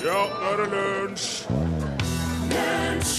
Ja, 0.00 0.20
nå 0.32 0.48
er 0.48 0.56
det 0.56 0.64
lunsj! 0.72 1.44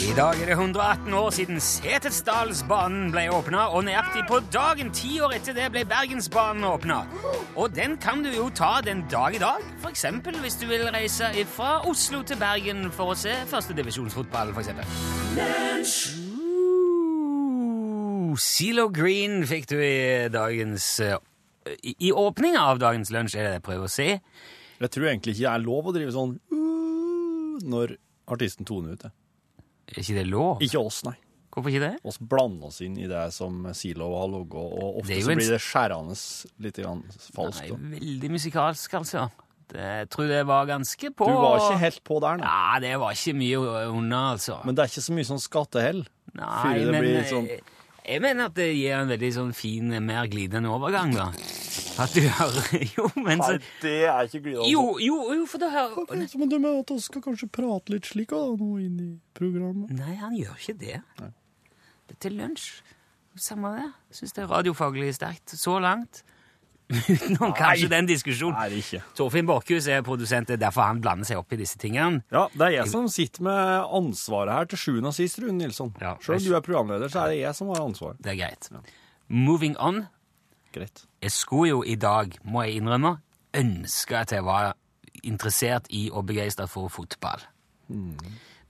I 0.02 0.16
dag 0.18 0.34
er 0.42 0.50
det 0.50 0.56
118 0.56 1.14
år 1.14 1.30
siden 1.30 1.60
Setesdalsbanen 1.62 3.12
ble 3.14 3.30
åpna, 3.30 3.68
og 3.70 3.84
nøyaktig 3.86 4.26
på 4.30 4.40
dagen 4.54 4.92
ti 4.96 5.20
år 5.22 5.34
etter 5.38 5.54
det 5.54 5.72
ble 5.74 5.86
Bergensbanen 5.86 6.64
åpna. 6.66 7.06
Og 7.54 7.76
den 7.76 7.98
kan 8.02 8.24
du 8.26 8.30
jo 8.34 8.50
ta 8.50 8.82
den 8.86 9.06
dag 9.12 9.36
i 9.38 9.40
dag, 9.42 9.62
f.eks. 9.84 10.06
hvis 10.42 10.56
du 10.58 10.66
vil 10.72 10.90
reise 10.94 11.46
fra 11.54 11.82
Oslo 11.90 12.24
til 12.26 12.38
Bergen 12.42 12.92
for 12.92 13.06
å 13.14 13.16
se 13.20 13.34
førstedivisjonsfotball, 13.52 14.50
f.eks. 14.56 14.70
Uh, 15.38 15.86
Zelo 18.42 18.90
Green 18.90 19.46
fikk 19.46 19.70
du 19.70 19.78
i 19.78 20.30
dagens 20.34 21.00
eh, 21.06 21.18
I, 21.78 21.94
i 22.08 22.12
åpninga 22.12 22.62
av 22.74 22.80
dagens 22.82 23.12
lunsj, 23.14 23.38
er 23.38 23.44
det 23.46 23.52
det 23.54 23.60
jeg 23.60 23.68
prøver 23.70 23.86
å 23.86 23.96
si. 24.00 24.10
Jeg 24.82 24.90
tror 24.96 25.06
egentlig 25.12 25.32
ikke 25.36 25.46
det 25.46 25.54
er 25.54 25.62
lov 25.62 25.86
å 25.86 25.94
drive 25.94 26.10
sånn 26.16 26.40
når 27.64 27.98
artisten 28.32 28.68
toner 28.68 28.96
ut 28.96 29.04
det. 29.08 29.12
Er 29.92 30.00
ikke 30.04 30.18
det 30.20 30.26
lov? 30.30 30.64
Ikke 30.64 30.82
oss, 30.82 31.02
nei. 31.08 31.18
Hvorfor 31.52 31.68
ikke 31.68 31.84
det? 31.84 31.96
oss 32.08 32.18
blander 32.32 32.70
oss 32.70 32.78
inn 32.86 32.94
i 32.96 33.10
det 33.12 33.26
som 33.36 33.66
Silo 33.76 34.08
har 34.16 34.30
ligget, 34.32 34.56
og 34.56 35.02
ofte 35.02 35.18
så 35.20 35.34
blir 35.36 35.50
det 35.52 35.60
skjærende 35.60 36.16
litt 36.64 36.80
grann 36.80 37.02
falskt. 37.36 37.74
Nei, 37.74 37.98
veldig 37.98 38.30
musikalsk, 38.38 38.96
altså. 39.02 39.26
Det, 39.72 39.84
jeg 39.84 40.08
tror 40.12 40.32
det 40.32 40.40
var 40.48 40.66
ganske 40.68 41.12
på 41.16 41.28
Du 41.28 41.36
var 41.40 41.60
ikke 41.60 41.82
helt 41.82 42.02
på 42.08 42.22
der 42.24 42.40
nå. 42.40 42.48
Ja, 42.48 42.80
det 42.84 42.96
var 43.04 43.16
ikke 43.16 43.36
mye 43.40 43.60
unna, 43.92 44.24
altså. 44.38 44.62
Men 44.68 44.80
det 44.80 44.86
er 44.86 44.94
ikke 44.94 45.04
så 45.04 45.16
mye 45.20 45.28
sånn 45.28 45.44
skattehell. 45.44 46.02
Nei, 46.40 46.74
men 46.88 47.12
sånn 47.28 47.52
eh, 47.52 47.60
sånn 47.60 47.70
jeg 48.02 48.22
mener 48.24 48.50
at 48.50 48.56
det 48.58 48.72
gir 48.74 48.96
en 48.98 49.12
veldig 49.12 49.30
sånn 49.36 49.52
fin, 49.54 49.92
mer 50.02 50.26
glidende 50.32 50.72
overgang, 50.74 51.12
da. 51.14 51.28
At 52.00 52.14
du 52.16 52.22
hører 52.24 52.84
Jo, 52.98 53.08
men 53.20 53.42
så 53.44 53.58
det 53.82 53.96
er 54.08 54.28
ikke 54.28 54.42
glidende. 54.46 54.70
Jo, 54.72 54.84
jo, 55.02 55.18
jo, 55.36 55.46
for 55.50 55.62
da 55.62 55.70
hører 55.74 56.28
så 56.32 56.40
Men 56.40 56.50
du 56.52 56.58
mener 56.60 56.80
at 56.82 56.94
vi 56.94 57.04
skal 57.04 57.24
kanskje 57.26 57.50
prate 57.52 57.94
litt 57.94 58.08
slik 58.10 58.32
da, 58.32 58.42
nå 58.58 58.72
inn 58.82 59.00
i 59.04 59.10
programmet? 59.38 59.92
Nei, 59.98 60.16
han 60.22 60.36
gjør 60.38 60.58
ikke 60.60 60.78
det. 60.82 61.00
Det 61.20 62.16
er 62.16 62.22
til 62.28 62.38
lunsj. 62.40 62.70
Samme 63.40 63.72
det. 63.78 63.90
Syns 64.16 64.36
det 64.36 64.44
er 64.44 64.50
radiofaglig 64.52 65.12
sterkt 65.16 65.54
så 65.56 65.78
langt. 65.84 66.24
Utenom 66.92 67.54
kanskje 67.56 67.88
den 67.92 68.08
diskusjonen. 68.10 68.58
Nei, 68.58 68.66
det 68.72 68.80
er 68.80 68.84
ikke. 68.84 69.02
Torfinn 69.16 69.48
Borchhus 69.48 69.88
er 69.88 70.02
produsent, 70.04 70.50
det 70.50 70.58
er 70.58 70.64
derfor 70.66 70.90
han 70.90 71.00
blander 71.04 71.28
seg 71.30 71.40
opp 71.40 71.54
i 71.56 71.60
disse 71.62 71.80
tingene. 71.80 72.20
Ja, 72.34 72.50
det 72.52 72.66
er 72.68 72.74
jeg 72.82 72.92
som 72.92 73.08
sitter 73.12 73.46
med 73.48 73.94
ansvaret 74.02 74.52
her 74.58 74.68
til 74.74 74.82
sjuende 74.82 75.14
og 75.14 75.16
sist, 75.16 75.40
Rune 75.40 75.56
Nilsson. 75.62 75.94
Ja, 76.04 76.18
Selv 76.20 76.42
om 76.42 76.50
du 76.50 76.58
er 76.60 76.66
programleder, 76.66 77.12
så 77.14 77.24
er 77.24 77.32
det 77.36 77.40
jeg 77.46 77.56
som 77.56 77.72
har 77.72 77.80
ansvaret. 77.86 78.20
Det 78.20 78.34
er 78.34 78.42
greit. 78.42 78.68
Moving 79.32 79.78
on. 79.80 80.04
Greit. 80.74 81.04
Jeg 81.22 81.32
skulle 81.32 81.70
jo 81.70 81.84
i 81.84 81.96
dag, 81.96 82.32
må 82.44 82.64
jeg 82.64 82.80
innrømme, 82.82 83.18
ønske 83.54 84.18
at 84.18 84.32
jeg 84.32 84.46
var 84.46 84.74
interessert 85.24 85.88
i 85.90 86.10
og 86.12 86.26
begeistra 86.30 86.66
for 86.72 86.88
fotball. 86.90 87.42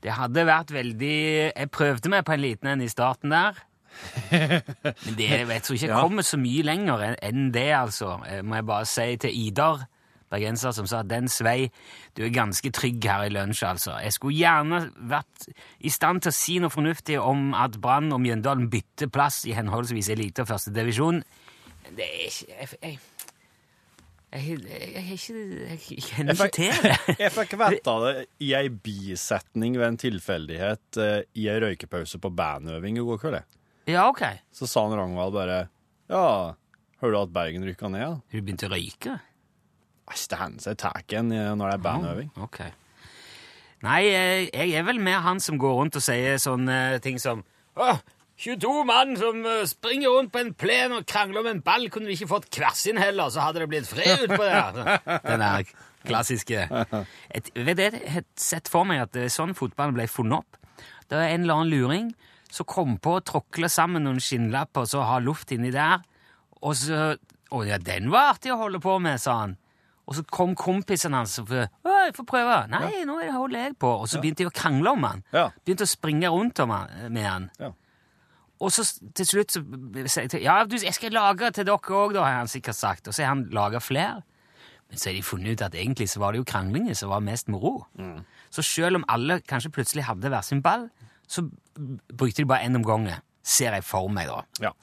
Det 0.02 0.12
hadde 0.18 0.46
vært 0.48 0.72
veldig 0.74 1.54
Jeg 1.56 1.70
prøvde 1.72 2.10
meg 2.10 2.26
på 2.26 2.34
en 2.34 2.42
liten 2.42 2.68
en 2.72 2.82
i 2.82 2.88
starten 2.90 3.30
der. 3.30 3.60
Men 4.32 5.16
det 5.18 5.28
jeg 5.30 5.48
vet 5.50 5.66
så 5.68 5.74
ikke 5.76 5.86
jeg 5.88 5.92
Ja. 5.94 6.02
kommer 6.02 6.24
så 6.26 6.38
mye 6.40 6.64
lenger 6.64 7.02
enn- 7.10 7.20
enn 7.22 7.52
det, 7.54 7.68
altså. 7.76 8.16
Eh, 8.28 8.42
Må 8.42 8.56
jeg 8.56 8.66
bare 8.66 8.86
si 8.86 9.18
til 9.18 9.36
Idar, 9.48 9.84
bergenser, 10.32 10.72
som 10.72 10.88
sa 10.88 11.00
at 11.04 11.10
den 11.10 11.28
svei 11.28 11.70
Du 12.16 12.24
er 12.24 12.30
ganske 12.32 12.72
trygg 12.72 13.04
her 13.04 13.24
i 13.28 13.30
lunsj, 13.30 13.64
altså. 13.68 13.98
Jeg 14.02 14.14
skulle 14.14 14.38
gjerne 14.40 14.92
vært 15.10 15.48
i 15.82 15.90
stand 15.90 16.22
til 16.24 16.32
å 16.32 16.34
si 16.40 16.58
noe 16.60 16.70
fornuftig 16.72 17.20
om 17.22 17.54
at 17.54 17.78
Brann 17.82 18.12
og 18.14 18.22
Mjøndalen 18.22 18.70
bytter 18.72 19.08
plass 19.12 19.44
i 19.46 19.52
henholdsvis 19.54 20.10
elite 20.10 20.42
og 20.42 20.48
førstedivisjon. 20.48 21.22
Det 21.90 22.06
er 22.06 22.22
ikke 22.28 22.46
Jeg, 22.52 22.70
jeg, 22.82 23.00
jeg, 24.32 24.42
jeg, 24.42 24.60
jeg, 24.96 25.06
er 25.12 26.04
kjenner 26.08 26.38
ikke 26.38 26.50
til 26.56 26.86
det. 26.86 27.16
Jeg 27.20 27.34
fikk 27.36 27.56
vite 27.62 27.96
det 28.06 28.14
i 28.40 28.54
ei 28.56 28.70
bisetning 28.72 29.76
ved 29.76 29.88
en 29.90 30.00
tilfeldighet 30.00 31.00
eh, 31.04 31.18
i 31.36 31.50
ei 31.52 31.58
røykepause 31.60 32.22
på 32.22 32.32
bandøving 32.32 33.00
i 33.02 33.04
går 33.04 33.20
kveld. 33.26 33.42
Ja, 33.90 34.06
ok. 34.08 34.24
Så 34.56 34.70
sa 34.72 34.86
han 34.86 34.96
Ragnvald 34.96 35.36
bare 35.36 35.58
Ja, 36.12 36.54
hører 37.02 37.18
du 37.18 37.20
at 37.26 37.34
Bergen 37.36 37.68
rykka 37.68 37.90
ned? 37.92 38.06
da?» 38.06 38.22
Har 38.22 38.40
du 38.40 38.48
begynt 38.48 38.64
å 38.68 38.72
røyke? 38.72 39.18
Æsj, 40.12 40.24
det 40.32 40.40
hender 40.40 40.64
seg 40.64 40.80
tar 40.80 41.04
igjen 41.04 41.32
når 41.32 41.66
det 41.66 41.74
er 41.74 41.84
bandøving. 41.90 42.32
Ok. 42.44 42.62
Nei, 43.82 44.02
jeg, 44.06 44.50
jeg 44.54 44.78
er 44.78 44.86
vel 44.86 45.00
mer 45.02 45.24
han 45.26 45.40
som 45.42 45.58
går 45.60 45.78
rundt 45.80 45.98
og 45.98 46.04
sier 46.06 46.38
sånne 46.42 47.02
ting 47.04 47.18
som 47.22 47.42
Åh, 47.80 48.02
22 48.42 48.84
mann 48.90 49.14
som 49.20 49.44
eh, 49.46 49.64
springer 49.70 50.10
rundt 50.16 50.32
på 50.34 50.42
en 50.42 50.54
plen 50.58 50.96
og 50.96 51.06
krangler 51.10 51.44
om 51.44 51.50
en 51.52 51.62
ball. 51.66 51.86
Kunne 51.94 52.10
vi 52.10 52.18
ikke 52.18 52.32
fått 52.32 52.50
kvers 52.54 52.84
inn 52.90 52.98
heller, 53.02 53.30
så 53.30 53.44
hadde 53.46 53.62
det 53.62 53.70
blitt 53.70 53.90
fred 53.90 54.26
utpå 54.26 54.42
der. 54.42 54.80
Den 55.28 55.44
der 55.44 55.70
klassiske 56.08 56.64
Et, 57.30 57.52
vet 57.54 57.78
du, 57.78 57.84
Jeg 57.84 58.14
har 58.16 58.26
sett 58.40 58.72
for 58.72 58.88
meg 58.90 59.04
at 59.04 59.14
det 59.14 59.28
er 59.28 59.34
sånn 59.34 59.54
fotballen 59.58 59.94
ble 59.98 60.08
funnet 60.10 60.42
opp. 60.42 60.58
Det 61.12 61.20
er 61.20 61.36
en 61.36 61.46
eller 61.46 61.62
annen 61.62 61.74
luring 61.76 62.08
som 62.52 62.68
kom 62.68 62.98
på 63.00 63.20
å 63.20 63.24
tråkle 63.24 63.70
sammen 63.72 64.08
noen 64.08 64.20
skinnlapper 64.24 64.88
og 64.88 64.90
så 64.90 65.04
ha 65.06 65.20
luft 65.24 65.54
inni 65.54 65.70
der. 65.74 66.02
Og 66.62 66.76
så 66.78 67.12
Å 67.52 67.66
ja, 67.68 67.76
den 67.84 68.06
var 68.14 68.30
artig 68.32 68.54
å 68.54 68.62
holde 68.62 68.80
på 68.80 68.94
med, 69.04 69.20
sa 69.20 69.34
han. 69.42 69.58
Og 70.08 70.16
så 70.16 70.22
kom 70.24 70.54
kompisen 70.56 71.12
hans 71.12 71.34
og 71.42 71.50
sa, 71.52 71.66
«Å, 71.84 71.96
jeg 72.06 72.14
får 72.16 72.26
prøve. 72.30 72.56
Nei, 72.72 73.02
nå 73.04 73.18
holder 73.36 73.66
jeg 73.66 73.76
på. 73.76 73.90
Og 73.92 74.08
så 74.08 74.22
begynte 74.24 74.46
de 74.46 74.48
å 74.48 74.54
krangle 74.56 74.94
om 74.96 75.04
han. 75.04 75.24
Ja. 75.36 75.50
Begynte 75.60 75.84
å 75.84 75.92
springe 75.92 76.32
rundt 76.32 76.62
om 76.64 76.72
han, 76.72 76.94
med 77.12 77.28
han. 77.28 77.50
Ja. 77.60 77.74
Og 78.62 78.72
så 78.74 78.86
til 79.18 79.26
slutt 79.28 79.56
så 79.56 79.62
sier 79.64 80.28
jeg 80.28 80.34
til 80.36 80.44
Ja, 80.46 80.60
du, 80.70 80.78
jeg 80.78 80.94
skal 80.94 81.16
lage 81.16 81.50
til 81.56 81.66
dere 81.68 81.96
òg, 81.98 82.14
da, 82.14 82.26
har 82.28 82.44
han 82.44 82.52
sikkert 82.52 82.78
sagt. 82.78 83.08
Og 83.10 83.16
så 83.16 83.26
har 83.26 83.34
han 83.34 83.48
laga 83.54 83.82
flere. 83.82 84.22
Men 84.92 85.00
så 85.00 85.10
har 85.10 85.16
de 85.18 85.24
funnet 85.24 85.56
ut 85.56 85.64
at 85.66 85.76
egentlig 85.76 86.10
så 86.12 86.20
var 86.22 86.34
det 86.34 86.42
jo 86.42 86.50
kranglinger 86.52 86.98
som 86.98 87.14
var 87.14 87.24
mest 87.26 87.50
moro. 87.50 87.86
Så 88.52 88.66
selv 88.68 89.00
om 89.00 89.08
alle 89.10 89.40
kanskje 89.48 89.72
plutselig 89.72 90.04
hadde 90.06 90.30
hver 90.30 90.44
sin 90.46 90.62
ball, 90.62 90.90
så 91.32 91.46
brukte 92.12 92.44
de 92.44 92.50
bare 92.50 92.68
én 92.68 92.76
om 92.76 92.86
gangen. 92.86 93.24
Ser 93.44 93.74
jeg 93.74 93.88
for 93.88 94.12
meg, 94.12 94.28
da. 94.30 94.44
Ja. 94.62 94.76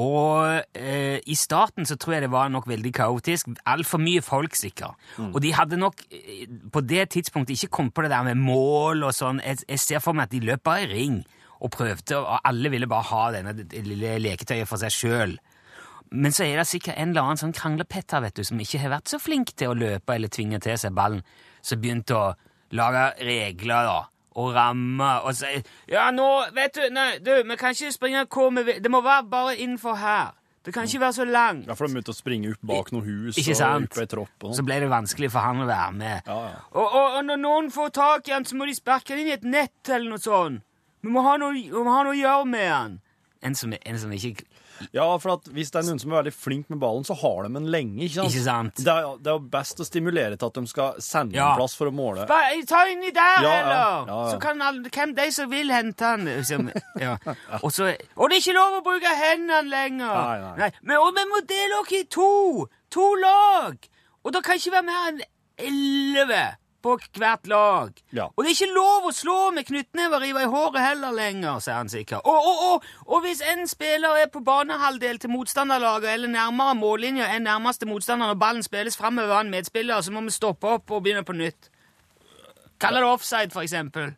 Og 0.00 0.62
eh, 0.74 1.20
i 1.30 1.34
starten 1.38 1.86
så 1.86 1.96
tror 2.00 2.16
jeg 2.16 2.24
det 2.24 2.30
var 2.32 2.48
nok 2.50 2.66
veldig 2.66 2.92
kaotisk. 2.94 3.52
Altfor 3.66 4.00
mye 4.02 4.22
folk, 4.22 4.54
sikkert. 4.58 4.96
Og 5.34 5.42
de 5.42 5.52
hadde 5.54 5.78
nok 5.78 6.00
eh, 6.10 6.46
på 6.72 6.80
det 6.82 7.10
tidspunktet 7.14 7.58
ikke 7.58 7.76
kommet 7.76 7.94
på 7.94 8.02
det 8.02 8.10
der 8.10 8.24
med 8.26 8.40
mål 8.40 9.04
og 9.06 9.14
sånn. 9.14 9.42
Jeg, 9.44 9.62
jeg 9.68 9.82
ser 9.82 10.02
for 10.02 10.16
meg 10.16 10.30
at 10.30 10.34
de 10.34 10.42
løp 10.46 10.64
bare 10.66 10.86
i 10.86 10.90
ring 10.94 11.20
og 11.60 11.70
prøvde, 11.74 12.18
og 12.18 12.40
alle 12.44 12.70
ville 12.72 12.86
bare 12.90 13.06
ha 13.10 13.24
denne 13.36 13.54
lille 13.86 14.16
leketøyet 14.24 14.68
for 14.68 14.80
seg 14.82 14.90
sjøl. 14.94 15.36
Men 16.14 16.32
så 16.34 16.44
er 16.46 16.60
det 16.60 16.66
sikkert 16.68 16.98
en 17.00 17.10
eller 17.14 17.22
annen 17.26 17.40
sånn 17.40 17.54
kranglepetter 17.56 18.20
vet 18.22 18.36
du, 18.36 18.44
som 18.46 18.60
ikke 18.60 18.78
har 18.82 18.92
vært 18.98 19.08
så 19.10 19.18
flink 19.18 19.54
til 19.58 19.72
å 19.72 19.78
løpe 19.78 20.14
eller 20.14 20.28
tvinge 20.30 20.60
til 20.62 20.76
seg 20.78 20.92
ballen, 20.94 21.22
som 21.64 21.80
begynte 21.80 22.14
å 22.14 22.26
lage 22.76 23.06
regler 23.24 23.88
da, 23.88 23.96
og 24.36 24.52
ramme 24.54 25.10
og 25.24 25.34
si 25.38 25.50
Ja, 25.90 26.10
nå, 26.14 26.26
vet 26.54 26.74
du 26.74 26.88
Nei, 26.92 27.18
du, 27.24 27.32
vi 27.46 27.56
kan 27.58 27.74
ikke 27.74 27.92
springe 27.94 28.24
hvor 28.26 28.50
vi 28.54 28.62
vil. 28.66 28.80
Det 28.82 28.90
må 28.90 29.00
være 29.02 29.26
bare 29.30 29.56
innenfor 29.56 29.94
her. 30.00 30.32
Det 30.64 30.72
kan 30.72 30.86
ikke 30.88 31.00
være 31.02 31.12
så 31.12 31.24
langt. 31.28 31.66
ja, 31.68 31.74
for 31.76 31.86
de 31.86 31.92
begynte 31.94 32.12
å 32.14 32.16
springe 32.16 32.50
opp 32.54 32.62
bak 32.64 32.92
noen 32.94 33.04
hus 33.04 33.36
Ikke 33.38 33.52
og 33.52 33.58
sant? 33.58 33.88
opp 33.90 33.94
på 33.98 34.00
ei 34.00 34.08
tropp 34.08 34.44
og 34.48 34.54
Så 34.54 34.60
sånn. 34.62 34.68
ble 34.70 34.78
det 34.80 34.88
vanskelig 34.90 35.28
for 35.34 35.44
han 35.44 35.60
å 35.60 35.66
være 35.68 35.92
med. 35.98 36.22
Ja, 36.30 36.38
ja. 36.54 36.62
Og, 36.72 36.86
og, 36.86 37.18
og 37.18 37.24
når 37.28 37.42
noen 37.42 37.68
får 37.74 37.90
tak 37.98 38.28
i 38.30 38.32
han, 38.36 38.46
så 38.48 38.56
må 38.56 38.66
de 38.70 38.74
sparke 38.78 39.12
han 39.12 39.20
inn 39.24 39.28
i 39.32 39.36
et 39.36 39.44
nett 39.44 39.90
eller 39.92 40.14
noe 40.14 40.22
sånt. 40.24 40.62
Vi 41.04 41.12
må 41.12 41.22
ha 41.26 41.36
noe, 41.40 41.52
vi 41.52 41.68
må 41.70 41.90
ha 41.92 42.02
noe 42.06 42.14
å 42.16 42.18
gjøre 42.18 42.48
med 42.48 42.68
han. 42.72 43.00
En 43.44 43.54
som, 43.58 43.72
en 43.76 43.98
som 44.00 44.12
ikke 44.16 44.46
Ja, 44.90 45.04
for 45.22 45.36
hvis 45.54 45.68
det 45.70 45.78
er 45.82 45.84
noen 45.86 45.98
som 46.00 46.10
er 46.10 46.16
veldig 46.22 46.32
flink 46.34 46.70
med 46.72 46.80
ballen, 46.82 47.04
så 47.06 47.14
har 47.20 47.44
de 47.44 47.50
den 47.54 47.66
lenge, 47.70 47.98
ikke 48.06 48.14
sant? 48.16 48.32
Ikke 48.32 48.44
sant? 48.46 48.80
Det 48.80 48.90
er, 48.90 49.04
det 49.22 49.30
er 49.30 49.36
jo 49.36 49.42
best 49.52 49.82
å 49.84 49.86
stimulere 49.86 50.38
til 50.40 50.48
at 50.48 50.56
de 50.58 50.62
skal 50.72 50.96
sende 51.04 51.36
Ja. 51.36 51.50
en 51.52 51.60
plass 51.60 51.76
for 51.78 51.90
å 51.92 51.94
måle. 51.94 52.24
Ba, 52.26 52.40
Ta 52.66 52.80
inni 52.90 53.12
der, 53.14 53.44
Ja, 53.44 53.52
ja, 53.60 53.84
ja. 54.08 54.16
Så 54.32 54.40
kan 54.42 54.64
alle, 54.64 54.88
hvem 54.90 55.12
de 55.14 55.28
som 55.36 55.52
vil 55.52 55.70
hente 55.70 56.08
han 56.08 56.24
liksom, 56.26 56.72
ja. 57.04 57.14
og, 57.60 57.68
så, 57.70 57.92
og 58.16 58.32
det 58.32 58.40
er 58.40 58.42
ikke 58.42 58.56
lov 58.56 58.80
å 58.80 58.82
bruke 58.88 59.12
hendene 59.20 59.62
lenger! 59.70 60.16
Nei, 60.16 60.56
nei. 60.64 60.70
Men, 60.82 60.96
og 61.04 61.12
vi 61.20 61.28
må 61.30 61.44
dele 61.52 61.78
oss 61.84 61.92
i 61.94 62.02
to! 62.18 62.30
To 62.96 63.06
lag! 63.20 63.78
Og 64.24 64.32
det 64.34 64.42
kan 64.46 64.56
ikke 64.58 64.74
være 64.78 64.88
mer 64.88 65.08
enn 65.12 65.22
elleve 65.68 66.42
på 66.84 66.94
hvert 67.18 67.48
lag. 67.50 67.92
Ja. 68.14 68.26
Og 68.30 68.44
det 68.44 68.50
er 68.52 68.56
ikke 68.58 68.76
lov 68.76 69.08
å 69.08 69.12
slå 69.16 69.36
med 69.56 69.66
knyttnever 69.68 70.24
i 70.28 70.32
håret 70.36 70.80
heller 70.84 71.14
lenger, 71.16 71.60
sier 71.64 71.78
han 71.80 71.88
sikkert. 71.92 72.24
Og, 72.28 72.48
og, 72.50 72.64
og, 72.68 72.88
og 73.08 73.24
hvis 73.24 73.40
en 73.54 73.64
spiller 73.70 74.20
er 74.22 74.30
på 74.34 74.42
banehalvdel 74.44 75.18
til 75.22 75.32
motstanderlaget 75.32 76.10
eller 76.12 76.32
nærmere 76.34 76.76
mållinja 76.78 77.30
enn 77.34 77.48
nærmeste 77.48 77.88
motstander 77.88 78.30
når 78.32 78.40
ballen 78.44 78.66
spilles 78.66 78.98
framover 79.00 79.38
av 79.38 79.46
en 79.46 79.54
medspiller, 79.56 80.04
så 80.04 80.12
må 80.12 80.22
vi 80.28 80.34
stoppe 80.36 80.76
opp 80.76 80.92
og 80.92 81.02
begynne 81.06 81.24
på 81.24 81.36
nytt. 81.38 81.70
Kaller 82.82 83.04
det 83.04 83.12
offside, 83.16 83.52
for 83.54 83.64
eksempel. 83.64 84.12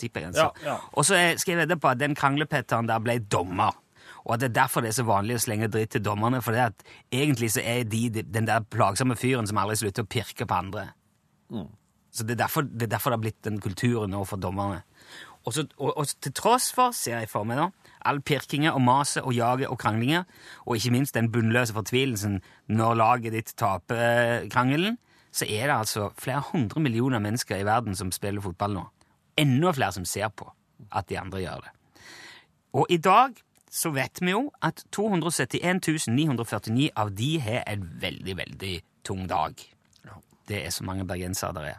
Tipper 0.00 0.20
jeg, 0.26 0.28
altså. 0.34 0.50
Ja, 0.62 0.70
ja. 0.72 0.76
Og 0.92 1.04
så 1.08 1.16
skal 1.40 1.52
jeg 1.56 1.62
vedde 1.64 1.78
på 1.80 1.88
at 1.90 2.00
den 2.00 2.14
kranglepetteren 2.16 2.88
der 2.88 3.00
ble 3.02 3.18
dommer. 3.32 3.76
Og 4.26 4.34
at 4.34 4.40
det 4.42 4.48
er 4.50 4.56
derfor 4.62 4.82
det 4.82 4.90
er 4.90 4.96
så 4.98 5.04
vanlig 5.06 5.36
å 5.38 5.42
slenge 5.44 5.68
dritt 5.70 5.92
til 5.94 6.02
dommerne, 6.02 6.40
for 6.42 6.54
det 6.56 6.64
at 6.64 6.82
egentlig 7.14 7.52
så 7.54 7.62
er 7.62 7.84
de- 7.86 8.10
den 8.22 8.46
der 8.48 8.60
plagsomme 8.60 9.14
fyren 9.16 9.46
som 9.46 9.58
aldri 9.62 9.76
slutter 9.78 10.02
å 10.02 10.10
pirke 10.10 10.46
på 10.46 10.54
andre. 10.56 10.88
Så 12.16 12.24
det 12.24 12.36
er, 12.36 12.46
derfor, 12.46 12.64
det 12.64 12.86
er 12.86 12.94
derfor 12.94 13.12
det 13.12 13.18
har 13.18 13.24
blitt 13.26 13.44
den 13.44 13.58
kulturen 13.60 14.14
nå 14.14 14.22
for 14.24 14.40
dommerne. 14.40 14.82
Og, 15.46 15.52
så, 15.54 15.66
og, 15.78 15.92
og 16.00 16.08
til 16.24 16.32
tross 16.34 16.70
for, 16.74 16.94
ser 16.96 17.20
jeg 17.20 17.30
for 17.30 17.46
meg 17.46 17.60
da, 17.60 17.66
all 18.08 18.22
pirkinga 18.24 18.72
og 18.74 18.82
maset 18.82 19.22
og 19.22 19.34
jaget 19.36 19.70
og 19.70 19.78
kranglinga, 19.78 20.24
og 20.64 20.78
ikke 20.78 20.94
minst 20.94 21.14
den 21.14 21.30
bunnløse 21.34 21.76
fortvilelsen 21.76 22.40
når 22.72 22.98
laget 22.98 23.36
ditt 23.36 23.52
taper 23.58 24.00
eh, 24.00 24.48
krangelen, 24.50 24.98
så 25.36 25.44
er 25.44 25.68
det 25.68 25.76
altså 25.76 26.08
flere 26.18 26.42
hundre 26.50 26.80
millioner 26.80 27.20
mennesker 27.22 27.60
i 27.60 27.66
verden 27.68 27.96
som 27.98 28.12
spiller 28.14 28.42
fotball 28.42 28.78
nå. 28.78 28.84
Enda 29.38 29.74
flere 29.76 29.92
som 29.92 30.06
ser 30.08 30.32
på 30.32 30.48
at 30.96 31.08
de 31.10 31.18
andre 31.20 31.44
gjør 31.44 31.66
det. 31.66 31.72
Og 32.76 32.90
i 32.90 32.96
dag 32.96 33.36
så 33.72 33.92
vet 33.92 34.22
vi 34.22 34.32
jo 34.32 34.46
at 34.64 34.82
271 34.96 36.08
949 36.08 36.90
av 36.96 37.12
de 37.12 37.30
har 37.44 37.64
en 37.68 37.84
veldig, 38.00 38.36
veldig 38.40 38.76
tung 39.04 39.26
dag. 39.28 39.60
Det 40.46 40.62
er 40.64 40.70
så 40.74 40.84
mange 40.86 41.06
bergensere 41.08 41.52
der 41.56 41.64
er. 41.74 41.78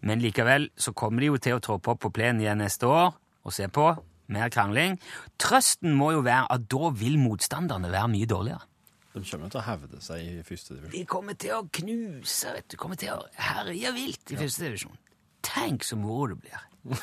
Men 0.00 0.22
likevel 0.22 0.70
så 0.80 0.92
kommer 0.96 1.20
de 1.20 1.26
jo 1.32 1.38
til 1.42 1.54
å 1.58 1.64
troppe 1.64 1.90
opp 1.92 2.00
på 2.06 2.14
plenen 2.14 2.40
igjen 2.44 2.62
neste 2.62 2.84
år 2.88 3.08
og 3.44 3.52
se 3.54 3.66
på. 3.68 3.86
Mer 4.30 4.48
krangling. 4.54 4.94
Trøsten 5.42 5.90
må 5.98 6.12
jo 6.14 6.20
være 6.22 6.46
at 6.54 6.60
da 6.70 6.84
vil 6.94 7.18
motstanderne 7.18 7.90
være 7.90 8.08
mye 8.12 8.28
dårligere. 8.30 8.62
De 9.10 9.26
kommer 9.26 9.50
til 9.50 9.58
å 9.58 9.66
hevde 9.66 9.98
seg 10.04 10.18
i 10.22 10.42
første 10.46 10.74
divisjon. 10.76 10.94
De 10.94 11.02
kommer 11.10 11.34
til 11.34 11.50
å 11.56 11.66
knuse, 11.80 12.48
vet 12.54 12.68
du. 12.70 12.76
Kommer 12.78 12.96
til 13.00 13.10
å 13.16 13.26
herje 13.42 13.90
vilt 13.96 14.30
i 14.30 14.38
første 14.38 14.62
divisjon. 14.68 14.94
Tenk 15.42 15.82
så 15.88 15.96
moro 15.98 16.36
det 16.36 16.40
blir. 16.44 16.60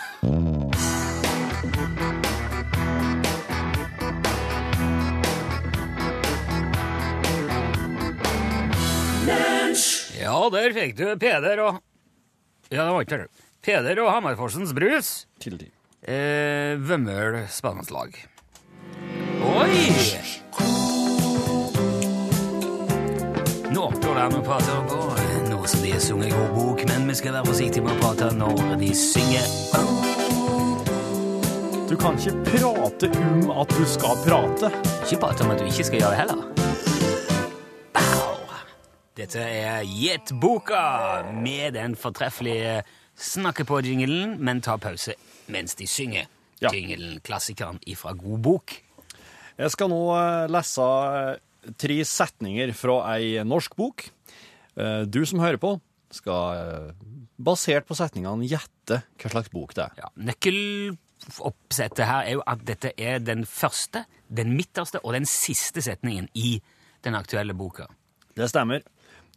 Ja, 10.17 10.37
der 10.49 10.73
fikk 10.73 10.97
du 10.97 11.05
Peder 11.21 11.61
og 11.61 11.81
Ja, 12.71 12.83
det 12.83 12.91
var 12.91 13.05
ikke 13.05 13.19
det. 13.21 13.27
Peder 13.63 13.99
og 14.03 14.11
Hammerforsens 14.11 14.73
Brus. 14.75 15.27
Til 15.39 15.57
de. 15.59 15.69
Eh, 16.07 16.75
Vømmøl 16.79 17.45
spanningslag. 17.51 18.17
Oi! 19.47 19.77
Nå 23.71 23.85
går 24.01 24.13
det 24.17 24.23
an 24.25 24.37
å 24.37 24.43
prate 24.43 24.77
på 24.89 25.01
nå 25.51 25.61
som 25.69 25.83
de 25.83 25.93
har 25.93 26.03
sunget 26.03 26.35
god 26.35 26.53
bok, 26.55 26.83
men 26.89 27.07
vi 27.07 27.15
skal 27.19 27.37
være 27.37 27.49
forsiktige 27.51 27.85
med 27.85 27.95
å 27.95 28.01
prate 28.01 28.31
når 28.35 28.77
de 28.81 28.91
synger. 28.97 29.47
Du 31.87 31.95
kan 31.99 32.19
ikke 32.19 32.35
prate 32.51 33.11
om 33.23 33.51
at 33.61 33.75
du 33.75 33.83
skal 33.87 34.19
prate. 34.25 34.71
Ikke 35.05 35.21
prate 35.23 35.45
om 35.45 35.53
at 35.55 35.61
du 35.61 35.69
ikke 35.69 35.87
skal 35.87 36.03
gjøre 36.03 36.15
det 36.15 36.23
heller. 36.25 36.66
Dette 39.17 39.41
er 39.41 39.81
Gjett 39.89 40.29
boka 40.37 41.23
med 41.33 41.73
den 41.73 41.95
fortreffelige 41.97 42.83
snakke 43.17 43.65
på-jingelen, 43.65 44.35
men 44.45 44.61
ta 44.61 44.75
pause 44.77 45.15
mens 45.49 45.73
de 45.79 45.87
synger. 45.89 46.27
Ja. 46.61 46.69
Jingelen, 46.73 47.17
klassikeren 47.25 47.79
ifra 47.89 48.13
God 48.17 48.43
bok. 48.45 48.75
Jeg 49.57 49.73
skal 49.73 49.89
nå 49.89 49.99
eh, 50.13 50.45
lese 50.53 50.85
eh, 50.85 51.71
tre 51.81 51.97
setninger 52.05 52.73
fra 52.77 52.99
ei 53.15 53.41
norsk 53.45 53.73
bok. 53.77 54.05
Eh, 54.77 55.03
Du 55.09 55.23
som 55.25 55.41
hører 55.41 55.57
på, 55.61 55.75
skal 56.13 56.93
basert 57.37 57.85
på 57.89 57.97
setningene 57.97 58.45
gjette 58.49 59.01
hva 59.17 59.31
slags 59.33 59.49
bok 59.53 59.73
det 59.77 59.87
er. 59.87 59.97
Ja, 60.03 60.11
Nøkkeloppsettet 60.29 62.05
her 62.05 62.21
er 62.29 62.37
jo 62.37 62.45
at 62.45 62.61
dette 62.69 62.93
er 62.97 63.17
den 63.21 63.45
første, 63.49 64.05
den 64.29 64.53
midterste 64.57 65.01
og 65.03 65.17
den 65.17 65.25
siste 65.29 65.81
setningen 65.85 66.29
i 66.37 66.59
den 67.05 67.17
aktuelle 67.17 67.57
boka. 67.57 67.89
Det 68.37 68.49
stemmer. 68.53 68.85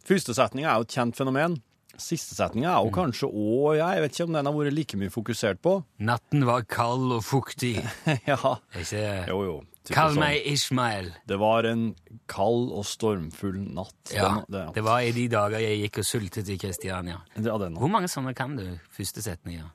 Første 0.07 0.33
setninga 0.37 0.71
er 0.71 0.79
jo 0.81 0.87
et 0.87 0.95
kjent 0.95 1.15
fenomen. 1.19 1.59
Siste 2.01 2.33
setninga 2.37 2.71
er 2.71 2.85
jo 2.87 2.91
kanskje 2.95 3.27
òg 3.29 3.75
Jeg 3.77 4.01
vet 4.01 4.13
ikke 4.15 4.25
om 4.29 4.33
den 4.37 4.47
har 4.47 4.53
vært 4.55 4.73
like 4.73 4.97
mye 4.97 5.11
fokusert 5.13 5.59
på. 5.61 5.73
Natten 6.01 6.45
var 6.47 6.63
kald 6.65 7.11
og 7.17 7.21
fuktig. 7.27 7.75
ja. 8.31 8.39
Ikke 8.79 9.03
Jo, 9.29 9.41
jo. 9.45 9.57
Kall 9.91 10.13
sånn. 10.13 10.21
meg 10.21 10.45
Ishmael. 10.45 11.07
Det 11.27 11.37
var 11.41 11.65
en 11.65 11.87
kald 12.29 12.69
og 12.77 12.85
stormfull 12.85 13.57
natt. 13.75 14.13
Ja, 14.13 14.27
Den- 14.29 14.45
det, 14.53 14.63
det 14.77 14.83
var 14.85 15.01
i 15.01 15.11
de 15.15 15.27
dager 15.33 15.59
jeg 15.63 15.79
gikk 15.83 15.99
og 16.03 16.05
sultet 16.05 16.49
i 16.53 16.57
Kristiania. 16.61 17.19
ja, 17.35 17.57
Hvor 17.57 17.89
mange 17.89 18.07
sånne 18.09 18.33
kan 18.37 18.55
du? 18.55 18.65
Første 18.93 19.21
setninger. 19.25 19.69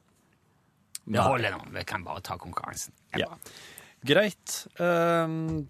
Det 1.07 1.23
holder 1.23 1.53
nå. 1.55 1.61
Vi 1.75 1.85
kan 1.87 2.03
bare 2.07 2.23
ta 2.27 2.35
konkurransen. 2.39 2.95
Ja. 3.19 3.29
Greit. 4.07 4.67
Um, 4.83 5.67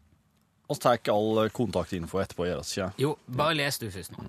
oss 0.69 0.81
tar 0.85 0.97
ikke 1.01 1.13
all 1.17 1.49
kontaktinfo 1.53 2.21
etterpå, 2.23 2.47
gjør 2.49 2.61
oss 2.63 2.73
ikke? 2.77 2.91
Jo, 3.03 3.17
bare 3.29 3.57
les 3.59 3.79
du 3.83 3.89
først 3.93 4.13
nå. 4.17 4.25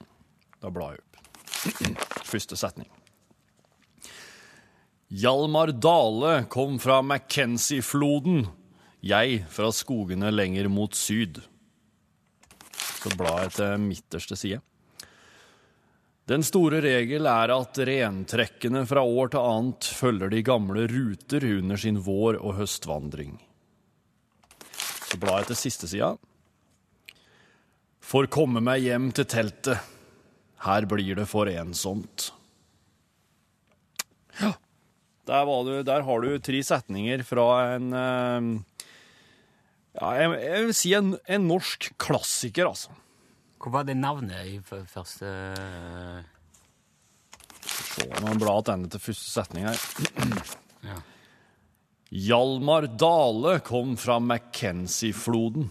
Da 0.63 0.71
blar 0.73 0.95
jeg 0.95 1.03
opp. 1.03 2.23
Første 2.27 2.57
setning. 2.59 2.89
Hjalmar 5.07 5.71
Dale 5.71 6.41
kom 6.51 6.79
fra 6.83 6.99
Mackenzie-floden, 7.05 8.49
jeg 8.99 9.43
fra 9.47 9.69
skogene 9.71 10.33
lenger 10.33 10.67
mot 10.67 10.95
syd. 10.97 11.39
Så 12.75 13.13
blar 13.15 13.45
jeg 13.45 13.53
til 13.55 13.85
midterste 13.85 14.35
side. 14.35 14.59
Den 16.27 16.43
store 16.43 16.81
regel 16.83 17.29
er 17.31 17.53
at 17.55 17.79
rentrekkene 17.87 18.81
fra 18.89 18.99
år 18.99 19.29
til 19.31 19.45
annet 19.47 19.87
følger 19.95 20.33
de 20.33 20.41
gamle 20.43 20.83
ruter 20.91 21.45
under 21.53 21.79
sin 21.79 22.01
vår- 22.03 22.41
og 22.41 22.57
høstvandring. 22.57 23.37
Så 25.07 25.15
blar 25.21 25.39
jeg 25.39 25.53
til 25.53 25.61
siste 25.61 25.87
sida. 25.87 26.17
Får 28.03 28.27
komme 28.27 28.59
meg 28.59 28.83
hjem 28.83 29.13
til 29.15 29.29
teltet. 29.31 29.79
Her 30.65 30.87
blir 30.89 31.17
det 31.19 31.27
for 31.29 31.49
ensomt. 31.51 32.31
Ja. 34.41 34.53
Der, 35.27 35.43
var 35.45 35.67
du, 35.67 35.73
der 35.83 36.05
har 36.07 36.23
du 36.23 36.37
tre 36.39 36.61
setninger 36.63 37.23
fra 37.27 37.47
en 37.75 37.91
eh, 37.93 38.47
Ja, 39.97 40.11
jeg, 40.13 40.33
jeg 40.43 40.63
vil 40.67 40.75
si 40.77 40.93
en, 40.95 41.15
en 41.27 41.47
norsk 41.49 41.89
klassiker, 41.99 42.69
altså. 42.69 42.93
Hvor 43.57 43.73
var 43.73 43.87
det 43.87 43.97
navnet 43.97 44.45
i 44.45 44.59
første 44.61 45.31
Se, 47.67 48.05
blar 48.07 48.21
jeg 48.21 48.39
tilbake 48.39 48.89
til 48.93 49.01
første 49.01 49.31
setning 49.33 49.65
her. 49.67 49.79
Ja. 50.85 50.99
Hjalmar 52.27 52.85
Dale 52.95 53.57
kom 53.67 53.97
fra 53.99 54.15
Mackenzie-floden. 54.23 55.67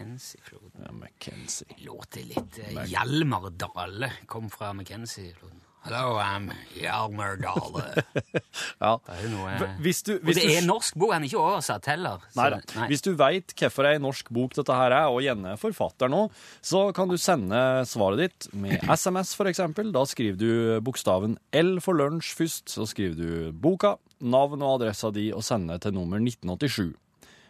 Mackenzie-floden? 0.00 0.82
Ja, 0.86 0.92
Mackenzie. 0.92 1.66
Låter 1.78 2.24
litt 2.24 2.58
uh, 2.76 2.82
Hjalmar 2.86 3.50
Dale 3.50 4.10
kom 4.26 4.50
fra 4.50 4.72
Mackenzie-floden. 4.76 5.62
Hello, 5.86 6.16
I'm 6.18 6.50
Hjalmar 6.74 7.36
Dale. 7.40 8.02
Ja. 8.82 8.96
Det 9.06 9.14
er 9.14 9.20
jo 9.22 9.28
noe 9.32 9.68
Hvis 9.80 10.02
du, 10.04 10.16
Og 10.18 10.32
det 10.34 10.42
er 10.44 10.56
er 10.58 10.64
norsk 10.66 10.96
bok, 10.98 11.12
han 11.14 11.22
er 11.24 11.30
ikke 11.30 11.40
oversatt 11.40 11.86
heller. 11.88 12.18
så- 12.28 12.40
Nei 12.42 12.48
da. 12.50 12.58
Hvis 12.90 13.02
du 13.06 13.12
veit 13.16 13.54
hvorfor 13.56 13.86
ei 13.88 13.98
norsk 14.02 14.28
bok 14.34 14.52
dette 14.58 14.74
her 14.76 14.92
er, 14.92 15.06
og 15.08 15.22
gjerne 15.24 15.54
forfatter 15.62 16.10
nå, 16.12 16.26
så 16.60 16.90
kan 16.94 17.08
du 17.08 17.16
sende 17.16 17.60
svaret 17.88 18.18
ditt 18.24 18.48
med 18.54 18.82
SMS, 18.90 19.32
for 19.38 19.46
eksempel. 19.48 19.92
Da 19.94 20.02
skriver 20.04 20.36
du 20.36 20.80
bokstaven 20.84 21.38
L 21.54 21.78
for 21.80 21.94
lunsj 21.96 22.34
først. 22.36 22.68
Så 22.74 22.84
skriver 22.90 23.16
du 23.16 23.52
boka, 23.52 23.94
navn 24.20 24.60
og 24.62 24.80
adressa 24.82 25.12
di 25.14 25.30
og 25.32 25.44
sender 25.46 25.78
til 25.80 25.94
nummer 25.96 26.18
1987. 26.20 26.92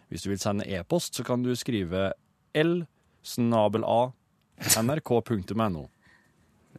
Hvis 0.07 0.23
du 0.23 0.29
vil 0.29 0.39
sende 0.39 0.63
e-post, 0.77 1.17
så 1.17 1.25
kan 1.27 1.41
du 1.43 1.51
skrive 1.59 2.13
L 2.57 2.81
snabel 3.27 3.85
A 3.85 4.01
nrk.no. 4.81 5.85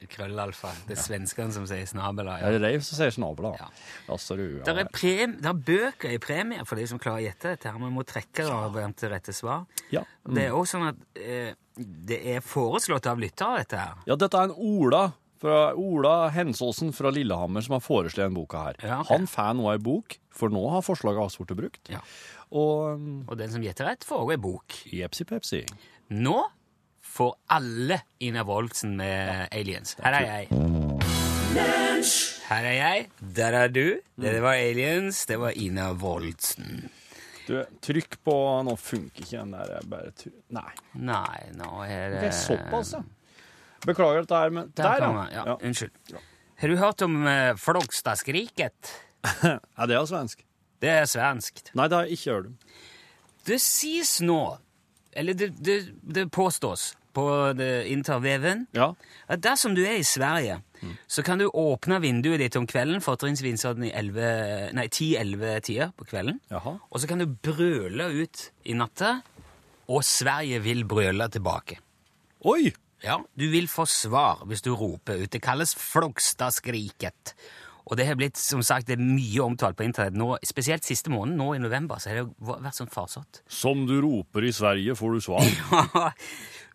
Krøllalfa. 0.06 0.70
Det 0.86 0.94
er 0.94 1.00
svenskene 1.02 1.54
som 1.54 1.64
sier 1.66 1.86
snabel. 1.88 2.28
a. 2.30 2.36
Ja. 2.38 2.50
det 2.54 2.60
er 2.60 2.76
de 2.76 2.82
som 2.86 3.00
sier 3.00 3.14
snabel, 3.14 3.48
a. 3.50 3.54
Ja. 3.58 3.68
Altså, 4.14 4.36
du, 4.38 4.44
ja. 4.60 4.64
Det 4.66 4.74
er, 4.84 4.90
prem, 4.94 5.36
der 5.42 5.50
er 5.50 5.62
bøker 5.70 6.14
i 6.14 6.20
premie 6.22 6.66
for 6.68 6.78
de 6.78 6.86
som 6.90 7.00
klarer 7.02 7.22
å 7.22 7.26
gjette 7.26 7.54
dette. 7.54 7.72
her. 7.72 7.80
Vi 7.82 7.90
må 7.94 8.04
trekke 8.06 8.46
det 8.46 8.84
til 9.00 9.12
rette 9.14 9.34
svar. 9.34 9.64
Ja. 9.94 10.04
Det 10.28 10.44
er 10.46 10.54
også 10.54 10.78
sånn 10.78 10.90
at 10.92 11.18
eh, 11.18 11.50
det 11.78 12.20
er 12.34 12.44
foreslått 12.44 13.08
av 13.10 13.18
lyttere, 13.22 13.64
dette 13.64 13.80
her. 13.80 14.04
Ja, 14.06 14.18
dette 14.18 14.38
er 14.38 14.50
en 14.50 14.54
Ola 14.54 15.08
fra 15.40 15.58
Ola 15.78 16.28
Hensåsen 16.34 16.92
fra 16.96 17.12
Lillehammer 17.14 17.64
som 17.64 17.76
har 17.76 17.84
foreslått 17.84 18.24
denne 18.24 18.36
boka 18.36 18.64
her. 18.68 18.80
Ja, 18.82 19.00
okay. 19.00 19.14
Han 19.14 19.28
får 19.30 19.56
nå 19.58 19.70
ei 19.72 19.78
bok, 19.82 20.18
for 20.34 20.52
nå 20.54 20.64
har 20.72 20.84
forslaget 20.86 21.24
hans 21.24 21.38
blitt 21.40 21.56
brukt. 21.58 21.90
Ja. 21.92 22.02
Og 22.50 23.00
Og 23.28 23.34
den 23.38 23.50
som 23.52 23.62
gjetter 23.64 23.90
rett, 23.90 24.06
får 24.08 24.24
også 24.24 24.36
ei 24.36 24.42
bok. 24.48 24.78
Jepsi 24.92 25.26
Pepsi. 25.28 25.64
Nå 26.16 26.38
får 27.04 27.34
alle 27.54 28.00
Ina 28.24 28.44
Woldsen 28.48 28.96
med 28.96 29.48
Aliens. 29.52 29.96
Her 30.02 30.20
er 30.20 30.28
jeg. 30.28 30.48
Her 32.48 32.64
er 32.64 32.76
jeg. 32.76 33.08
Der 33.36 33.56
er 33.64 33.68
du. 33.68 33.98
Det 34.16 34.38
var 34.42 34.56
Aliens. 34.56 35.26
Det 35.26 35.38
var 35.40 35.56
Ina 35.56 35.92
Woldsen. 35.92 36.88
Du, 37.48 37.56
trykk 37.80 38.18
på 38.24 38.34
Nå 38.66 38.74
funker 38.76 39.24
ikke 39.24 39.38
den 39.40 39.54
der. 39.56 39.70
Jeg 39.78 39.88
bare 39.88 40.32
Nei. 40.52 40.72
Nei, 41.00 41.38
nå 41.56 41.70
er 41.86 42.10
det 42.12 42.20
Det 42.20 42.28
er 42.28 42.36
såpass, 42.36 42.92
ja. 42.98 43.00
Beklager 43.86 44.24
dette 44.24 44.34
her, 44.42 44.50
men 44.50 44.72
Der, 44.76 45.06
man, 45.06 45.30
ja. 45.32 45.44
ja. 45.52 45.56
Unnskyld. 45.62 45.92
Har 46.58 46.68
du 46.72 46.76
hørt 46.80 47.02
om 47.06 47.20
uh, 47.26 47.54
Flogstadskriket? 47.56 48.92
ja, 49.44 49.86
det 49.86 49.94
er 49.98 50.06
svensk? 50.10 50.42
Det 50.82 50.90
er 50.94 51.06
svenskt. 51.10 51.72
Nei, 51.78 51.88
det 51.90 51.96
har 51.98 52.06
jeg 52.08 52.18
ikke 52.18 52.32
hørt 52.36 52.46
om. 52.52 52.56
Det 53.48 53.58
sies 53.62 54.16
nå, 54.22 54.40
eller 55.16 55.34
det, 55.38 55.52
det, 55.64 55.78
det 56.02 56.26
påstås 56.34 56.92
på 57.18 57.24
interveven, 57.90 58.66
Ja. 58.76 58.92
at 59.26 59.40
dersom 59.42 59.74
du 59.74 59.80
er 59.82 59.96
i 59.98 60.04
Sverige, 60.06 60.60
så 61.10 61.24
kan 61.26 61.40
du 61.40 61.48
åpne 61.48 61.98
vinduet 62.04 62.38
ditt 62.38 62.56
om 62.60 62.66
kvelden, 62.68 63.00
fortrinnsvis 63.02 63.64
sånn 63.64 63.82
i 63.88 63.90
10-11 63.90 65.64
tider 65.66 65.90
på 65.98 66.06
kvelden, 66.06 66.38
Jaha. 66.52 66.76
og 66.78 67.00
så 67.02 67.08
kan 67.10 67.18
du 67.18 67.26
brøle 67.26 68.06
ut 68.20 68.44
i 68.70 68.76
natta, 68.78 69.16
og 69.88 70.04
Sverige 70.06 70.60
vil 70.62 70.84
brøle 70.86 71.26
tilbake. 71.32 71.80
Oi! 72.46 72.68
Ja, 73.04 73.20
du 73.38 73.46
vil 73.52 73.68
få 73.70 73.86
svar 73.86 74.44
hvis 74.48 74.64
du 74.64 74.72
roper 74.74 75.22
ut. 75.22 75.30
Det 75.32 75.42
kalles 75.42 75.74
Flogstadskriket. 75.78 77.34
Og 77.88 77.96
det 77.96 78.04
har 78.04 78.18
blitt 78.20 78.36
som 78.36 78.60
sagt, 78.64 78.88
det 78.88 78.98
er 78.98 79.04
mye 79.04 79.40
omtalt 79.40 79.78
på 79.78 79.86
internett 79.86 80.16
nå, 80.18 80.34
spesielt 80.44 80.84
siste 80.84 81.08
måneden, 81.12 81.38
nå 81.40 81.54
i 81.56 81.62
november. 81.62 81.96
så 81.96 82.10
har 82.10 82.20
det 82.20 82.26
vært 82.44 82.76
sånn 82.76 82.90
farsott. 82.92 83.40
Som 83.48 83.86
du 83.88 83.96
roper 84.04 84.44
i 84.44 84.52
Sverige, 84.52 84.96
får 84.98 85.14
du 85.14 85.24
svar. 85.24 85.46
ja, 85.72 86.10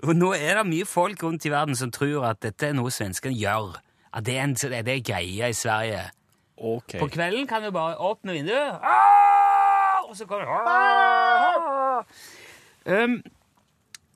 og 0.03 0.18
nå 0.18 0.32
er 0.34 0.58
det 0.58 0.65
mye 0.72 0.88
folk 0.89 1.22
rundt 1.24 1.46
i 1.46 1.53
verden 1.53 1.77
som 1.77 1.94
tror 1.94 2.25
at 2.32 2.42
dette 2.42 2.72
er 2.72 2.74
noe 2.77 2.92
svenskene 2.92 3.38
gjør. 3.38 3.77
At 4.13 4.25
det 4.25 4.39
er 4.39 4.48
en 4.48 4.58
det 4.58 4.96
er 4.96 5.06
greie 5.06 5.51
i 5.53 5.58
Sverige. 5.58 6.08
Ok. 6.58 6.98
På 6.98 7.12
kvelden 7.13 7.46
kan 7.50 7.62
vi 7.63 7.72
bare 7.74 7.98
åpne 8.01 8.34
vinduet, 8.34 8.82
ah! 8.82 10.01
og 10.08 10.18
så 10.18 10.25
kommer 10.30 10.50
ah! 10.50 12.03
um, 12.86 13.18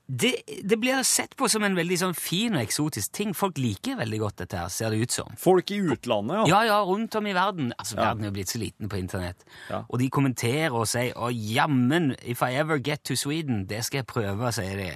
det, 0.07 0.41
det 0.63 0.77
blir 0.79 1.03
sett 1.03 1.35
på 1.35 1.49
som 1.51 1.65
en 1.67 1.75
veldig 1.75 1.97
sånn 1.99 2.13
fin 2.15 2.55
og 2.55 2.61
eksotisk 2.63 3.11
ting. 3.11 3.33
Folk 3.35 3.57
liker 3.59 3.97
veldig 3.99 4.19
godt 4.21 4.43
dette, 4.43 4.61
her, 4.61 4.71
ser 4.71 4.93
det 4.95 5.01
ut 5.03 5.15
som. 5.17 5.33
Folk 5.39 5.71
i 5.75 5.81
utlandet, 5.83 6.37
ja. 6.39 6.45
Ja, 6.47 6.61
ja, 6.69 6.77
rundt 6.87 7.15
om 7.19 7.27
i 7.27 7.35
verden. 7.35 7.73
Altså, 7.75 7.97
Verden 7.99 8.23
er 8.23 8.31
jo 8.31 8.37
blitt 8.37 8.53
så 8.53 8.61
liten 8.61 8.87
på 8.87 9.01
internett. 9.01 9.43
Ja. 9.67 9.81
Og 9.89 9.99
de 9.99 10.07
kommenterer 10.09 10.71
og 10.71 10.87
sier 10.87 11.11
'Å, 11.11 11.27
jammen, 11.35 12.15
if 12.23 12.41
I 12.41 12.55
ever 12.55 12.79
get 12.79 13.03
to 13.03 13.15
Sweden, 13.15 13.65
det 13.67 13.83
skal 13.83 14.05
jeg 14.05 14.07
prøve', 14.07 14.51
sier 14.55 14.77
de. 14.77 14.91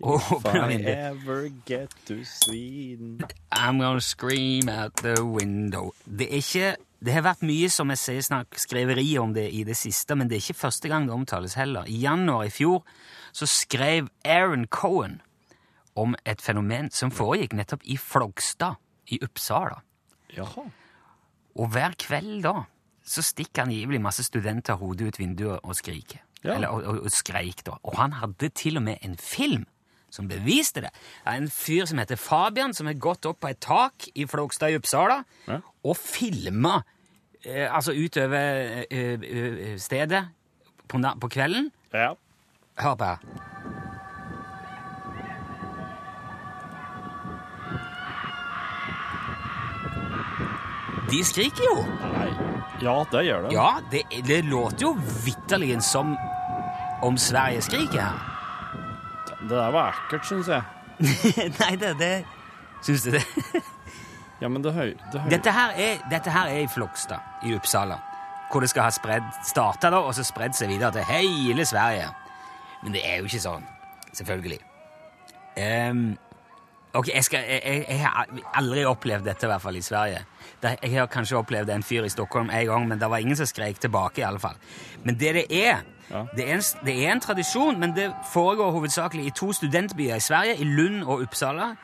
If 0.00 0.46
I 0.46 0.80
ever 0.96 1.50
get 1.66 1.90
to 2.06 2.24
Sweden 2.24 3.20
I'm 3.52 3.78
gonna 3.78 4.00
scream 4.00 4.68
out 4.68 4.96
the 4.96 5.22
window. 5.22 5.92
Det 6.06 6.26
er 6.32 6.36
ikke 6.36 6.76
det 7.00 7.12
har 7.12 7.22
vært 7.22 7.42
mye 7.42 7.68
som 7.72 7.88
jeg 7.88 7.98
sier 7.98 8.24
snakk, 8.24 8.58
skriveri 8.60 9.18
om 9.18 9.32
det 9.32 9.46
i 9.52 9.62
det 9.64 9.76
siste, 9.76 10.16
men 10.16 10.28
det 10.28 10.36
er 10.36 10.42
ikke 10.44 10.60
første 10.68 10.88
gang 10.88 11.06
det 11.08 11.14
omtales 11.14 11.54
heller. 11.56 11.84
I 11.88 11.96
januar 12.02 12.44
i 12.44 12.50
fjor 12.52 12.82
så 13.32 13.46
skrev 13.46 14.08
Aaron 14.24 14.66
Cohen 14.66 15.20
om 15.98 16.14
et 16.24 16.40
fenomen 16.42 16.90
som 16.94 17.10
foregikk 17.10 17.52
nettopp 17.58 17.82
i 17.84 17.96
Flogstad 18.00 18.78
i 19.10 19.18
Uppsala. 19.24 19.80
Jaha. 20.36 20.68
Og 21.58 21.72
hver 21.74 21.96
kveld 21.98 22.42
da 22.46 22.62
så 23.10 23.22
stikker 23.26 23.64
angivelig 23.64 24.00
masse 24.00 24.22
studenter 24.24 24.78
hodet 24.78 25.08
ut 25.10 25.18
vinduet 25.18 25.60
og 25.66 25.74
skriker. 25.74 26.22
Ja. 26.44 26.54
Eller, 26.54 26.68
og, 26.72 26.84
og, 26.86 27.00
og 27.08 27.12
skreik, 27.12 27.64
da. 27.66 27.74
Og 27.82 27.96
han 27.98 28.14
hadde 28.20 28.48
til 28.56 28.78
og 28.78 28.84
med 28.86 29.02
en 29.04 29.16
film 29.18 29.66
som 30.10 30.28
beviste 30.30 30.82
det. 30.82 30.90
Det 30.94 31.32
er 31.32 31.38
en 31.42 31.50
fyr 31.52 31.84
som 31.86 31.98
heter 32.00 32.18
Fabian, 32.18 32.72
som 32.74 32.88
har 32.90 32.96
gått 32.98 33.26
opp 33.28 33.40
på 33.42 33.50
et 33.52 33.60
tak 33.62 34.08
i 34.14 34.24
Flogstad 34.30 34.72
i 34.72 34.78
Uppsala 34.78 35.20
Ja. 35.46 35.60
og 35.84 35.96
filma 35.96 36.80
eh, 37.44 37.66
altså 37.68 37.92
utover 37.94 38.84
eh, 38.90 39.20
eh, 39.20 39.76
stedet 39.78 40.24
på, 40.88 40.98
på 41.20 41.28
kvelden. 41.30 41.70
Ja. 41.94 42.14
Hør 42.78 42.94
på 42.94 43.04
her. 43.04 43.16
De 51.10 51.24
skriker 51.26 51.64
jo. 51.66 51.84
Nei. 52.14 52.28
Ja, 52.80 52.96
det 53.12 53.24
gjør 53.26 53.46
det. 53.46 53.54
Ja, 53.54 53.70
det, 53.90 54.02
det 54.26 54.42
låter 54.46 54.86
jo 54.86 54.92
vitterlig 55.24 55.82
som 55.82 56.14
om 57.02 57.18
Sverige 57.18 57.62
skriker 57.62 58.00
her. 58.00 58.26
Det 59.40 59.56
der 59.56 59.72
var 59.74 59.96
ekkelt, 59.96 60.28
syns 60.28 60.48
jeg. 60.48 60.62
Nei, 61.60 61.74
det, 61.80 61.94
det 61.98 62.12
Syns 62.84 63.02
du 63.02 63.10
det? 63.10 63.24
Ja, 64.40 64.48
men 64.48 64.62
det 64.64 64.72
høy... 64.72 64.94
Det 65.12 65.20
høy... 65.20 65.28
Dette 65.32 65.52
her 65.52 65.74
er, 65.76 65.98
dette 66.12 66.32
her 66.32 66.48
er 66.48 66.62
i 66.64 66.68
Flogstad 66.70 67.44
i 67.44 67.52
Uppsala, 67.56 67.98
hvor 68.52 68.64
det 68.64 68.70
skal 68.72 68.86
ha 68.86 68.92
spredd, 68.94 69.26
starta 69.44 69.90
da, 69.92 70.00
og 70.00 70.14
så 70.16 70.24
spredd 70.24 70.56
seg 70.56 70.70
videre 70.72 70.92
til 70.96 71.08
hele 71.10 71.66
Sverige. 71.68 72.08
Men 72.82 72.96
det 72.96 73.04
er 73.04 73.20
jo 73.20 73.28
ikke 73.28 73.42
sånn, 73.42 73.64
selvfølgelig. 74.16 74.60
Um, 75.60 76.16
ok, 76.94 77.10
jeg, 77.12 77.24
skal, 77.26 77.44
jeg, 77.44 77.84
jeg, 77.88 78.00
har 78.00 78.28
aldri 78.56 78.84
opplevd 78.88 79.26
dette, 79.28 79.46
i 79.46 79.50
hvert 79.50 79.62
fall 79.62 79.76
i 79.76 79.84
Sverige. 79.84 80.24
Jeg 80.62 80.92
har 80.94 81.08
kanskje 81.12 81.38
opplevd 81.40 81.72
en 81.74 81.84
fyr 81.84 82.06
i 82.08 82.12
Stockholm 82.12 82.50
en 82.52 82.66
gang, 82.66 82.88
men 82.88 83.00
det 83.00 83.10
var 83.10 83.20
ingen 83.22 83.36
som 83.36 83.48
skrek 83.48 83.80
tilbake. 83.80 84.20
i 84.22 84.26
alle 84.28 84.40
fall. 84.40 84.56
Men 85.04 85.18
det 85.20 85.34
det 85.34 85.46
er, 85.50 85.82
Ja. 86.10 86.24
det 86.36 86.48
er, 86.48 86.54
en, 86.54 86.86
det 86.86 86.94
er 87.04 87.12
en 87.12 87.20
tradisjon, 87.20 87.78
men 87.78 87.94
det 87.94 88.08
foregår 88.32 88.72
hovedsakelig 88.74 89.26
i 89.26 89.30
to 89.30 89.52
studentbyer 89.52 90.16
i 90.16 90.20
Sverige, 90.20 90.56
i 90.58 90.64
Lund 90.64 91.04
og 91.04 91.22
Uppsala. 91.22 91.74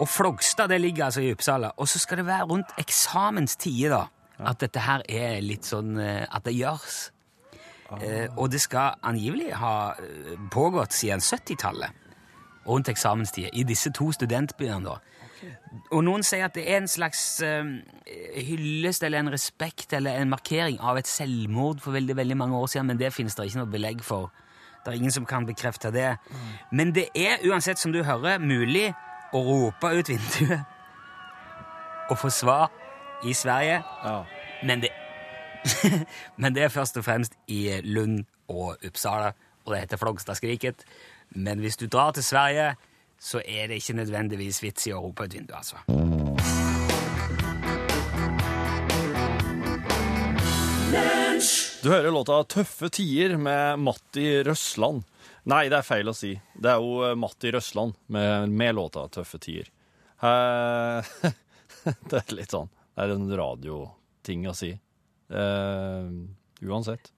Og 0.00 0.08
Flogstad 0.08 0.68
det 0.68 0.80
ligger 0.80 1.04
altså 1.04 1.20
i 1.20 1.30
Uppsala. 1.32 1.70
Og 1.76 1.88
så 1.88 1.98
skal 1.98 2.18
det 2.18 2.26
være 2.26 2.42
rundt 2.50 2.72
eksamenstider 2.78 3.90
da, 3.94 4.02
at 4.50 4.60
dette 4.60 4.80
her 4.82 5.04
er 5.08 5.40
litt 5.44 5.68
sånn 5.68 5.98
eh, 6.00 6.24
At 6.26 6.44
det 6.44 6.56
gjøres. 6.56 7.12
Eh, 8.00 8.28
og 8.36 8.50
det 8.52 8.60
skal 8.60 8.94
angivelig 9.02 9.52
ha 9.60 9.92
eh, 10.00 10.36
pågått 10.50 10.92
siden 10.96 11.20
70-tallet. 11.20 11.90
Rundt 12.66 12.88
eksamenstider. 12.88 13.50
I 13.52 13.64
disse 13.66 13.90
to 13.90 14.12
studentbyene, 14.14 14.84
da. 14.86 14.98
Og 15.90 16.04
noen 16.06 16.22
sier 16.22 16.44
at 16.46 16.54
det 16.54 16.62
er 16.70 16.76
en 16.78 16.86
slags 16.88 17.40
eh, 17.42 17.64
hyllest 18.46 19.02
eller 19.02 19.18
en 19.24 19.32
respekt 19.34 19.92
eller 19.98 20.20
en 20.22 20.30
markering 20.30 20.78
av 20.80 21.00
et 21.00 21.10
selvmord 21.10 21.80
for 21.82 21.92
veldig 21.96 22.16
veldig 22.16 22.36
mange 22.38 22.56
år 22.56 22.70
siden, 22.70 22.86
men 22.92 23.00
det 23.00 23.10
finnes 23.12 23.34
det 23.34 23.48
ikke 23.50 23.58
noe 23.64 23.72
belegg 23.72 24.04
for. 24.06 24.30
Det 24.84 24.92
er 24.92 24.98
ingen 25.00 25.14
som 25.14 25.26
kan 25.26 25.46
bekrefte 25.46 25.90
det. 25.94 26.12
Men 26.70 26.92
det 26.94 27.08
er 27.18 27.42
uansett, 27.50 27.78
som 27.78 27.92
du 27.94 28.02
hører, 28.06 28.38
mulig 28.42 28.92
å 29.34 29.42
rope 29.46 29.90
ut 29.98 30.08
vinduet 30.10 30.62
og 32.10 32.18
få 32.18 32.30
svar 32.30 32.70
i 33.24 33.32
Sverige, 33.32 33.82
Ja. 34.04 34.24
men 34.66 34.80
det, 34.82 34.90
men 36.42 36.54
det 36.54 36.66
er 36.66 36.74
først 36.74 36.98
og 36.98 37.06
fremst 37.06 37.36
i 37.46 37.80
Lund 37.84 38.24
og 38.52 38.82
Uppsala, 38.84 39.32
og 39.64 39.74
det 39.74 39.84
heter 39.84 40.00
Flogstadskriket. 40.00 40.86
Men 41.34 41.62
hvis 41.62 41.78
du 41.80 41.86
drar 41.86 42.12
til 42.12 42.24
Sverige, 42.26 42.74
så 43.22 43.42
er 43.46 43.70
det 43.70 43.78
ikke 43.80 44.00
nødvendigvis 44.00 44.62
vits 44.62 44.88
i 44.90 44.94
å 44.94 45.02
rope 45.04 45.28
ut 45.28 45.34
vinduet, 45.34 45.62
altså. 45.62 45.78
Du 51.82 51.88
hører 51.90 52.10
låta 52.10 52.42
'Tøffe 52.44 52.88
tider' 52.88 53.36
med 53.36 53.78
Matti 53.78 54.42
Røsland. 54.44 55.02
Nei, 55.50 55.64
det 55.68 55.80
er 55.80 55.86
feil 55.86 56.06
å 56.06 56.14
si. 56.14 56.36
Det 56.54 56.70
er 56.70 56.78
jo 56.78 57.00
eh, 57.02 57.16
Matti 57.18 57.50
Røsland 57.50 57.96
med, 58.06 58.50
med 58.50 58.74
låta 58.76 59.08
'Tøffe 59.08 59.40
tider'. 59.42 59.70
Eh, 60.22 61.32
det 62.10 62.20
er 62.20 62.34
litt 62.36 62.54
sånn 62.54 62.68
Det 62.70 63.02
er 63.02 63.14
en 63.16 63.26
radioting 63.34 64.46
å 64.46 64.54
si. 64.54 64.70
Eh, 65.30 66.66
uansett. 66.68 67.12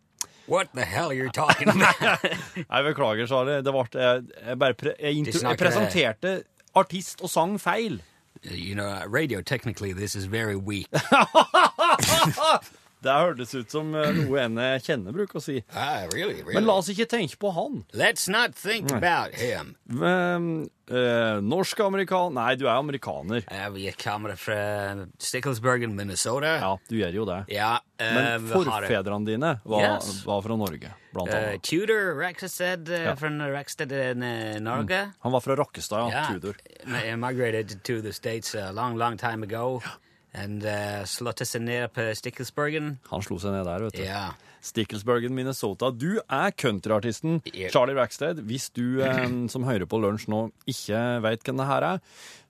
What 0.47 0.69
the 0.75 0.85
hell 0.85 1.09
are 1.11 1.15
you 1.15 1.31
talking 1.31 1.69
about? 1.69 2.23
Nei, 2.71 2.83
beklager, 2.83 3.27
Charlie. 3.27 3.63
Det 3.63 3.73
ble, 3.73 3.85
jeg, 3.95 4.23
jeg, 4.47 4.59
bare 4.59 4.75
jeg, 5.01 5.27
jeg 5.43 5.59
presenterte 5.59 6.43
artist 6.77 7.23
og 7.25 7.31
sang 7.31 7.57
feil. 7.61 8.03
you 8.43 8.75
know, 8.75 9.03
radio 9.07 9.41
technically 9.41 9.93
this 9.93 10.15
is 10.15 10.25
very 10.27 10.57
weak. 10.57 10.89
Det 13.05 13.13
hørtes 13.13 13.53
ut 13.55 13.73
som 13.73 13.91
eh, 13.99 14.13
noe 14.17 14.41
en 14.47 14.61
jeg 14.63 14.85
kjenner 14.87 15.13
bruker 15.13 15.37
å 15.41 15.43
si. 15.45 15.59
Ah, 15.77 16.07
really, 16.13 16.39
really? 16.41 16.55
Men 16.57 16.65
la 16.69 16.79
oss 16.81 16.89
ikke 16.93 17.07
tenke 17.11 17.37
på 17.41 17.51
han. 17.53 17.83
Let's 17.93 18.31
not 18.33 18.57
think 18.57 18.93
about 18.95 19.35
him. 19.37 19.75
Men, 19.85 20.71
eh, 20.89 21.41
Norsk-amerikan... 21.45 22.33
Nei, 22.39 22.55
du 22.57 22.65
er 22.65 22.79
amerikaner. 22.79 23.45
Uh, 23.51 23.67
vi 23.75 23.91
kommer 24.01 24.39
fra 24.41 25.07
Sticklesburgen, 25.21 25.93
Minnesota. 25.99 26.55
Ja, 26.63 26.71
du 26.89 26.97
gjør 26.97 27.19
jo 27.21 27.27
det. 27.29 27.41
Ja, 27.53 27.75
uh, 28.01 28.07
Men 28.17 28.49
forfedrene 28.53 29.29
dine 29.29 29.53
var, 29.65 29.85
Yes. 29.85 30.23
var 30.25 30.41
fra 30.47 30.57
Norge, 30.57 30.95
blant 31.13 31.29
Eh, 31.35 31.43
annet. 31.43 31.63
Tudor 31.69 32.15
Rackstead 32.21 32.89
uh, 32.89 33.03
Ja. 33.11 33.17
fra 33.21 33.29
Rackstead 33.53 33.93
i 33.93 34.61
Norge. 34.65 35.03
Han 35.21 35.37
var 35.37 35.45
fra 35.45 35.59
Rakkestad, 35.61 36.09
ja. 36.09 36.25
ja. 36.25 36.33
Tudor. 36.33 36.57
migrated 37.17 37.83
to 37.85 38.01
the 38.01 38.13
States 38.13 38.55
a 38.55 38.73
long, 38.73 38.97
long 38.97 39.19
time 39.19 39.43
ago. 39.45 39.83
And 40.35 40.65
uh, 40.67 41.05
seg 41.47 41.63
ned 41.63 41.93
på 41.95 42.09
Stickelsbergen. 42.19 42.97
Han 43.13 43.23
slo 43.23 43.39
seg 43.39 43.55
ned 43.55 43.69
der, 43.69 43.87
vet 43.87 43.99
du. 44.01 44.03
Yeah. 44.03 44.35
Stickelsbergen, 44.65 45.35
Minnesota. 45.37 45.91
Du 45.93 46.19
er 46.19 46.55
countryartisten 46.57 47.43
yeah. 47.53 47.71
Charlie 47.71 47.95
Rackstead. 47.95 48.41
Hvis 48.49 48.71
du 48.75 49.03
eh, 49.05 49.27
som 49.53 49.67
hører 49.69 49.87
på 49.87 50.01
lunsj 50.01 50.27
nå 50.33 50.47
ikke 50.71 51.03
veit 51.25 51.45
hvem 51.45 51.61
det 51.61 51.67
her 51.69 51.87
er, 51.93 52.01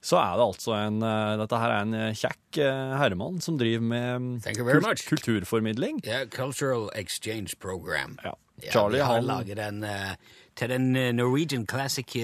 så 0.05 0.21
er 0.21 0.39
det 0.39 0.45
altså 0.45 0.77
en 0.77 1.03
eh, 1.03 1.33
Dette 1.41 1.59
her 1.59 1.73
er 1.75 1.83
en 1.83 1.97
eh, 1.99 2.15
kjekk 2.15 2.61
eh, 2.63 2.95
herremann 3.01 3.41
som 3.43 3.59
driver 3.59 3.83
med 3.83 4.47
you 4.47 4.63
kult- 4.79 5.05
kulturformidling. 5.09 5.99
Ja, 6.07 6.23
Cultural 6.31 6.87
Exchange 6.95 7.59
Program. 7.59 8.17
Ja. 8.23 8.33
Charlie, 8.71 9.01
ja, 9.01 9.09
har 9.09 9.19
han 9.19 9.27
laget 9.27 9.57
den 9.59 9.83
uh, 9.83 10.15
til 10.55 10.71
den 10.71 10.93
Norwegian 11.17 11.65
classic 11.67 12.15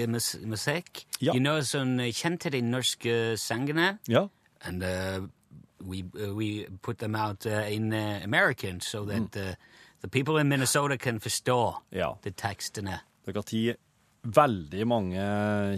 musikk. 0.48 1.04
Ja. 1.20 1.34
You 1.36 1.42
know, 1.44 1.60
sånn 1.60 2.00
kjent 2.16 2.46
til 2.46 2.56
de 2.56 2.62
norske 2.64 3.16
sangene. 3.36 3.98
Ja. 4.08 4.24
And 4.64 4.80
uh, 4.80 5.28
we, 5.84 6.02
uh, 6.14 6.34
we 6.34 6.66
put 6.82 6.98
them 6.98 7.14
out 7.14 7.46
uh, 7.46 7.66
in 7.68 7.92
uh, 7.92 8.20
American 8.24 8.80
so 8.80 9.04
that 9.04 9.30
mm. 9.32 9.56
the 10.02 10.08
people 10.08 10.36
in 10.40 10.48
Minnesota 10.48 10.96
can 10.98 11.20
forstå 11.20 11.74
Ja. 11.90 12.16
de 12.22 12.30
tekstene. 12.30 13.00
Dere 13.26 13.34
har 13.36 13.42
tatt 13.42 13.76
veldig 14.22 14.84
mange 14.86 15.22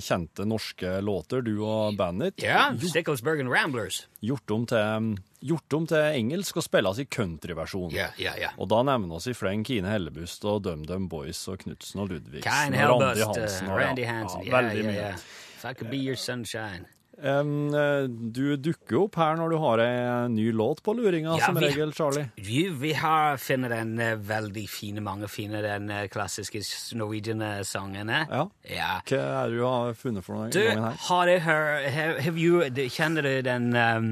kjente 0.04 0.44
norske 0.44 0.99
låter, 1.00 1.40
du 1.40 1.62
og 1.64 1.96
bandet 1.96 2.34
ditt. 2.37 2.44
Ja, 2.44 2.66
Gjort, 2.73 2.90
Sticklesburgen 2.90 3.49
Ramblers. 3.49 4.02
gjort, 4.20 4.50
om 4.50 4.66
til, 4.68 5.14
gjort 5.40 5.73
om 5.78 5.87
til 5.88 5.96
engelsk 6.20 6.56
og 6.61 6.62
spilles 6.66 6.99
i 7.00 7.06
countryversjon. 7.06 7.90
Ja, 7.96 8.11
ja, 8.20 8.34
ja. 8.37 8.50
Og 8.61 8.68
da 8.68 8.82
nevner 8.84 9.16
oss 9.16 9.26
i 9.28 9.32
fleng 9.37 9.64
Kine 9.64 9.88
Hellebust 9.88 10.44
og 10.44 10.62
DumDum 10.66 11.08
Boys 11.08 11.40
og 11.49 11.62
Knutsen 11.64 12.00
og 12.04 12.12
Ludvigsen 12.12 12.75
Kine 12.76 12.84
og 12.92 13.00
Randy 13.00 13.25
Hansen. 13.25 13.66
uh, 13.66 13.73
ja, 13.73 13.78
Randy 13.80 14.04
Hansen. 14.04 14.44
Ja, 14.44 14.50
Ja, 14.50 14.56
veldig 14.61 14.84
ja, 14.84 14.90
mye. 14.90 15.08
ja. 15.08 15.14
if 15.56 15.64
I 15.64 15.73
could 15.73 15.90
be 15.90 15.96
your 15.96 16.16
sunshine. 16.16 16.84
Eh, 17.18 18.09
du 18.09 18.56
dukker 18.56 19.04
opp 19.04 19.18
her 19.21 19.37
når 19.38 19.54
du 19.54 19.56
har 19.62 19.83
ei 19.85 20.28
ny 20.33 20.49
låt 20.52 20.83
på 20.85 20.94
luringa, 20.97 21.37
Ja, 21.38 21.47
som 21.47 21.59
regel, 21.62 21.92
Charlie. 21.94 22.26
Vi, 22.37 22.68
vi 22.68 22.92
har 22.99 23.37
funnet 23.38 23.71
den 23.71 23.99
eh, 24.02 24.16
veldig 24.18 24.64
fine, 24.71 25.00
mange 25.04 25.28
fine, 25.30 25.62
den 25.64 25.90
eh, 25.90 26.06
klassiske 26.12 26.62
Norwegian-sangen. 26.99 28.09
Ja. 28.09 28.47
ja. 28.68 28.90
Hva 29.06 29.21
er 29.21 29.52
det 29.52 29.61
du 29.61 29.64
har 29.66 29.94
funnet 29.99 30.26
for 30.26 30.38
noe 30.38 30.50
Du, 30.50 30.61
gangen 30.64 30.88
her? 30.88 30.99
har 31.09 31.30
jeg 31.33 31.44
hørt 31.47 31.90
have, 31.94 32.18
have 32.26 32.40
you, 32.40 32.64
Kjenner 32.94 33.23
du 33.23 33.42
den 33.47 33.71
um, 33.76 34.11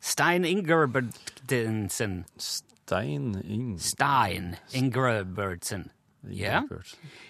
Stein 0.00 0.44
Ingerberdsen? 0.44 2.24
Stein 2.36 3.34
Ing... 3.44 3.78
Stein 3.78 4.56
Ingerberdsen. 4.74 5.90
Yeah. 6.28 6.62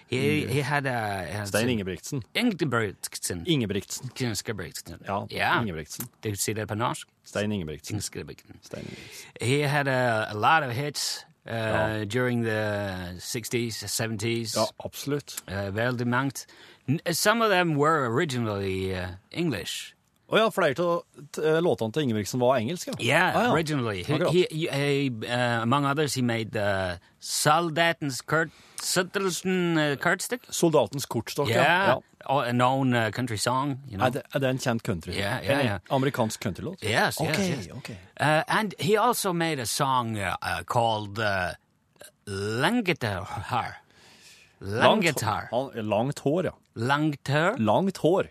He, 0.07 0.45
he 0.47 0.59
had 0.61 0.85
a... 0.85 1.25
had 1.25 1.47
Stein 1.47 1.69
Ingebrigtsen. 1.69 2.23
Ingebrigtsen. 2.35 3.45
Ingebrigtsen. 3.45 4.11
Ingebrigtsen. 4.15 4.97
Ja, 5.07 5.25
yeah. 5.31 5.61
Ingebrigtsen. 5.61 6.07
Du 6.23 6.35
sier 6.35 6.55
det 6.55 6.67
på 6.67 6.75
norsk? 6.75 7.07
Stein 7.23 7.51
Ingebrigtsen. 7.51 7.95
Ingebrigtsen. 7.95 8.59
Stein 8.61 8.83
Ingebrigtsen. 8.83 9.29
He 9.41 9.61
had 9.67 9.87
a, 9.87 10.27
a 10.31 10.35
lot 10.35 10.63
of 10.63 10.75
hits 10.75 11.25
uh, 11.47 12.03
during 12.05 12.43
the 12.43 13.15
60s, 13.19 13.83
70s. 13.83 14.55
Ja, 14.55 14.65
absolutt. 14.85 15.41
Uh, 15.47 15.71
veldig 15.75 16.07
mangt. 16.07 16.45
Some 17.11 17.41
of 17.41 17.49
them 17.49 17.77
were 17.77 18.05
originally 18.05 18.93
uh, 18.93 19.07
English. 19.31 19.95
Å 20.31 20.37
ja, 20.39 20.47
flere 20.55 20.79
av 20.79 21.01
eh, 21.43 21.57
låtene 21.59 21.91
til 21.91 22.05
Ingebrigtsen 22.07 22.39
var 22.39 22.55
engelsk, 22.61 22.87
ja? 22.87 22.93
Yeah, 23.03 23.35
Ah, 23.35 23.43
ja. 23.49 23.51
originally. 23.51 24.03
He, 24.07 24.17
he, 24.31 24.45
he, 24.49 24.67
he, 24.71 25.09
uh, 25.27 25.61
among 25.63 25.85
others, 25.85 26.13
he 26.15 26.21
made 26.23 26.55
uh, 26.55 26.95
Soldatens 27.19 28.21
Kurt 28.25 28.49
Soldaten, 28.81 29.77
uh, 29.77 29.95
Kurtstick. 30.01 30.47
Soldatens 30.49 31.05
kortstokk, 31.05 31.49
ja. 31.51 31.61
Yeah, 31.61 31.87
ja. 31.87 31.97
oh, 32.29 32.39
a 32.39 32.51
known 32.53 32.93
uh, 32.95 33.11
country 33.11 33.37
song. 33.37 33.75
You 33.89 33.97
know. 33.97 34.07
Er, 34.07 34.09
det, 34.15 34.23
er 34.33 34.39
det 34.39 34.49
en 34.55 34.57
kjent 34.63 34.83
country? 34.87 35.13
Ja, 35.19 35.35
ja. 35.43 35.59
En 35.75 35.79
amerikansk 35.99 36.39
countrylåt? 36.41 36.81
Yes, 36.81 37.19
yes, 37.19 37.19
Ok, 37.19 37.37
yes. 37.39 37.67
ok. 37.75 37.89
Uh, 38.19 38.41
and 38.47 38.73
he 38.79 38.95
also 38.97 39.33
made 39.33 39.59
a 39.59 39.65
song 39.67 40.17
uh, 40.17 40.35
called 40.65 41.19
uh, 41.19 41.51
Langetar. 42.25 43.27
Langetar. 44.61 45.49
Langt, 45.51 45.75
langt 45.85 46.19
hår, 46.19 46.43
ja. 46.45 46.53
Langt 46.75 47.27
hår? 47.27 47.57
Langt 47.59 47.97
hår. 47.97 48.27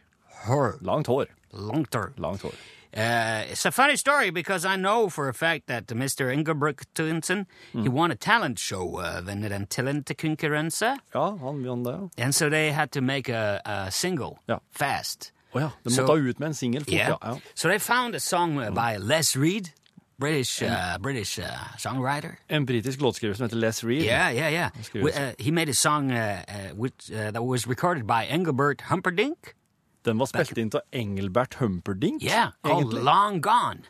Her. 0.46 0.78
Langt 0.80 1.06
hår. 1.06 1.26
Langter. 1.52 2.12
Langt 2.18 2.42
hår. 2.42 2.52
Uh, 2.92 3.44
it's 3.52 3.64
a 3.64 3.70
funny 3.70 3.96
story 3.96 4.30
because 4.30 4.64
I 4.64 4.74
know 4.76 5.08
for 5.08 5.28
a 5.28 5.32
fact 5.34 5.68
that 5.68 5.86
Mr. 5.86 6.28
Ingebrigtsen, 6.34 7.46
he 7.72 7.88
won 7.88 8.10
a 8.10 8.16
talent 8.16 8.58
show 8.58 8.98
uh, 8.98 9.22
under 9.28 9.48
den 9.48 9.66
talentkonkurranse. 9.66 10.96
Ja, 11.14 11.36
han 11.36 11.62
vant 11.64 11.84
det. 11.86 12.10
And 12.18 12.34
so 12.34 12.48
they 12.50 12.72
had 12.72 12.90
to 12.92 13.00
make 13.00 13.28
a, 13.28 13.60
a 13.64 13.90
single 13.90 14.38
Ja. 14.48 14.58
fast. 14.70 15.32
Å 15.54 15.60
ja, 15.60 15.70
Så- 15.88 16.02
måtte 16.02 16.18
ut 16.28 16.38
med 16.40 16.46
en 16.48 16.54
singel 16.54 16.80
fort, 16.84 16.92
Yeah. 16.92 17.08
ja. 17.10 17.16
ja. 17.22 17.38
So 17.54 17.68
they 17.68 17.78
found 17.78 18.14
a 18.14 18.20
song 18.20 18.58
uh, 18.58 18.70
by 18.70 18.96
Les 18.98 19.36
Reed, 19.36 19.70
British 20.18 20.60
uh, 20.62 20.98
British 20.98 21.38
uh, 21.38 21.44
songwriter. 21.78 22.36
En 22.48 22.66
britisk 22.66 23.00
låtskriver 23.00 23.34
som 23.36 23.44
heter 23.48 23.56
Les 23.56 23.84
Reed. 23.84 24.02
Yeah, 24.02 24.30
yeah, 24.34 24.48
yeah. 24.52 24.70
We- 24.94 25.12
uh, 25.12 25.32
he 25.38 25.50
made 25.50 25.68
a 25.68 25.74
song 25.74 26.10
uh, 26.12 26.42
uh, 26.48 26.74
which, 26.76 27.10
uh, 27.12 27.30
that 27.30 27.42
was 27.44 27.66
recorded 27.66 28.06
by 28.06 28.24
Engelbert 28.26 28.80
Humperdinck. 28.82 29.54
Den 30.02 30.18
var 30.18 30.26
spilt 30.26 30.58
inn 30.58 30.70
av 30.74 30.80
Engelbert 30.90 31.54
Humperdinck. 31.60 32.22
Yeah, 32.22 32.52
called 32.62 32.84
egentlig. 32.84 33.02
Long 33.04 33.40
Gone. 33.40 33.82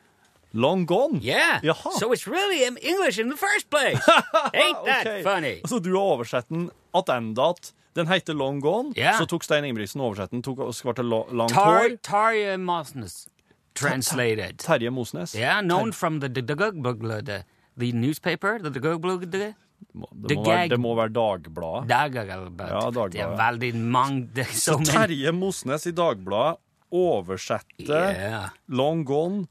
Long 0.52 0.86
Gone. 0.86 1.20
Yeah. 1.22 1.60
Jaha. 1.62 1.92
So 1.98 2.12
it's 2.12 2.26
really 2.26 2.64
in 2.64 2.76
English 2.76 3.18
in 3.18 3.30
the 3.30 3.36
first 3.36 3.70
place. 3.70 4.00
Ain't 4.54 4.84
that 4.84 5.06
okay. 5.06 5.22
funny? 5.22 5.60
Så 5.64 5.78
du 5.78 5.94
har 5.94 6.02
oversett 6.02 6.48
den 6.48 6.70
attendat. 6.92 7.72
Den 7.94 8.06
heter 8.06 8.34
Long 8.34 8.60
Gone. 8.60 8.92
Ja. 8.96 9.18
Så 9.18 9.26
tok 9.26 9.44
Stein 9.44 9.64
Ingebrigtsen 9.64 10.00
oversett 10.00 10.30
den, 10.30 10.42
og 10.46 10.74
skvarte 10.74 11.02
Lang 11.02 11.52
hår. 11.54 11.96
Tarja 12.02 12.56
Mosnes 12.58 13.28
translated. 13.74 14.58
Terje 14.58 14.90
Mosnes. 14.90 15.34
Yeah, 15.34 15.60
known 15.60 15.92
from 15.92 16.20
the, 16.20 16.28
the, 16.28 16.42
the, 16.42 17.44
the 17.76 17.92
newspaper, 17.92 18.58
the, 18.58 18.70
the, 18.70 18.80
the, 18.80 19.26
the 19.26 19.54
Må- 19.94 20.08
Det 20.28 20.36
må, 20.36 20.44
være, 20.46 20.68
det 20.70 20.78
må 20.80 20.94
være 20.94 21.10
Dagbladet. 21.12 21.88
Dagbladet. 21.88 22.58
Ja, 22.58 22.80
Dagbladet. 22.90 23.12
Det 23.12 23.20
er 23.24 23.36
veldig 23.36 23.70
mange 23.76 24.44
så 24.54 24.76
Terje 24.86 25.32
Mosnes 25.34 25.86
i 25.86 25.92
Dagbladet 25.92 26.58
oversette 26.92 27.86
Yeah. 27.88 28.48
Long 28.68 29.04
Gone 29.06 29.46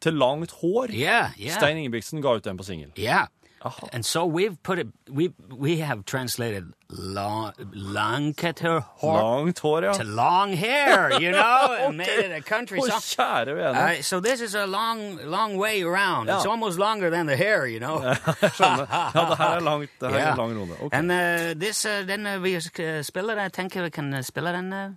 til 0.00 0.14
Langt 0.18 0.50
hår. 0.60 0.90
Yeah, 0.92 1.30
yeah. 1.38 1.54
Stein 1.56 1.78
Ingebrigtsen 1.80 2.20
ga 2.22 2.34
ut 2.36 2.44
den 2.44 2.56
på 2.58 2.64
singel. 2.66 2.90
Yeah. 2.98 3.26
Aha. 3.62 3.88
And 3.92 4.04
so 4.04 4.24
we've 4.26 4.62
put 4.62 4.78
it, 4.78 4.86
we, 5.10 5.32
we 5.50 5.78
have 5.78 6.04
translated 6.04 6.64
long, 6.90 7.52
long 7.72 8.34
hår 8.34 8.84
Langt 9.02 9.58
hår, 9.58 9.82
ja. 9.84 9.92
to 9.92 10.04
long 10.04 10.52
hair, 10.52 11.10
you 11.20 11.30
know, 11.32 11.74
and 11.80 11.96
made 11.96 12.08
it 12.20 12.30
a 12.32 12.40
country 12.42 12.80
song. 12.80 12.90
Oh, 12.92 13.00
kjære 13.00 13.54
vene. 13.56 13.76
Uh, 13.98 14.02
so 14.02 14.20
this 14.20 14.40
is 14.40 14.54
a 14.54 14.66
long, 14.66 15.18
long 15.24 15.56
way 15.56 15.82
around. 15.82 16.28
It's 16.28 16.44
Ja. 16.44 16.50
almost 16.50 16.78
longer 16.78 17.10
than 17.10 17.26
the 17.26 17.36
hair, 17.36 17.66
you 17.66 17.80
know. 17.80 17.98
Skjønner. 18.56 18.86
Ja, 19.14 19.24
det 19.30 19.38
her 19.38 19.56
er 19.56 19.60
langt. 19.60 19.90
Det 20.00 20.10
her 20.10 20.18
Yeah. 20.18 20.32
er 20.32 20.36
lang 20.36 20.60
runde. 20.60 20.74
Ok. 20.82 20.94
And 20.94 21.10
uh, 21.10 21.54
this, 21.60 21.84
uh, 21.86 22.06
den 22.06 22.26
uh, 22.26 22.42
vi 22.44 22.60
spille, 23.02 23.32
jeg 23.42 23.52
tenker 23.52 23.82
vi 23.82 23.90
kan 23.90 24.14
uh, 24.14 24.20
spille 24.22 24.52
den. 24.52 24.72
Uh, 24.72 24.90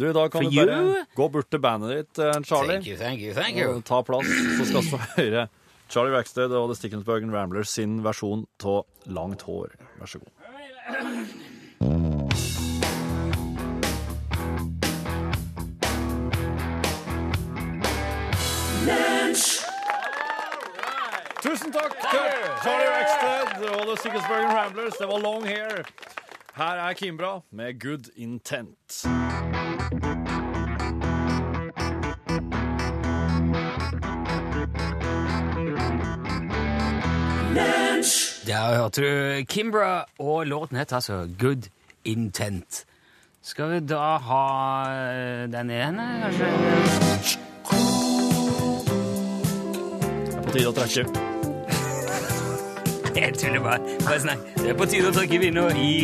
Du, 0.00 0.06
da 0.12 0.28
kan 0.28 0.40
For 0.44 0.50
du 0.50 0.56
bare 0.56 0.76
you? 0.82 0.94
gå 1.16 1.28
bort 1.28 1.50
til 1.50 1.60
bandet 1.60 1.90
ditt, 1.96 2.18
eh, 2.18 2.32
Charlie. 2.48 2.68
thank 2.80 2.86
you, 2.86 2.96
thank 2.96 3.20
you, 3.20 3.34
thank 3.34 3.56
you. 3.58 3.80
ta 3.84 3.98
plass, 4.02 4.24
så 4.58 4.64
skal 4.64 4.80
vi 4.82 4.88
få 4.88 5.00
høre 5.18 5.42
Charlie 5.92 6.16
Rackstead 6.16 6.52
og 6.56 6.70
The 6.70 6.74
Stickensbergen 6.74 7.34
Ramblers 7.34 7.68
sin 7.68 7.98
versjon 8.00 8.46
av 8.64 8.86
Langt 9.12 9.42
hår. 9.44 9.74
Vær 10.00 10.08
så 10.08 10.22
god. 10.22 10.30
Tusen 21.42 21.74
takk 21.74 21.92
til 22.08 22.30
Charlie 22.62 22.88
Rackstead 22.88 23.68
og 23.68 23.84
The 23.90 23.98
Stickensbergen 24.00 24.56
Ramblers. 24.56 24.96
Det 24.96 25.08
var 25.12 25.20
Long 25.20 25.44
Hair. 25.44 25.84
Her 26.56 26.88
er 26.88 26.92
Kimbra 26.96 27.40
med 27.50 27.80
Good 27.80 28.08
Intent. 28.16 29.04
Der 38.52 38.76
hørte 38.76 39.00
du 39.02 39.44
Kimbra, 39.44 40.04
og 40.18 40.46
låten 40.46 40.76
het 40.76 40.92
altså 40.92 41.28
Good 41.40 41.62
Intent. 42.04 42.84
Skal 43.42 43.70
vi 43.70 43.86
da 43.86 44.16
ha 44.20 44.42
uh, 44.88 45.52
den 45.52 45.70
ene, 45.70 46.20
kanskje? 46.22 46.44
Det 50.26 50.36
er 50.36 50.42
på 50.42 50.52
tide 50.52 50.68
å 50.68 50.74
trekke. 50.76 51.06
Jeg 53.22 53.34
tuller 53.40 53.64
bare. 53.64 53.80
bare 54.04 54.20
snakk. 54.20 54.44
Det 54.60 54.68
er 54.68 54.76
på 54.76 54.90
tide 54.92 55.08
å 55.08 55.16
trekke 55.16 55.40
vinner 55.40 55.72
i 55.72 55.96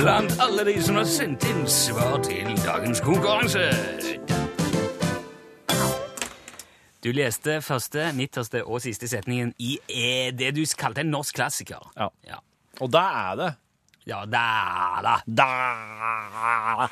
Blant 0.00 0.40
alle 0.40 0.70
de 0.72 0.80
som 0.82 0.96
har 0.96 1.04
sendt 1.04 1.44
inn 1.52 1.66
svar 1.68 2.16
til 2.24 2.56
dagens 2.64 3.04
konkurranse. 3.04 3.68
Du 7.02 7.10
leste 7.10 7.56
første, 7.66 8.12
midterste 8.14 8.60
og 8.62 8.78
siste 8.84 9.08
setningen 9.10 9.50
i 9.58 9.72
eh, 9.90 10.28
det 10.38 10.52
du 10.54 10.62
kalte 10.78 11.02
en 11.02 11.10
norsk 11.10 11.34
klassiker. 11.40 11.82
Ja. 11.98 12.06
Ja, 12.28 12.38
Og 12.80 12.92
det 12.94 13.02
er 13.02 13.36
det. 13.40 13.48
ja 14.06 14.20
da, 14.26 14.44
det. 15.26 15.36
Da. 15.42 16.88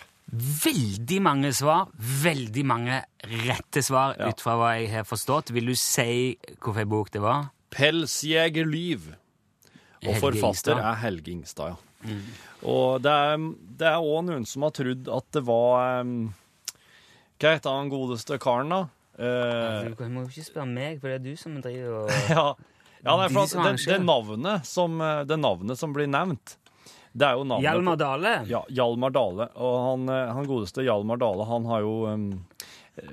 Veldig 0.64 1.20
mange 1.22 1.50
svar, 1.54 1.88
veldig 1.98 2.64
mange 2.66 3.00
rette 3.46 3.82
svar 3.82 4.16
Ja. 4.18 4.28
ut 4.30 4.40
fra 4.42 4.54
hva 4.58 4.72
jeg 4.80 4.90
har 4.92 5.04
forstått. 5.06 5.50
Vil 5.54 5.66
du 5.66 5.74
si 5.74 6.36
hvilken 6.46 6.88
bok 6.90 7.10
det 7.10 7.20
var? 7.22 7.48
Pelsjegerliv. 7.70 9.12
Og 10.02 10.14
Helge 10.14 10.20
forfatter 10.20 10.72
Ingstad. 10.74 10.78
er 10.78 10.94
Helge 11.02 11.30
Ingstad, 11.34 11.68
ja. 11.74 11.76
Og 12.62 13.02
det 13.02 13.10
er, 13.12 13.38
er 13.84 13.98
også 14.00 14.22
noen 14.24 14.46
som 14.48 14.62
har 14.64 14.70
trodd 14.72 15.08
at 15.12 15.26
det 15.36 15.42
var 15.44 16.00
um, 16.00 16.32
Hva 17.40 17.50
heter 17.58 17.70
han 17.76 17.90
godeste 17.92 18.38
karen, 18.40 18.70
da? 18.72 18.86
Eh, 19.20 19.90
Du 19.92 20.06
må 20.08 20.24
jo 20.24 20.30
ikke 20.30 20.46
spørre 20.46 20.68
meg, 20.70 21.00
for 21.00 21.12
det 21.12 21.18
er 21.18 21.24
du 21.24 21.36
som 21.36 21.58
driver 21.60 22.06
og 22.06 22.12
ja, 22.32 22.44
ja 23.04 23.16
nei, 23.20 23.28
for 23.28 23.44
at 23.44 23.52
det, 23.68 23.84
det, 23.90 23.98
navnet 24.04 24.68
som, 24.68 24.96
eh, 25.04 25.22
det 25.28 25.36
navnet 25.40 25.80
som 25.80 25.92
blir 25.96 26.08
nevnt, 26.08 26.56
det 27.12 27.26
er 27.26 27.36
jo 27.36 27.44
navnet 27.44 27.66
Hjalmar 27.66 27.98
Dale? 28.00 28.32
Ja, 28.48 28.62
Hjalmar 28.70 29.12
Dale. 29.12 29.48
Og 29.58 29.76
han, 29.84 30.08
eh, 30.14 30.32
han 30.36 30.48
godeste 30.48 30.84
Hjalmar 30.86 31.20
Dale, 31.20 31.44
han 31.48 31.66
har 31.66 31.82
jo 31.82 31.94
um, 32.06 32.26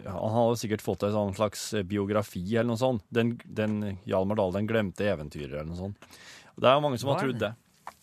Han 0.05 0.33
har 0.35 0.49
jo 0.51 0.57
sikkert 0.59 0.83
fått 0.85 1.05
en 1.07 1.15
sånn 1.15 1.35
slags 1.37 1.63
biografi 1.89 2.43
eller 2.53 2.71
noe 2.73 2.81
sånt. 2.81 3.03
Den, 3.09 3.35
den 3.45 3.79
Hjalmar 4.07 4.37
Dale, 4.39 4.59
den 4.59 4.69
glemte 4.69 5.07
eventyrer 5.09 5.57
eller 5.57 5.71
noe 5.71 5.79
sånt. 5.79 6.09
Det 6.57 6.69
er 6.69 6.77
jo 6.77 6.83
mange 6.85 6.99
som 7.01 7.11
har 7.13 7.23
trodd 7.23 7.39
det? 7.41 7.51
det. 7.55 7.93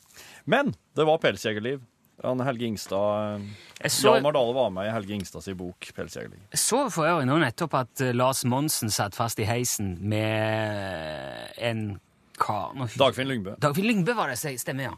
Men 0.51 0.75
det 0.97 1.07
var 1.09 1.23
pelsjegerliv. 1.23 1.83
Han 2.25 2.41
Helge 2.47 2.67
Ingstad 2.67 3.45
så, 3.85 4.15
Hjalmar 4.15 4.33
Dale 4.37 4.55
var 4.57 4.71
med 4.73 4.89
i 4.89 4.93
Helge 4.95 5.15
Ingstads 5.19 5.49
bok 5.59 5.91
'Pelsjegling'. 5.97 6.41
jeg 6.53 6.59
så 6.61 6.91
for 6.91 7.05
øvrig 7.05 7.27
nå 7.29 7.39
nettopp 7.43 7.75
at 7.75 8.01
eh, 8.01 8.13
Lars 8.17 8.45
Monsen 8.45 8.91
satt 8.91 9.15
fast 9.15 9.39
i 9.39 9.45
heisen 9.45 9.99
med 10.01 11.53
en 11.59 12.01
kar 12.39 12.73
nå- 12.75 12.89
Dagfinn 12.97 13.29
Lyngbø. 13.29 13.57
Dagfinn 13.61 13.87
Lyngbø 13.87 14.15
var 14.15 14.29
det, 14.33 14.39
stemmer, 14.61 14.83
ja. 14.91 14.95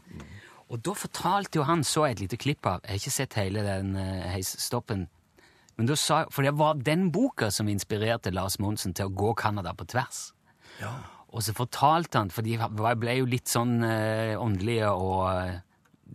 Og 0.69 0.81
da 0.83 0.91
fortalte 0.93 1.59
jo 1.59 1.63
han, 1.63 1.83
så 1.83 2.07
jeg 2.07 2.17
et 2.17 2.19
lite 2.25 2.37
klipp 2.37 2.65
av 2.65 2.81
Jeg 2.83 2.89
har 2.89 2.99
ikke 2.99 3.11
sett 3.11 3.33
hele 3.39 3.63
den 3.63 3.95
heisstoppen. 4.33 5.07
Men 5.77 5.85
da 5.85 5.95
sa, 5.95 6.25
For 6.29 6.43
det 6.43 6.55
var 6.57 6.73
den 6.73 7.11
boka 7.11 7.51
som 7.51 7.67
inspirerte 7.67 8.33
Lars 8.33 8.57
Monsen 8.59 8.93
til 8.93 9.05
å 9.07 9.13
gå 9.13 9.33
Canada 9.37 9.73
på 9.77 9.85
tvers. 9.87 10.31
Og 11.33 11.43
så 11.43 11.53
fortalte 11.53 12.17
han, 12.17 12.29
for 12.33 12.41
de 12.41 12.57
ble 12.97 13.17
jo 13.19 13.25
litt 13.29 13.47
sånn 13.51 13.83
eh, 13.83 14.35
åndelige 14.39 14.89
og 14.95 15.23
eh, 15.29 15.59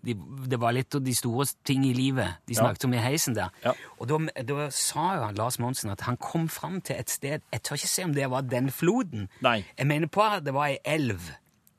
de, 0.04 0.14
Det 0.48 0.58
var 0.60 0.72
litt 0.72 0.94
av 0.94 1.02
de 1.04 1.14
store 1.14 1.46
ting 1.64 1.84
i 1.86 1.92
livet 1.94 2.36
de 2.46 2.54
Ja. 2.54 2.62
snakket 2.64 2.84
om 2.84 2.94
i 2.94 2.98
heisen 2.98 3.34
der. 3.34 3.50
Ja. 3.64 3.72
Og 4.00 4.08
da, 4.08 4.18
da 4.42 4.68
sa 4.70 5.14
jo 5.16 5.22
han 5.28 5.34
Lars 5.34 5.58
Monsen 5.58 5.90
at 5.90 6.00
han 6.00 6.16
kom 6.16 6.48
fram 6.48 6.80
til 6.80 6.96
et 6.96 7.10
sted 7.10 7.40
Jeg 7.52 7.62
tør 7.62 7.74
ikke 7.76 7.88
se 7.88 8.04
om 8.04 8.12
det 8.14 8.30
var 8.30 8.40
den 8.42 8.70
floden. 8.70 9.28
Nei. 9.40 9.64
Jeg 9.78 9.86
mener 9.86 10.06
på 10.08 10.20
at 10.22 10.44
det 10.44 10.54
var 10.54 10.66
ei 10.66 10.78
elv. 10.84 11.20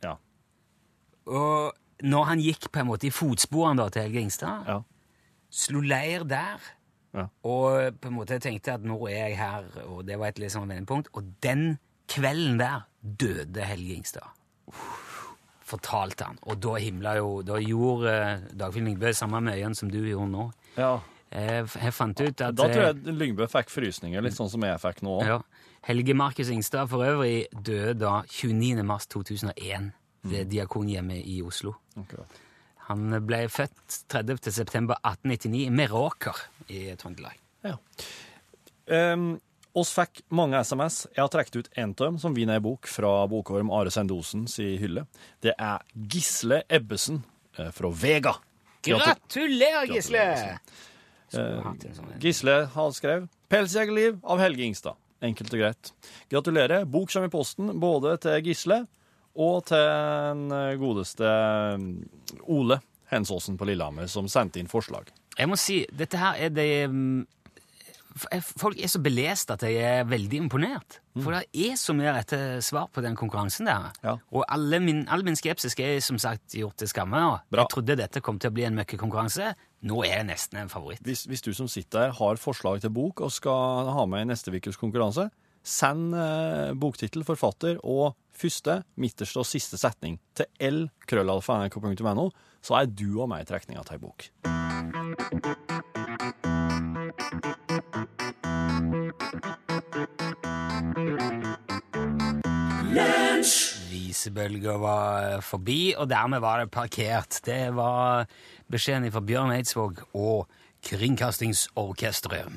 Ja. 0.04 0.16
Og 1.28 1.74
når 2.04 2.24
han 2.26 2.40
gikk 2.40 2.72
på 2.72 2.80
en 2.80 2.88
måte 2.88 3.08
i 3.08 3.12
fotsporene 3.14 3.90
til 3.92 4.02
Helge 4.02 4.20
Ingstad, 4.22 4.66
Ja. 4.68 4.80
slo 5.52 5.82
leir 5.82 6.24
der, 6.28 6.60
Ja. 7.14 7.28
og 7.44 8.00
på 8.02 8.08
en 8.08 8.16
måte 8.16 8.40
tenkte 8.40 8.74
at 8.74 8.82
nå 8.84 8.98
er 9.08 9.28
jeg 9.30 9.38
her, 9.38 9.64
og 9.86 10.06
det 10.08 10.18
var 10.20 10.28
et 10.28 10.40
litt 10.40 10.52
sånn 10.52 10.68
vendepunkt. 10.68 11.08
Og 11.14 11.24
den 11.44 11.78
kvelden 12.08 12.58
der 12.60 12.88
døde 13.04 13.62
Helge 13.62 13.96
Ingstad. 13.96 14.28
Fortalte 15.74 16.30
han. 16.30 16.38
Og 16.48 16.60
da 16.62 16.76
himla 16.82 17.16
jo 17.18 17.42
Da 17.46 17.58
gjorde 17.62 18.14
uh, 18.14 18.46
Dagfinn 18.64 18.88
Lyngbø 18.92 19.14
samme 19.18 19.42
med 19.44 19.58
øynene 19.58 19.80
som 19.80 19.92
du 19.92 20.00
gjorde 20.04 20.32
nå. 20.36 20.52
ja. 20.78 20.94
Jeg, 21.34 21.66
jeg 21.82 21.94
fant 21.98 22.20
ut 22.22 22.42
at 22.46 22.54
Da 22.54 22.66
tror 22.70 22.84
eh, 22.84 22.90
jeg 22.92 23.14
Lyngbø 23.18 23.48
fikk 23.50 23.72
frysninger, 23.74 24.22
litt 24.22 24.36
sånn 24.38 24.52
som 24.54 24.62
jeg 24.68 24.78
fikk 24.84 25.00
nå 25.02 25.16
ja, 25.26 25.40
Helge 25.88 26.14
Markus 26.14 26.52
Ingstad 26.54 26.92
for 26.92 27.02
øvrig 27.02 27.48
døde 27.52 27.96
da 28.04 28.20
29. 28.30 28.84
mars 28.86 29.08
2001 29.10 29.90
ved 30.30 30.52
Diakonhjemmet 30.52 31.26
i 31.28 31.42
Oslo. 31.44 31.74
Han 32.88 33.18
ble 33.28 33.42
født 33.52 33.98
30. 34.14 34.52
september 34.56 35.02
1899 35.02 35.66
i 35.66 35.74
Meråker 35.74 36.40
i 36.72 36.84
Trøndelag. 37.00 37.36
Ja. 37.66 37.76
Um, 38.88 39.34
oss 39.74 39.92
fikk 39.96 40.24
mange 40.34 40.60
SMS. 40.64 41.04
Jeg 41.16 41.24
har 41.24 41.32
trukket 41.34 41.56
ut 41.56 41.70
en 41.82 41.94
av 41.94 42.06
dem 42.06 42.18
som 42.22 42.36
vinner 42.36 42.60
ei 42.60 42.64
bok 42.64 42.88
fra 42.90 43.12
bokorm 43.30 43.72
Are 43.74 43.92
Sendosens 43.94 44.60
i 44.62 44.74
hylle. 44.82 45.06
Det 45.42 45.56
er 45.58 45.84
Gisle 45.94 46.64
Ebbesen 46.70 47.24
eh, 47.58 47.72
fra 47.74 47.92
Vega. 47.92 48.36
Gratulerer, 48.84 49.88
Gisle! 49.94 50.26
Gisle 52.22 52.58
har 52.74 52.92
skrevet 52.94 53.30
'Pelsjegerliv' 53.50 54.20
av 54.24 54.42
Helge 54.42 54.64
Ingstad. 54.64 55.00
Enkelt 55.24 55.54
og 55.56 55.62
greit. 55.62 55.94
Gratulerer. 56.30 56.86
Bok 56.86 57.10
kommer 57.14 57.32
i 57.32 57.34
posten 57.34 57.72
både 57.80 58.18
til 58.22 58.50
Gisle 58.50 58.84
og 59.34 59.64
til 59.66 59.82
den 59.82 60.52
eh, 60.54 60.76
godeste 60.82 61.26
eh, 61.26 62.42
Ole 62.54 62.80
Hensåsen 63.14 63.58
på 63.58 63.66
Lillehammer, 63.70 64.10
som 64.10 64.28
sendte 64.30 64.62
inn 64.62 64.70
forslag. 64.70 65.10
Jeg 65.38 65.50
må 65.50 65.58
si, 65.58 65.84
dette 65.90 66.20
her 66.22 66.38
er 66.38 66.54
det 66.54 66.70
mm, 66.92 67.22
eh, 67.22 67.43
Folk 68.14 68.78
er 68.78 68.92
så 68.92 69.00
belest 69.02 69.52
at 69.54 69.64
jeg 69.66 69.82
er 69.82 70.08
veldig 70.10 70.44
imponert. 70.44 71.00
For 71.18 71.34
det 71.34 71.48
er 71.66 71.76
så 71.80 71.96
mye 71.98 72.14
rette 72.16 72.40
svar 72.66 72.88
på 72.94 73.02
den 73.06 73.18
konkurransen 73.18 73.70
der. 73.70 73.90
Ja. 74.06 74.16
Og 74.34 74.46
alle 74.54 74.80
min, 74.82 75.04
all 75.10 75.26
min 75.26 75.38
skepsis 75.38 75.78
er 75.82 76.00
som 76.04 76.20
sagt 76.22 76.56
gjort 76.58 76.78
til 76.82 76.90
skamme. 76.90 77.22
Jeg 77.54 77.70
trodde 77.74 77.98
dette 77.98 78.22
kom 78.22 78.40
til 78.42 78.54
å 78.54 78.56
bli 78.56 78.68
en 78.68 78.78
møkkekonkurranse. 78.78 79.54
Nå 79.90 80.04
er 80.06 80.20
jeg 80.20 80.30
nesten 80.30 80.62
en 80.62 80.72
favoritt. 80.72 81.04
Hvis, 81.06 81.26
hvis 81.30 81.46
du 81.46 81.54
som 81.58 81.70
sitter 81.70 82.08
der 82.08 82.14
har 82.18 82.42
forslag 82.42 82.82
til 82.82 82.94
bok 82.94 83.22
og 83.22 83.32
skal 83.34 83.92
ha 83.94 84.06
med 84.10 84.26
i 84.26 84.30
neste 84.32 84.54
ukes 84.54 84.80
konkurranse, 84.82 85.28
send 85.64 86.16
eh, 86.18 86.74
boktittel, 86.76 87.24
forfatter 87.28 87.80
og 87.84 88.18
første, 88.36 88.82
midterste 89.00 89.40
og 89.42 89.48
siste 89.48 89.80
setning 89.80 90.20
til 90.38 90.50
l-krøllalfa.nrk.no, 90.60 92.30
så 92.64 92.80
er 92.82 92.92
du 92.92 93.22
og 93.22 93.30
meg 93.32 93.46
i 93.46 93.50
trekninga 93.54 93.86
til 93.88 94.00
ei 94.00 94.04
bok. 94.04 95.92
Visebølga 104.24 104.78
var 104.80 105.42
forbi, 105.44 105.96
og 106.00 106.08
dermed 106.08 106.40
var 106.40 106.62
det 106.62 106.72
parkert. 106.72 107.42
Det 107.44 107.74
var 107.76 108.24
beskjeden 108.72 109.12
fra 109.12 109.20
Bjørn 109.20 109.52
Eidsvåg 109.52 110.00
og 110.16 110.48
Kringkastingsorkesteret. 110.88 112.48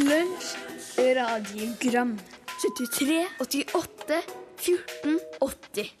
Lunsj, 0.00 0.54
radiogram 0.96 2.14
73, 2.64 3.18
88, 3.44 4.22
14, 4.56 5.20
80 5.44 5.92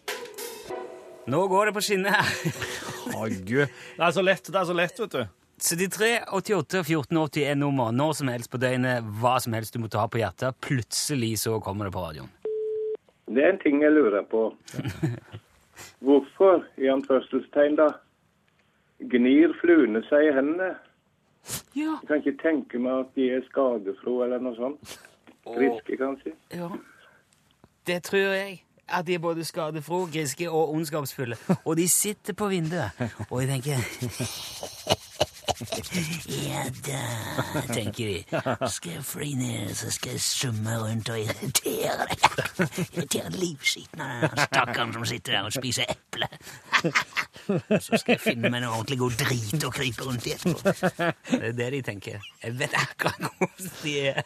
Nå 1.28 1.42
går 1.48 1.68
det 1.68 1.74
på 1.76 1.82
skinner 1.84 2.16
her. 2.16 2.32
Å, 3.12 3.28
gud. 3.28 3.68
Det 3.68 4.06
er 4.08 4.16
så 4.16 4.24
lett, 4.24 4.48
det 4.48 4.60
er 4.62 4.70
så 4.70 4.76
lett, 4.76 5.04
vet 5.04 5.18
du. 5.18 5.26
73, 5.60 6.14
88 6.32 6.80
og 6.80 6.88
1480 6.88 7.44
er 7.44 7.60
nummer. 7.60 7.92
Når 7.92 8.16
som 8.22 8.32
helst 8.32 8.52
på 8.52 8.60
døgnet, 8.60 9.04
hva 9.20 9.36
som 9.44 9.52
helst 9.56 9.76
du 9.76 9.82
måtte 9.84 10.00
ha 10.00 10.08
på 10.08 10.24
hjertet. 10.24 10.56
Plutselig 10.64 11.34
så 11.44 11.60
kommer 11.60 11.90
det 11.90 11.96
på 11.96 12.08
radioen. 12.08 12.32
Det 13.26 13.44
er 13.44 13.52
en 13.54 13.58
ting 13.62 13.82
jeg 13.82 13.92
lurer 13.92 14.22
på. 14.30 14.42
Hvorfor, 16.04 16.64
i 16.76 16.86
anførselstegn 16.92 17.76
da, 17.78 17.88
gnir 19.00 19.54
fluene 19.60 20.02
seg 20.08 20.28
i 20.28 20.34
hendene? 20.36 20.74
Ja, 21.76 21.94
Jeg 22.00 22.08
kan 22.08 22.20
ikke 22.22 22.36
tenke 22.42 22.78
meg 22.80 22.92
at 23.04 23.14
de 23.16 23.30
er 23.36 23.42
skadefro 23.50 24.20
eller 24.24 24.40
noe 24.44 24.56
sånt. 24.56 24.94
Friske, 25.44 25.96
kanskje. 26.00 26.32
ja. 26.54 26.68
Det 27.86 28.02
tror 28.02 28.18
jeg. 28.32 28.60
At 28.88 29.06
de 29.06 29.14
er 29.14 29.18
både 29.20 29.44
skadefro, 29.44 30.02
griske 30.12 30.50
og 30.50 30.72
ondskapsfulle. 30.74 31.36
Og 31.64 31.76
de 31.76 31.88
sitter 31.88 32.32
på 32.36 32.48
vinduet, 32.48 32.90
og 33.30 33.40
jeg 33.42 33.48
tenker 33.48 33.76
Ja 35.54 36.64
da, 36.86 37.00
tenker 37.70 38.08
de. 38.10 38.42
Skal 38.72 38.96
jeg 38.96 39.04
fly 39.06 39.28
ned, 39.38 39.70
så 39.78 39.90
skal 39.94 40.16
jeg 40.16 40.22
summe 40.24 40.74
rundt 40.82 41.10
og 41.14 41.20
irritere 41.20 41.94
deg. 42.00 42.24
Irritere 42.84 43.32
livskiten 43.36 44.02
av 44.02 44.24
den 44.24 44.42
stakkaren 44.48 44.94
som 44.96 45.06
sitter 45.08 45.36
der 45.36 45.48
og 45.48 45.54
spiser 45.54 45.90
eple. 45.94 46.28
Så 47.78 48.00
skal 48.00 48.16
jeg 48.16 48.22
finne 48.24 48.50
meg 48.50 48.64
noe 48.64 48.80
ordentlig 48.80 48.98
god 49.02 49.18
drit 49.22 49.66
å 49.68 49.72
krype 49.74 50.06
rundt 50.08 50.26
i 50.26 50.34
etterpå. 50.34 50.74
Det 51.30 51.50
er 51.52 51.58
det 51.60 51.68
de 51.76 51.82
tenker. 51.90 52.30
Jeg 52.42 52.56
vet 52.60 52.78
akkurat 52.80 53.28
hvordan 53.38 53.74
de 53.82 53.94
er. 54.10 54.24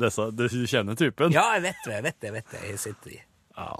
Dessa, 0.00 0.30
du 0.32 0.46
kjenner 0.48 0.98
typen? 0.98 1.34
Ja, 1.34 1.50
jeg 1.56 1.68
vet 1.68 1.84
det, 1.84 1.94
jeg 1.98 2.04
vet 2.08 2.18
det, 2.18 2.26
jeg 2.30 2.36
vet 2.38 2.50
det. 2.54 2.64
Jeg 2.70 2.82
sitter 2.82 3.14
i. 3.14 3.20
Ja, 3.58 3.70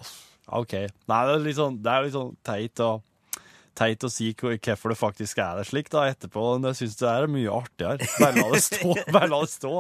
OK. 0.61 0.75
Nei, 1.11 1.21
det 1.27 1.35
er 1.35 1.45
litt 1.49 1.59
sånn, 1.59 1.79
det 1.83 1.91
er 1.93 2.07
litt 2.07 2.17
sånn 2.17 2.35
teit 2.47 2.83
å, 2.85 2.91
teit 3.79 4.05
å 4.07 4.11
si 4.13 4.31
hvorfor 4.39 4.93
det 4.93 4.99
faktisk 4.99 5.41
er 5.43 5.61
det 5.61 5.69
slik 5.69 5.91
da 5.93 6.07
etterpå. 6.11 6.45
Men 6.59 6.71
jeg 6.73 6.83
syns 6.83 6.99
det 7.01 7.09
er 7.11 7.31
mye 7.31 7.55
artigere. 7.55 8.11
Bare 8.21 8.37
la 8.39 8.51
det 8.55 8.63
stå. 8.67 8.93
Bare 9.15 9.31
la 9.33 9.41
det 9.45 9.53
stå. 9.55 9.73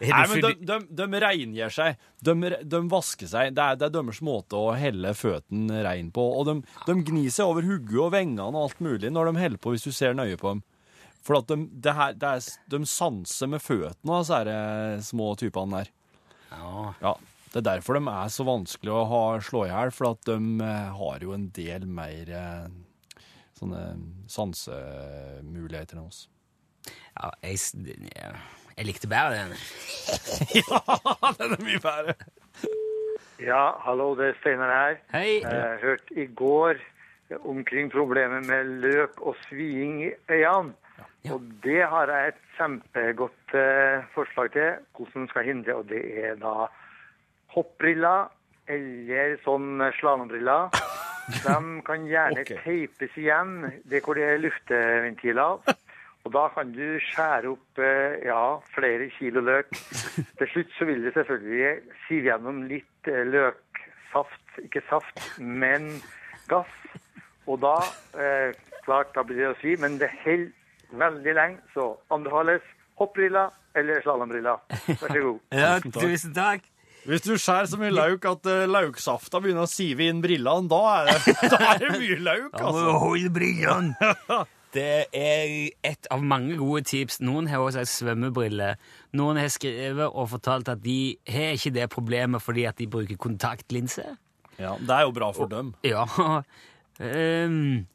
Nei, 0.00 0.24
men 0.30 0.42
de, 0.44 0.52
de, 0.64 0.78
de 0.96 1.20
rengjør 1.24 1.74
seg. 1.76 2.00
De, 2.24 2.34
de 2.64 2.80
vasker 2.92 3.28
seg. 3.30 3.54
Det 3.56 3.64
er, 3.64 3.78
det 3.80 3.88
er 3.88 3.94
deres 3.98 4.22
måte 4.24 4.56
å 4.56 4.74
helle 4.78 5.12
føttene 5.16 5.82
rein 5.84 6.10
på. 6.14 6.24
Og 6.40 6.48
de, 6.48 6.56
de 6.86 6.98
gnir 7.10 7.32
seg 7.34 7.52
over 7.52 7.68
hodet 7.68 8.00
og 8.00 8.12
vengene 8.16 8.48
og 8.50 8.68
alt 8.68 8.84
mulig 8.84 9.12
når 9.12 9.30
de 9.30 9.42
heller 9.44 9.60
på, 9.60 9.74
hvis 9.74 9.88
du 9.88 9.92
ser 9.92 10.16
nøye 10.16 10.40
på 10.40 10.54
dem. 10.54 10.64
For 11.24 11.36
at 11.36 11.50
de, 11.50 11.66
det 11.84 11.96
her, 11.96 12.14
det 12.16 12.28
er, 12.38 12.46
de 12.72 12.80
sanser 12.88 13.50
med 13.52 13.60
føttene, 13.60 14.20
disse 14.22 14.38
her, 14.38 14.48
eh, 14.54 15.02
små 15.04 15.34
typene 15.40 15.82
der. 15.82 15.90
Ja. 16.50 16.94
Ja, 17.02 17.12
det 17.52 17.60
er 17.60 17.66
derfor 17.66 17.98
de 17.98 18.04
er 18.08 18.30
så 18.32 18.46
vanskelig 18.48 18.94
å 18.94 19.02
ha, 19.10 19.24
slå 19.44 19.66
i 19.66 19.72
hjel, 19.72 19.92
for 19.94 20.14
at 20.14 20.24
de 20.28 20.38
eh, 20.64 20.94
har 20.96 21.26
jo 21.26 21.34
en 21.36 21.50
del 21.54 21.84
mer 21.90 22.32
eh, 22.32 22.70
sånne 23.60 23.84
sansemuligheter 24.30 25.98
enn 25.98 26.06
oss. 26.08 26.26
Ja, 27.14 27.30
jeg, 27.44 27.58
jeg 28.76 28.86
likte 28.88 29.10
bedre 29.10 29.50
den. 29.50 29.56
ja, 30.60 30.80
den 31.38 31.56
er 31.56 31.64
mye 31.64 31.82
bedre. 31.84 32.16
Ja, 33.40 33.64
hallo, 33.86 34.12
det 34.18 34.30
er 34.30 34.40
Steinar 34.40 34.72
her. 34.72 34.98
Hei. 35.14 35.40
Jeg 35.40 35.78
hørte 35.84 36.16
i 36.16 36.26
går 36.26 36.80
omkring 37.48 37.90
problemet 37.92 38.46
med 38.48 38.64
løk 38.84 39.20
og 39.20 39.36
sviing 39.46 40.02
i 40.04 40.12
øynene. 40.28 40.76
Ja. 41.24 41.34
Og 41.34 41.44
det 41.64 41.82
har 41.84 42.08
jeg 42.08 42.32
et 42.32 42.44
kjempegodt 42.56 43.54
eh, 43.56 44.04
forslag 44.14 44.52
til 44.52 44.70
hvordan 44.96 45.26
man 45.26 45.28
skal 45.28 45.44
hindre, 45.44 45.74
og 45.76 45.88
det 45.88 46.00
er 46.16 46.38
da 46.40 46.70
hoppbriller 47.52 48.30
eller 48.70 49.36
sånn 49.44 49.82
slalåmbriller. 49.98 50.80
De 51.30 51.82
kan 51.86 52.06
gjerne 52.08 52.44
okay. 52.44 52.58
teipes 52.64 53.16
igjen 53.20 53.54
det 53.90 54.02
hvor 54.04 54.18
det 54.18 54.26
er 54.26 54.42
lufteventiler. 54.42 55.74
Og 56.24 56.32
da 56.34 56.42
kan 56.52 56.72
du 56.74 56.98
skjære 57.00 57.48
opp 57.48 57.80
eh, 57.80 58.18
ja, 58.28 58.42
flere 58.74 59.08
kilo 59.16 59.40
løk. 59.40 59.70
Til 60.38 60.50
slutt 60.52 60.74
så 60.76 60.88
vil 60.88 61.04
det 61.06 61.14
selvfølgelig 61.16 61.94
sive 62.06 62.28
gjennom 62.28 62.64
litt 62.68 63.08
eh, 63.08 63.22
løksaft, 63.24 64.58
ikke 64.66 64.82
saft, 64.90 65.22
men 65.40 65.88
gass. 66.50 66.74
Og 67.48 67.62
da, 67.64 67.78
eh, 68.20 68.52
klart, 68.84 69.14
da 69.16 69.24
blir 69.24 69.40
det 69.40 69.48
å 69.54 69.56
svi, 69.62 69.78
men 69.80 69.96
det 70.02 70.12
holder 70.20 70.52
veldig 71.00 71.34
lenge, 71.38 71.64
så 71.72 71.94
anbefales 72.12 72.68
hoppbriller 73.00 73.54
eller 73.78 74.02
slalåmbriller. 74.04 74.60
Vær 74.68 75.00
så 75.06 75.22
god. 75.24 75.40
Ja, 75.62 75.72
tusen 75.94 76.34
takk. 76.36 76.68
Hvis 77.08 77.24
du 77.24 77.32
skjærer 77.34 77.68
så 77.70 77.78
mye 77.80 77.92
lauk 77.94 78.24
at 78.28 78.48
uh, 78.50 78.64
lauksafta 78.68 79.40
begynner 79.40 79.64
å 79.64 79.70
sive 79.70 80.06
inn 80.10 80.20
brillene, 80.24 80.68
da 80.70 80.80
er 80.98 81.10
det, 81.10 81.34
da 81.52 81.60
er 81.72 81.82
det 81.84 81.90
mye 81.96 82.18
lauk, 82.22 82.56
altså. 82.60 82.96
Hold 83.04 83.28
brillene! 83.36 84.14
Det 84.70 85.08
er 85.10 85.52
et 85.82 86.06
av 86.14 86.20
mange 86.22 86.54
gode 86.54 86.84
tips. 86.86 87.16
Noen 87.26 87.48
har 87.50 87.58
også 87.58 87.80
ei 87.80 87.88
svømmebrille. 87.90 88.68
Noen 89.18 89.40
har 89.42 89.48
skrevet 89.50 90.06
og 90.06 90.28
fortalt 90.30 90.70
at 90.70 90.78
de 90.84 91.16
har 91.26 91.56
ikke 91.56 91.72
det 91.74 91.88
problemet 91.90 92.38
fordi 92.44 92.68
at 92.70 92.78
de 92.78 92.86
bruker 92.86 93.18
kontaktlinse. 93.18 94.04
Ja, 94.62 94.76
Det 94.78 94.94
er 94.94 95.08
jo 95.08 95.16
bra 95.16 95.32
for 95.34 95.50
dem. 95.50 95.72
Ja. 95.82 96.04
ehm, 97.02 97.88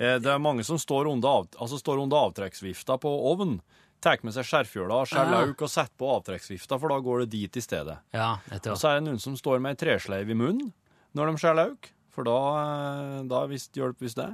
Eh, 0.00 0.18
Det 0.18 0.30
er 0.30 0.38
mange 0.42 0.64
som 0.64 0.78
står 0.78 1.10
under, 1.10 1.28
av, 1.28 1.48
altså 1.60 1.78
står 1.80 2.02
under 2.04 2.28
avtrekksvifta 2.28 2.98
på 3.02 3.10
ovnen. 3.32 3.60
Tar 4.00 4.16
med 4.24 4.32
seg 4.32 4.46
skjærfjøla, 4.48 4.98
skjærer 5.10 5.30
lauk 5.34 5.62
og 5.66 5.68
setter 5.68 5.96
på 6.00 6.08
avtrekksvifta, 6.16 6.78
for 6.80 6.88
da 6.88 6.96
går 7.04 7.24
det 7.26 7.30
dit 7.34 7.56
i 7.56 7.60
stedet. 7.60 7.98
ja, 8.16 8.30
Og 8.56 8.78
så 8.80 8.88
er 8.94 9.00
det 9.00 9.04
noen 9.10 9.18
som 9.20 9.34
står 9.36 9.60
med 9.60 9.76
ei 9.76 9.80
tresleiv 9.86 10.30
i 10.30 10.34
munnen 10.34 10.72
når 11.14 11.26
de 11.32 11.40
skjærer 11.42 11.56
lauk, 11.58 11.88
for 12.14 12.24
da, 12.24 12.36
eh, 12.62 13.22
da 13.28 13.42
visst 13.50 13.74
hjelper 13.76 14.06
visst 14.06 14.16
det. 14.16 14.30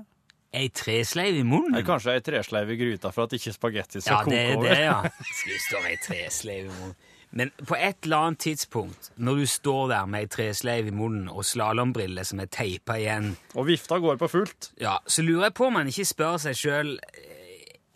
Ei 0.55 0.69
tresleiv 0.69 1.35
i 1.41 1.43
munnen? 1.43 1.75
Eller 1.75 1.87
kanskje 1.89 2.15
ei 2.15 2.21
tresleiv 2.25 2.71
i 2.71 2.77
gryta 2.79 3.11
for 3.13 3.25
at 3.27 3.33
ikke 3.37 3.53
spagetti 3.57 4.01
skal 4.01 4.23
Ja, 4.23 4.25
det 4.25 4.25
koke 4.25 4.53
er 4.53 4.57
over. 4.57 4.69
det, 4.69 4.79
ja. 4.85 5.03
Skal 5.41 5.61
stå 5.67 5.83
med 5.83 5.91
ei 5.91 5.99
tresleiv 6.07 6.65
i 6.71 6.75
munnen? 6.77 6.95
Men 7.37 7.51
på 7.67 7.75
et 7.77 8.07
eller 8.07 8.17
annet 8.29 8.39
tidspunkt, 8.39 9.11
når 9.19 9.41
du 9.43 9.47
står 9.51 9.89
der 9.91 10.07
med 10.07 10.21
ei 10.23 10.29
tresleiv 10.31 10.87
i 10.89 10.95
munnen 10.95 11.27
og 11.29 11.43
slalåmbriller 11.45 12.25
som 12.25 12.41
er 12.41 12.47
teipa 12.47 12.95
igjen, 13.03 13.33
Og 13.59 13.67
vifta 13.67 13.99
går 14.01 14.17
på 14.23 14.29
fullt. 14.31 14.71
ja, 14.81 14.95
så 15.07 15.25
lurer 15.27 15.49
jeg 15.51 15.55
på 15.59 15.67
om 15.67 15.75
man 15.81 15.91
ikke 15.91 16.07
spør 16.07 16.39
seg 16.39 16.55
sjøl 16.55 16.95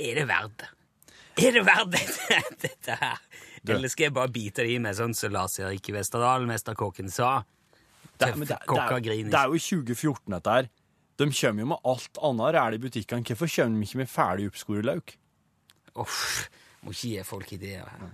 Er 0.00 0.14
det 0.18 0.26
verdt 0.28 0.58
det? 0.64 0.68
Er 1.40 1.56
det 1.56 1.62
verdt 1.64 1.94
dette, 1.94 2.40
dette 2.66 2.96
her? 3.00 3.22
Eller 3.68 3.92
skal 3.92 4.08
jeg 4.08 4.16
bare 4.16 4.32
bite 4.32 4.64
det 4.64 4.74
i 4.74 4.78
meg, 4.82 4.96
sånn 4.96 5.14
som 5.16 5.32
Lars 5.34 5.58
Erik 5.60 5.88
Westerdal, 5.94 6.46
mesterkokken, 6.48 7.10
sa? 7.12 7.40
Det, 8.20 8.34
det, 8.36 8.50
det, 8.50 8.56
er, 8.56 9.00
det 9.00 9.38
er 9.38 9.52
jo 9.52 9.60
2014 9.60 10.34
dette 10.34 10.56
her. 10.56 10.70
De 11.20 11.28
kommer 11.28 11.64
jo 11.64 11.68
med 11.72 11.88
alt 11.92 12.20
annet 12.24 12.54
ræl 12.56 12.76
i 12.76 12.80
butikkene. 12.80 13.24
Hvorfor 13.28 13.48
kommer 13.52 13.80
de 13.80 13.88
ikke 13.88 14.00
med 14.00 14.10
ferdig 14.12 14.48
oppskåret 14.50 14.88
lauk? 14.88 15.14
Uff, 16.00 16.48
må 16.84 16.94
ikke 16.94 17.12
gi 17.14 17.24
folk 17.28 17.52
ideer 17.56 17.88
her. 17.88 18.10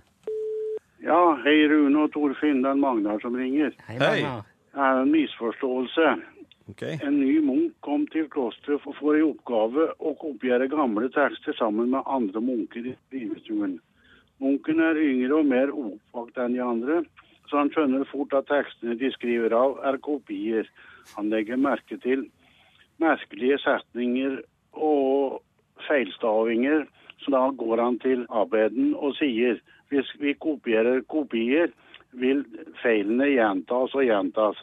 Ja, 1.07 1.19
hei 1.43 1.59
Rune 1.71 2.03
og 2.03 2.11
Torfinn, 2.15 2.63
det 2.65 2.71
er 2.73 2.79
Magnar 2.79 3.19
som 3.23 3.35
ringer. 3.37 3.75
Hei. 3.87 3.99
Magnar. 4.01 4.47
Det 4.73 4.87
er 4.87 5.03
en 5.03 5.11
misforståelse. 5.13 6.07
Ok. 6.69 6.83
En 6.83 7.19
ny 7.19 7.37
munk 7.39 7.77
kom 7.85 8.03
til 8.11 8.27
klosteret 8.31 8.83
for 8.83 8.95
få 8.99 9.13
i 9.15 9.23
oppgave 9.23 9.87
å 10.03 10.11
kopiere 10.19 10.67
gamle 10.71 11.07
tekster 11.15 11.55
sammen 11.55 11.93
med 11.93 12.09
andre 12.11 12.41
munker 12.43 12.89
i 12.91 12.95
skrivestuen. 13.07 13.77
Munken 14.43 14.81
er 14.83 14.99
yngre 14.99 15.39
og 15.39 15.47
mer 15.47 15.71
oppvakt 15.71 16.37
enn 16.43 16.57
de 16.57 16.61
andre, 16.61 16.99
så 17.47 17.61
han 17.61 17.71
skjønner 17.71 18.03
fort 18.11 18.35
at 18.35 18.49
tekstene 18.51 18.97
de 18.99 19.09
skriver 19.15 19.55
av, 19.55 19.77
er 19.87 19.97
kopier. 20.03 20.67
Han 21.15 21.31
legger 21.31 21.57
merke 21.61 21.97
til 22.03 22.27
merkelige 23.01 23.61
setninger 23.63 24.41
og 24.75 25.39
feilstavinger, 25.87 26.83
så 27.23 27.33
da 27.33 27.43
går 27.63 27.81
han 27.81 27.99
til 28.03 28.25
abbeden 28.29 28.91
og 28.95 29.15
sier 29.17 29.61
hvis 29.87 30.09
vi 30.19 30.35
kopierer 30.35 30.99
kopier, 31.07 31.71
vil 32.11 32.43
feilene 32.81 33.29
gjentas 33.31 33.95
og 33.95 34.03
gjentas. 34.03 34.59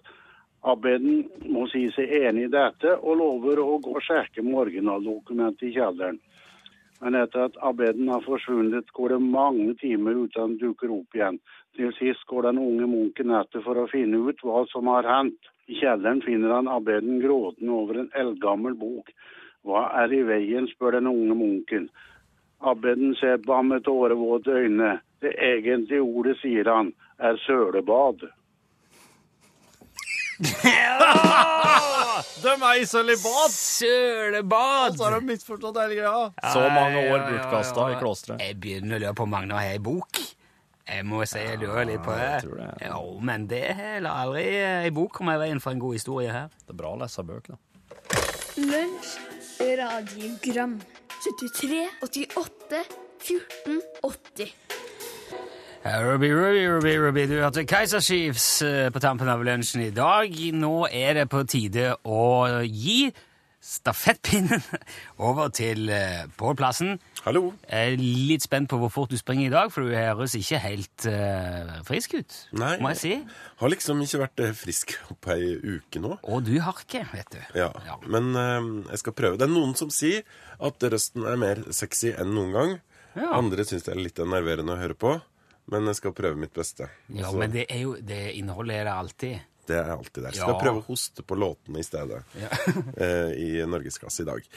Abbeden 0.65 1.27
må 1.53 1.67
si 1.69 1.83
seg 1.93 2.13
enig 2.25 2.47
i 2.47 2.53
dette 2.53 2.95
og 2.97 3.19
lover 3.21 3.61
å 3.61 3.79
gå 3.85 3.99
og 3.99 4.05
sjekke 4.05 4.45
originaldokumentet 4.63 5.69
i 5.69 5.75
kjelleren. 5.75 6.21
Men 7.03 7.19
etter 7.19 7.51
at 7.51 7.59
abbeden 7.61 8.09
har 8.09 8.23
forsvunnet, 8.25 8.89
går 8.97 9.13
det 9.13 9.19
mange 9.21 9.75
timer 9.83 10.17
uten 10.23 10.41
han 10.41 10.55
dukker 10.61 10.93
opp 10.95 11.19
igjen. 11.19 11.37
Til 11.77 11.91
sist 11.99 12.25
går 12.31 12.47
den 12.49 12.63
unge 12.63 12.89
munken 12.89 13.35
etter 13.37 13.61
for 13.65 13.77
å 13.77 13.91
finne 13.91 14.23
ut 14.25 14.41
hva 14.47 14.63
som 14.71 14.89
har 14.89 15.05
hendt. 15.11 15.51
I 15.69 15.77
kjelleren 15.83 16.23
finner 16.25 16.55
han 16.55 16.71
abbeden 16.71 17.21
gråtende 17.21 17.77
over 17.77 18.01
en 18.01 18.09
eldgammel 18.17 18.77
bok. 18.81 19.13
Hva 19.69 19.89
er 20.01 20.13
i 20.17 20.23
veien, 20.25 20.69
spør 20.73 20.97
den 20.97 21.11
unge 21.11 21.37
munken. 21.37 21.91
Abbeden 22.65 23.13
ser 23.21 23.43
på 23.45 23.53
ham 23.53 23.69
med 23.75 23.85
tårevåte 23.85 24.57
øyne. 24.65 24.95
Det 25.21 25.35
egentlige 25.41 26.05
ordet, 26.05 26.39
sier 26.41 26.69
han, 26.73 26.93
er 27.19 27.37
sølebad. 27.45 28.25
De 32.45 32.53
er 32.53 32.79
i 32.81 32.87
sølibat! 32.87 33.51
Sølebad! 33.55 34.97
Så 34.97 35.05
har 35.07 35.13
de 35.17 35.21
misforstått 35.29 35.77
hele 35.79 35.95
greia. 35.99 36.25
Så 36.53 36.61
mange 36.75 36.99
år 37.11 37.21
bortkasta 37.29 37.83
i 37.93 37.95
klosteret. 38.01 38.39
Jeg 38.43 38.53
begynner 38.63 38.95
å 38.99 39.01
lure 39.05 39.15
på 39.19 39.25
om 39.27 39.33
Magnar 39.35 39.57
har 39.63 39.69
ei 39.77 39.83
bok. 39.83 40.13
Jeg 40.85 41.01
må 41.09 41.17
si 41.29 41.41
jeg 41.41 41.59
lurer 41.63 41.85
litt 41.89 42.03
på 42.05 42.13
det. 42.13 42.25
jeg 42.27 42.43
tror 42.45 42.57
det. 42.61 42.69
Ja, 42.85 42.99
men 43.31 43.41
det 43.49 43.63
la 44.05 44.11
aldri 44.25 44.45
ei 44.85 44.91
bok 44.95 45.11
komme 45.17 45.33
i 45.39 45.41
veien 45.41 45.61
for 45.63 45.71
en 45.73 45.83
god 45.85 45.95
historie 45.97 46.31
her. 46.35 46.47
Det 46.67 46.73
er 46.75 46.79
bra 46.83 46.89
å 46.93 46.99
lese 47.01 47.21
bøker, 47.25 47.51
da. 47.55 47.59
Lunsj, 48.61 49.11
radiogram 49.81 50.75
73, 51.25 51.83
88, 52.05 52.83
14, 53.25 53.81
80 54.05 54.84
Ruby, 55.85 56.33
Ruby, 56.33 56.65
Ruby, 56.67 56.97
Ruby. 56.97 57.27
Du 57.29 57.35
hørte 57.43 57.67
Keiser 57.69 58.01
Chiefs 58.01 58.63
eh, 58.65 58.87
på 58.89 59.01
tampen 59.05 59.29
av 59.29 59.43
lunsjen 59.45 59.83
i 59.85 59.91
dag. 59.93 60.33
Nå 60.57 60.87
er 60.89 61.19
det 61.19 61.25
på 61.29 61.43
tide 61.45 61.91
å 62.09 62.23
gi 62.65 63.11
stafettpinnen 63.65 64.63
over 65.29 65.51
til 65.53 65.91
eh, 65.93 66.23
Pål 66.41 66.57
Plassen. 66.57 66.95
Hallo. 67.27 67.51
Jeg 67.69 67.99
er 67.99 68.01
litt 68.01 68.47
spent 68.47 68.71
på 68.73 68.79
hvor 68.81 68.89
fort 68.95 69.13
du 69.13 69.19
springer 69.21 69.51
i 69.51 69.53
dag, 69.53 69.69
for 69.75 69.85
du 69.85 69.93
høres 69.93 70.39
ikke 70.41 70.63
helt 70.65 71.05
uh, 71.09 71.77
frisk 71.85 72.17
ut, 72.17 72.39
Nei, 72.57 72.73
må 72.81 72.95
jeg 72.95 73.01
si. 73.03 73.13
Har 73.61 73.73
liksom 73.73 74.01
ikke 74.07 74.23
vært 74.25 74.43
frisk 74.63 74.97
på 75.21 75.37
ei 75.37 75.53
uke 75.77 76.01
nå. 76.01 76.17
Og 76.25 76.49
du 76.49 76.55
har 76.65 76.81
ikke, 76.81 77.05
vet 77.13 77.29
du. 77.37 77.39
Ja, 77.61 77.69
Ja. 77.85 77.99
Men 78.09 78.33
uh, 78.33 78.89
jeg 78.89 79.05
skal 79.05 79.17
prøve. 79.21 79.37
Det 79.37 79.51
er 79.51 79.53
noen 79.53 79.77
som 79.77 79.93
sier 79.93 80.25
at 80.65 80.89
røsten 80.97 81.29
er 81.29 81.37
mer 81.45 81.61
sexy 81.77 82.17
enn 82.17 82.33
noen 82.33 82.57
gang. 82.57 82.75
Ja. 83.21 83.35
Andre 83.37 83.69
syns 83.69 83.85
det 83.85 83.93
er 83.95 84.01
litt 84.01 84.25
enerverende 84.25 84.73
å 84.75 84.81
høre 84.81 84.97
på. 84.97 85.19
Men 85.73 85.87
jeg 85.89 85.97
skal 86.01 86.13
prøve 86.17 86.37
mitt 86.37 86.53
beste. 86.53 86.91
Ja, 87.09 87.31
Så 87.31 87.39
men 87.41 87.53
det 87.55 87.67
er 87.73 87.85
jo 87.87 87.95
det 87.97 88.35
innholdet 88.37 88.83
er 88.83 88.89
det 88.91 88.95
alltid. 88.95 89.45
det 89.67 89.77
er 89.81 89.93
alltid 89.95 90.23
der. 90.23 90.33
Ja. 90.35 90.43
Skal 90.43 90.53
jeg 90.53 90.63
prøve 90.67 90.83
å 90.83 90.87
hoste 90.91 91.23
på 91.25 91.39
låtene 91.41 91.81
i 91.81 91.87
stedet 91.87 92.21
Ja. 92.37 92.51
eh, 93.07 93.31
i 93.41 93.49
Norgesklasse 93.65 94.23
i 94.23 94.29
dag. 94.29 94.51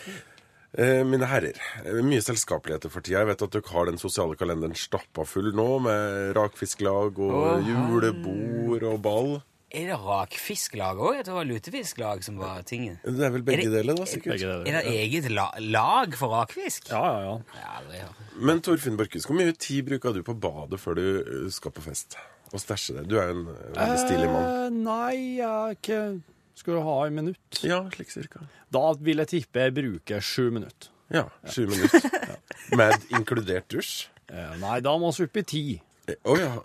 Eh, 0.78 1.04
mine 1.08 1.26
herrer, 1.32 1.56
eh, 1.86 2.02
mye 2.04 2.22
selskapeligheter 2.22 2.91
for 2.91 3.02
tida. 3.02 3.22
Jeg 3.24 3.30
vet 3.32 3.46
at 3.48 3.54
dere 3.56 3.72
har 3.72 3.88
den 3.88 3.98
sosiale 4.02 4.36
kalenderen 4.36 4.76
stappa 4.76 5.24
full 5.26 5.54
nå, 5.56 5.67
med 5.88 6.34
rakfisklag 6.36 7.22
og 7.24 7.38
oh, 7.39 7.63
julebord 7.63 8.84
og 8.91 9.00
ball. 9.02 9.32
Er 9.67 9.89
det 9.89 9.97
rakfisklag 9.99 10.99
òg? 11.03 11.17
Det 11.27 11.34
var 11.36 11.43
lutefisklag 11.43 12.21
som 12.23 12.38
var 12.39 12.62
tingen. 12.63 12.99
Det 13.03 13.25
er 13.25 13.34
vel 13.34 13.43
begge 13.43 13.65
Er 13.65 13.67
det- 13.67 13.73
deler, 13.82 13.95
da, 13.97 14.06
sikkert. 14.08 14.38
Begge 14.39 14.53
Er 14.63 14.77
det 14.80 14.86
eget 14.93 15.30
la 15.32 15.51
lag 15.60 16.13
for 16.15 16.32
rakfisk? 16.32 16.88
Ja, 16.89 17.03
ja, 17.19 17.41
ja. 17.53 17.82
ja. 17.99 18.08
Men 18.39 18.62
Torfinn 18.62 18.95
Børkhus, 18.95 19.25
hvor 19.27 19.36
mye 19.36 19.51
tid 19.51 19.84
bruker 19.89 20.13
du 20.13 20.23
på 20.23 20.34
badet 20.39 20.80
før 20.80 20.95
du 20.95 21.23
uh, 21.45 21.49
skal 21.51 21.71
på 21.71 21.82
fest? 21.84 22.15
Og 22.53 22.62
stæsje 22.63 22.95
det? 22.95 23.10
Du 23.10 23.17
er 23.19 23.27
jo 23.27 23.39
en 23.41 23.45
veldig 23.75 23.97
stilig 24.08 24.30
mann. 24.32 24.45
Eh, 24.47 24.69
nei, 24.71 25.15
jeg 25.36 25.49
er 25.51 25.75
ikke 25.75 26.21
Skal 26.56 26.73
du 26.73 26.82
ha 26.82 26.93
en 27.06 27.15
minutt? 27.15 27.60
Ja, 27.62 27.82
slik 27.93 28.10
cirka. 28.10 28.39
Da 28.71 28.93
vil 28.93 29.17
jeg 29.17 29.27
tippe 29.27 29.60
jeg 29.65 29.73
bruker 29.75 30.23
sju 30.23 30.47
minutter. 30.49 30.88
Ja, 31.12 31.25
sju 31.45 31.67
minutter. 31.67 32.08
Med 32.80 32.95
inkludert 33.12 33.67
dusj? 33.69 34.08
Eh, 34.32 34.56
nei, 34.63 34.80
da 34.80 34.95
må 34.97 35.12
vi 35.12 35.27
opp 35.27 35.38
i 35.38 35.43
ti. 35.43 35.65
Eh, 36.08 36.15
oh, 36.23 36.39
ja, 36.39 36.56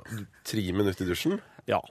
tre 0.47 0.65
minutter 0.73 1.05
i 1.05 1.11
dusjen? 1.11 1.41
Ja. 1.67 1.83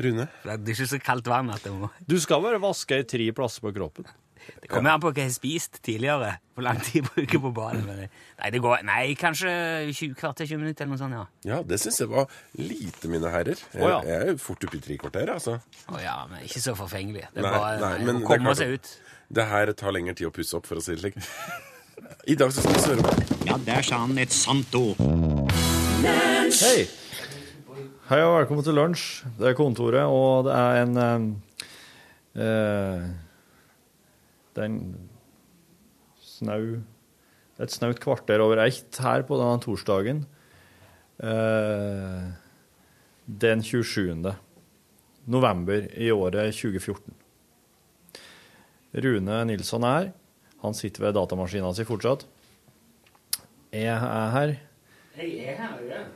Rune? 0.00 0.26
Det 0.44 0.52
er 0.56 0.74
ikke 0.74 0.88
så 0.94 1.00
kaldt 1.02 1.28
vann 1.28 1.52
at 1.52 1.64
det 1.64 1.72
må 1.74 1.90
Du 2.08 2.16
skal 2.20 2.40
bare 2.44 2.60
vaske 2.62 3.02
i 3.02 3.08
tre 3.08 3.28
plasser 3.36 3.64
på 3.64 3.74
kroppen. 3.76 4.08
Det 4.62 4.70
kommer 4.70 4.90
an 4.90 5.02
på 5.02 5.10
hva 5.12 5.20
jeg 5.20 5.28
har 5.28 5.34
spist 5.34 5.78
tidligere. 5.86 6.32
Hvor 6.56 6.64
lang 6.66 6.80
tid 6.82 7.00
jeg 7.00 7.06
bruker 7.06 7.42
på 7.44 7.52
badet. 7.54 8.08
Nei, 8.40 8.48
det 8.50 8.60
går 8.64 8.82
Nei, 8.88 9.02
kanskje 9.18 9.52
20, 9.92 10.16
kvarter 10.18 10.48
20 10.48 10.62
minutter 10.62 10.84
eller 10.84 10.96
noe 10.96 11.02
sånt, 11.02 11.16
ja. 11.16 11.52
Ja, 11.52 11.60
det 11.66 11.78
syns 11.82 12.00
jeg 12.02 12.10
var 12.10 12.26
lite, 12.58 13.10
mine 13.12 13.30
herrer. 13.32 13.60
Jeg, 13.72 13.82
oh, 13.82 13.90
ja. 13.92 13.98
jeg 14.08 14.16
er 14.18 14.32
jo 14.32 14.38
fort 14.42 14.66
oppe 14.66 14.80
i 14.80 14.84
tre 14.84 14.98
kvarter, 15.00 15.34
altså. 15.36 15.58
Å 15.92 16.00
ja, 16.02 16.16
men 16.30 16.46
ikke 16.48 16.64
så 16.64 16.74
forfengelig. 16.78 17.28
Det 17.34 17.44
er 17.44 17.48
Nei, 17.48 17.52
bare 17.54 17.76
nei, 17.76 17.92
nei, 18.00 18.08
men 18.08 18.22
å 18.22 18.32
komme 18.32 18.56
seg 18.58 18.74
ut. 18.78 18.94
Det 19.32 19.46
her 19.48 19.74
tar 19.78 19.94
lengre 19.94 20.16
tid 20.18 20.28
å 20.28 20.34
pusse 20.34 20.58
opp, 20.58 20.66
for 20.68 20.80
å 20.80 20.84
si 20.84 20.96
det 20.96 21.04
slik. 21.04 21.20
I 22.32 22.38
dag 22.38 22.52
så 22.54 22.64
skal 22.64 22.76
vi 22.76 22.82
søre 22.82 23.06
på 23.06 23.46
Ja, 23.48 23.60
der 23.62 23.86
sa 23.86 24.02
han 24.04 24.18
et 24.20 24.34
sant 24.34 24.74
ord. 24.78 24.98
Hei! 26.02 27.01
Hei 28.12 28.18
og 28.20 28.34
velkommen 28.34 28.60
til 28.60 28.74
lunsj. 28.76 29.22
Det 29.38 29.46
er 29.48 29.54
kontoret, 29.56 30.04
og 30.04 30.44
det 30.44 30.52
er 30.52 30.82
en 30.82 30.98
eh, 32.36 33.06
Det 34.52 34.60
er 34.60 34.66
en 34.66 34.76
snau 36.20 36.66
Et 37.56 37.72
snaut 37.72 38.02
kvarter 38.04 38.44
over 38.44 38.60
ett 38.66 39.00
her 39.00 39.24
på 39.24 39.40
denne 39.40 39.64
torsdagen. 39.64 40.26
Eh, 41.24 42.28
den 43.24 43.64
27. 43.64 44.36
november 45.24 45.88
i 45.96 46.12
året 46.12 46.52
2014. 46.52 47.16
Rune 48.92 49.44
Nilsson 49.48 49.88
er 49.88 50.00
her. 50.02 50.16
Han 50.60 50.76
sitter 50.76 51.08
ved 51.08 51.16
datamaskina 51.16 51.72
si 51.72 51.88
fortsatt. 51.88 52.28
Jeg 53.72 53.88
er 53.88 54.34
her. 54.36 54.58
Hei, 55.16 55.38
Jeg 55.38 55.54
er 55.56 55.64
her, 55.64 55.86
ja. 55.88 56.10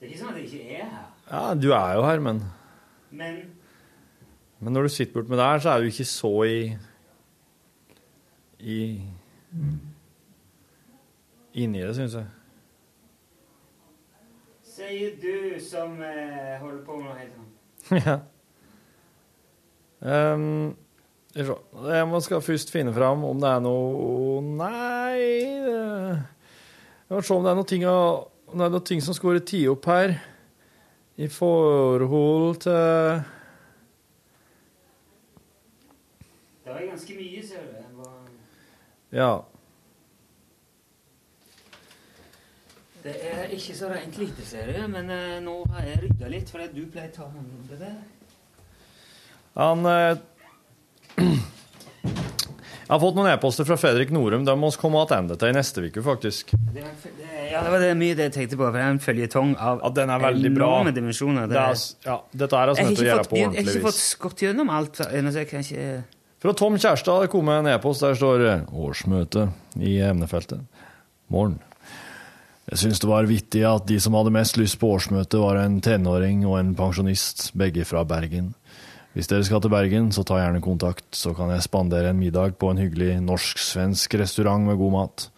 Det 0.00 0.06
er 0.06 0.10
ikke 0.12 0.20
sånn 0.20 0.34
at 0.34 0.40
jeg 0.42 0.48
ikke 0.50 0.76
er 0.80 0.88
her. 0.92 1.04
Ja, 1.30 1.54
du 1.54 1.70
er 1.72 1.94
jo 1.96 2.02
her, 2.06 2.20
men 2.20 2.42
Men 3.10 3.38
Men 4.60 4.72
når 4.72 4.82
du 4.82 4.88
sitter 4.88 5.12
bort 5.14 5.28
med 5.28 5.38
der, 5.38 5.58
så 5.60 5.70
er 5.74 5.80
du 5.80 5.86
ikke 5.90 6.04
så 6.08 6.32
i 6.48 6.76
i 8.60 8.78
Inni 11.56 11.80
det, 11.80 11.94
syns 11.96 12.14
jeg. 12.18 12.26
sier 14.76 15.14
du 15.22 15.60
som 15.64 15.94
eh, 16.04 16.58
holder 16.60 16.82
på 16.84 16.96
med 16.98 17.06
noe 17.08 17.16
helt 17.16 17.36
annet. 17.40 18.06
ja. 18.06 18.16
Um, 20.34 20.74
skal 21.30 21.44
vi 21.44 21.46
se. 21.48 21.56
jeg 21.96 22.08
må 22.10 22.20
skal 22.20 22.42
først 22.44 22.72
finne 22.74 22.92
fram 22.92 23.24
om 23.24 23.40
det 23.40 23.48
er 23.48 23.60
noe 23.64 24.42
Nei 24.44 25.16
det- 25.64 26.18
Jeg 27.08 27.16
må 27.16 27.22
se 27.24 27.34
om 27.38 27.44
det 27.46 27.50
er 27.50 27.56
noe 27.60 27.70
ting, 27.70 27.86
å- 27.88 28.26
det 28.52 28.66
er 28.66 28.70
da 28.76 28.80
ting 28.86 29.00
som 29.02 29.14
skulle 29.16 29.38
være 29.40 29.46
tatt 29.48 29.68
opp 29.72 29.88
her 29.90 30.14
i 31.18 31.26
forhold 31.32 32.60
til 32.62 33.24
Det 36.66 36.72
var 36.74 36.82
ganske 36.90 37.14
mye, 37.18 37.42
ser 37.46 37.62
du. 37.66 38.00
Var- 38.00 38.12
Ja. 39.16 39.32
Det 43.06 43.14
er 43.22 43.44
ikke 43.54 43.74
så 43.78 43.88
rent 43.92 44.16
lite, 44.18 44.42
ser 44.44 44.66
du, 44.72 44.80
men 44.90 45.10
eh, 45.14 45.36
nå 45.40 45.60
har 45.70 45.84
jeg 45.86 46.00
rydda 46.02 46.28
litt, 46.32 46.48
fordi 46.50 46.66
du 46.74 46.88
pleier 46.90 47.12
å 47.12 47.14
ta 47.14 47.28
hånd 47.30 47.52
om 47.54 47.68
det 47.70 47.78
der. 47.78 47.94
Han 49.54 49.86
eh, 49.86 50.16
Jeg 52.86 52.94
har 52.94 53.00
fått 53.02 53.16
noen 53.18 53.30
e-poster 53.32 53.66
fra 53.66 53.74
Fredrik 53.78 54.10
Norum. 54.14 54.44
De 54.46 54.52
må 54.58 54.68
vi 54.70 54.78
komme 54.78 55.00
tilbake 55.06 55.38
til 55.40 55.48
i 55.50 55.54
neste 55.56 55.82
uke, 55.86 56.02
faktisk. 56.06 56.52
Det 56.74 56.82
er, 56.86 56.92
det 57.18 57.30
ja, 57.50 57.62
det 57.64 57.72
var 57.72 57.82
det 57.84 57.92
mye 57.98 58.16
det 58.18 58.28
jeg 58.28 58.34
tenkte 58.34 58.58
på, 58.58 58.64
for 58.66 58.76
det 58.76 58.82
er 58.84 58.94
en 58.94 59.02
føljetong 59.02 59.54
av 59.56 59.80
Ja, 59.84 59.92
den 60.00 60.12
er 60.14 60.24
veldig 60.24 60.52
bra. 60.56 60.72
enorme 60.72 60.94
dimensjoner. 60.96 61.46
Det 61.50 61.62
er, 61.62 61.84
ja, 62.06 62.18
dette 62.32 62.60
er 62.60 62.72
altså 62.72 62.86
nødt 62.88 62.98
til 62.98 63.06
å 63.06 63.10
gjøre 63.10 63.28
på 63.30 63.40
jeg 63.40 63.52
har 63.52 63.62
ikke 63.62 63.84
fått 63.86 64.02
gått 64.26 64.44
gjennom 64.46 64.72
alt 64.74 65.00
så 65.00 65.10
jeg 65.12 65.48
kan 65.50 65.64
ikke 65.64 65.86
Fra 66.42 66.52
Tom 66.52 66.76
Kjærstad 66.76 67.28
kom 67.32 67.46
kom 67.46 67.54
en 67.54 67.70
e-post 67.72 68.04
der 68.04 68.14
står 68.14 68.44
'Årsmøte' 68.66 69.48
i 69.80 69.98
emnefeltet. 70.00 70.60
Morgen. 71.28 71.58
Jeg 72.66 72.78
syns 72.78 72.98
det 72.98 73.08
var 73.08 73.28
vittig 73.30 73.62
at 73.62 73.86
de 73.86 74.00
som 74.02 74.14
hadde 74.18 74.32
mest 74.34 74.56
lyst 74.58 74.80
på 74.80 74.88
årsmøte, 74.90 75.38
var 75.38 75.56
en 75.56 75.80
tenåring 75.80 76.44
og 76.46 76.58
en 76.58 76.74
pensjonist, 76.74 77.52
begge 77.54 77.84
fra 77.86 78.02
Bergen. 78.04 78.54
Hvis 79.14 79.30
dere 79.30 79.46
skal 79.46 79.62
til 79.64 79.70
Bergen, 79.70 80.10
så 80.12 80.24
ta 80.26 80.40
gjerne 80.40 80.60
kontakt, 80.60 81.06
så 81.14 81.30
kan 81.32 81.48
jeg 81.54 81.62
spandere 81.62 82.10
en 82.10 82.18
middag 82.18 82.58
på 82.58 82.68
en 82.72 82.76
hyggelig 82.82 83.20
norsk-svensk 83.22 84.18
restaurant 84.18 84.66
med 84.66 84.76
god 84.76 84.92
mat. 84.92 85.28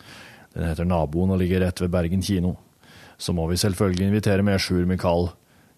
Den 0.59 0.67
heter 0.67 0.89
Naboen 0.89 1.31
og 1.31 1.39
ligger 1.39 1.63
rett 1.63 1.79
ved 1.85 1.93
Bergen 1.95 2.23
kino. 2.25 2.57
Så 3.19 3.35
må 3.35 3.47
vi 3.51 3.59
selvfølgelig 3.59 4.09
invitere 4.11 4.43
med 4.47 4.59
Sjur 4.63 4.87
Mikael. 4.91 5.29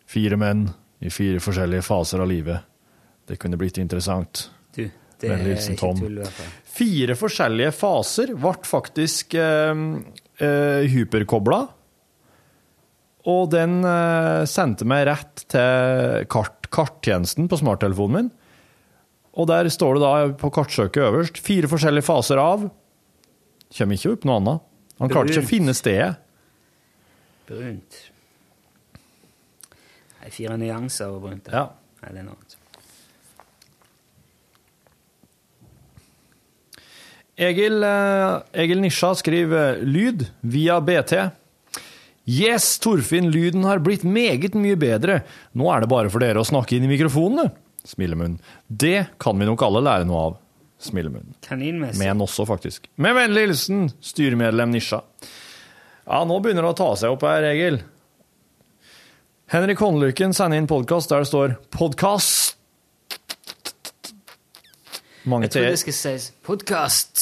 Fire 0.09 0.39
menn 0.41 0.71
i 1.05 1.13
fire 1.13 1.41
forskjellige 1.41 1.85
faser 1.85 2.23
av 2.25 2.31
livet. 2.31 2.65
Det 3.29 3.37
kunne 3.41 3.61
blitt 3.61 3.79
interessant. 3.81 4.47
Du, 4.73 4.87
det 5.21 5.29
er 5.29 5.45
ikke 5.53 5.77
tull, 5.77 6.17
i 6.17 6.23
hvert 6.23 6.33
fall. 6.33 6.55
Fire 6.81 7.17
forskjellige 7.19 7.75
faser 7.77 8.33
ble 8.41 8.55
faktisk 8.71 9.37
eh, 9.37 9.85
eh, 10.41 10.89
hyperkobla. 10.95 11.61
Og 13.29 13.53
den 13.53 13.83
eh, 13.85 14.47
sendte 14.49 14.89
meg 14.89 15.05
rett 15.11 15.45
til 15.53 16.25
kart, 16.33 16.71
karttjenesten 16.73 17.53
på 17.53 17.61
smarttelefonen 17.61 18.17
min. 18.17 18.33
Og 19.37 19.47
der 19.53 19.69
står 19.73 19.97
det 19.97 20.05
da 20.07 20.15
på 20.41 20.51
kartsøket 20.57 21.05
øverst 21.05 21.45
fire 21.45 21.69
forskjellige 21.71 22.09
faser 22.09 22.41
av. 22.41 22.65
Kommer 23.77 24.01
ikke 24.01 24.17
opp 24.17 24.27
noe 24.27 24.41
annet. 24.41 24.67
Han 25.01 25.11
klarte 25.13 25.33
ikke 25.33 25.47
å 25.47 25.49
finne 25.49 25.75
stedet. 25.77 26.15
Brunt. 27.49 28.01
Nei, 30.21 30.31
fire 30.31 30.57
nyanser 30.61 31.09
over 31.11 31.31
brunt. 31.31 31.49
Ja. 31.51 31.71
Nei, 32.03 32.13
det 32.13 32.23
er 32.23 32.27
noe 32.29 32.37
annet. 32.37 32.57
Egil, 37.41 37.83
eh, 37.83 38.43
Egil 38.63 38.83
Nisja 38.83 39.15
skriver 39.17 39.81
lyd 39.81 40.27
via 40.45 40.77
BT. 40.85 41.31
Yes, 42.29 42.79
Torfinn, 42.79 43.31
lyden 43.33 43.65
har 43.65 43.81
blitt 43.81 44.05
meget 44.05 44.55
mye 44.55 44.77
bedre. 44.79 45.23
Nå 45.57 45.71
er 45.73 45.81
det 45.81 45.89
bare 45.91 46.13
for 46.13 46.21
dere 46.21 46.43
å 46.43 46.47
snakke 46.47 46.77
inn 46.77 46.85
i 46.85 46.93
mikrofonene. 46.93 47.49
Smilemunn. 47.89 48.37
Det 48.69 49.09
kan 49.19 49.41
vi 49.41 49.49
nok 49.49 49.65
alle 49.65 49.81
lære 49.87 50.07
noe 50.07 50.21
av. 50.29 50.37
Smilemunn. 50.81 51.35
Kaninmessig. 51.45 52.01
Men 52.01 52.23
også, 52.25 52.47
faktisk. 52.49 52.87
Med 52.97 53.15
vennlig 53.19 53.47
hilsen 53.49 53.89
styremedlem 54.05 54.73
Nisja. 54.73 55.03
Ja, 56.07 56.23
nå 56.27 56.39
begynner 56.43 56.65
det 56.65 56.73
å 56.73 56.79
ta 56.79 56.89
seg 56.99 57.13
opp 57.15 57.27
her, 57.29 57.45
Egil. 57.51 57.83
Henrik 59.51 59.83
Håndlykken 59.83 60.33
sender 60.37 60.61
inn 60.61 60.69
podkast 60.71 61.11
der 61.11 61.25
det 61.25 61.29
står 61.31 61.57
'podkast'. 61.75 62.57
Mange 65.29 65.45
Jeg 65.49 65.53
tror 65.53 65.63
t-er. 65.67 65.71
det 65.75 65.81
skal 65.83 65.93
sies 65.99 66.31
podkast. 66.47 67.21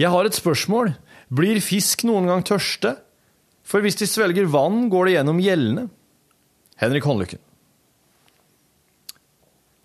Jeg 0.00 0.10
har 0.10 0.24
et 0.26 0.34
spørsmål. 0.34 0.94
Blir 1.32 1.60
fisk 1.60 2.02
noen 2.08 2.26
gang 2.26 2.42
tørste? 2.42 2.96
For 3.62 3.80
hvis 3.80 3.96
de 4.00 4.08
svelger 4.10 4.48
vann, 4.50 4.88
går 4.90 5.06
det 5.06 5.14
gjennom 5.14 5.38
gjellene. 5.40 5.86
Henrik 6.82 7.04
Håndlykken. 7.04 7.38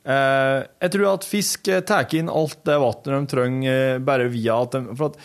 Eh, 0.07 0.61
jeg 0.85 0.93
tror 0.93 1.09
at 1.11 1.27
fisk 1.27 1.67
eh, 1.67 1.83
tar 1.83 2.07
inn 2.15 2.31
alt 2.31 2.61
det 2.67 2.77
vannet 2.79 3.09
de 3.11 3.19
trenger, 3.33 3.79
eh, 3.97 3.99
bare 3.99 4.29
via 4.31 4.55
at 4.63 4.77
de 4.77 4.95
For 4.95 5.11
at 5.11 5.17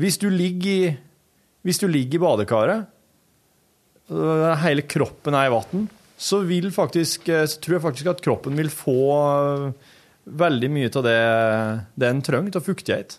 hvis 0.00 0.16
du 0.22 0.30
ligger 0.32 0.70
i, 0.70 0.92
hvis 1.66 1.80
du 1.82 1.86
ligger 1.90 2.16
i 2.16 2.22
badekaret, 2.22 2.96
hele 4.64 4.82
kroppen 4.90 5.36
er 5.36 5.46
i 5.46 5.50
vann, 5.52 5.84
så 6.18 6.40
vil 6.42 6.70
faktisk 6.74 7.28
Så 7.28 7.60
tror 7.62 7.76
jeg 7.76 7.82
faktisk 7.84 8.08
at 8.10 8.22
kroppen 8.24 8.56
vil 8.58 8.70
få 8.72 9.74
veldig 10.24 10.70
mye 10.72 10.88
av 10.88 11.04
det, 11.04 11.20
det 11.94 12.08
en 12.08 12.22
trenger 12.24 12.56
av 12.56 12.64
fuktighet. 12.64 13.18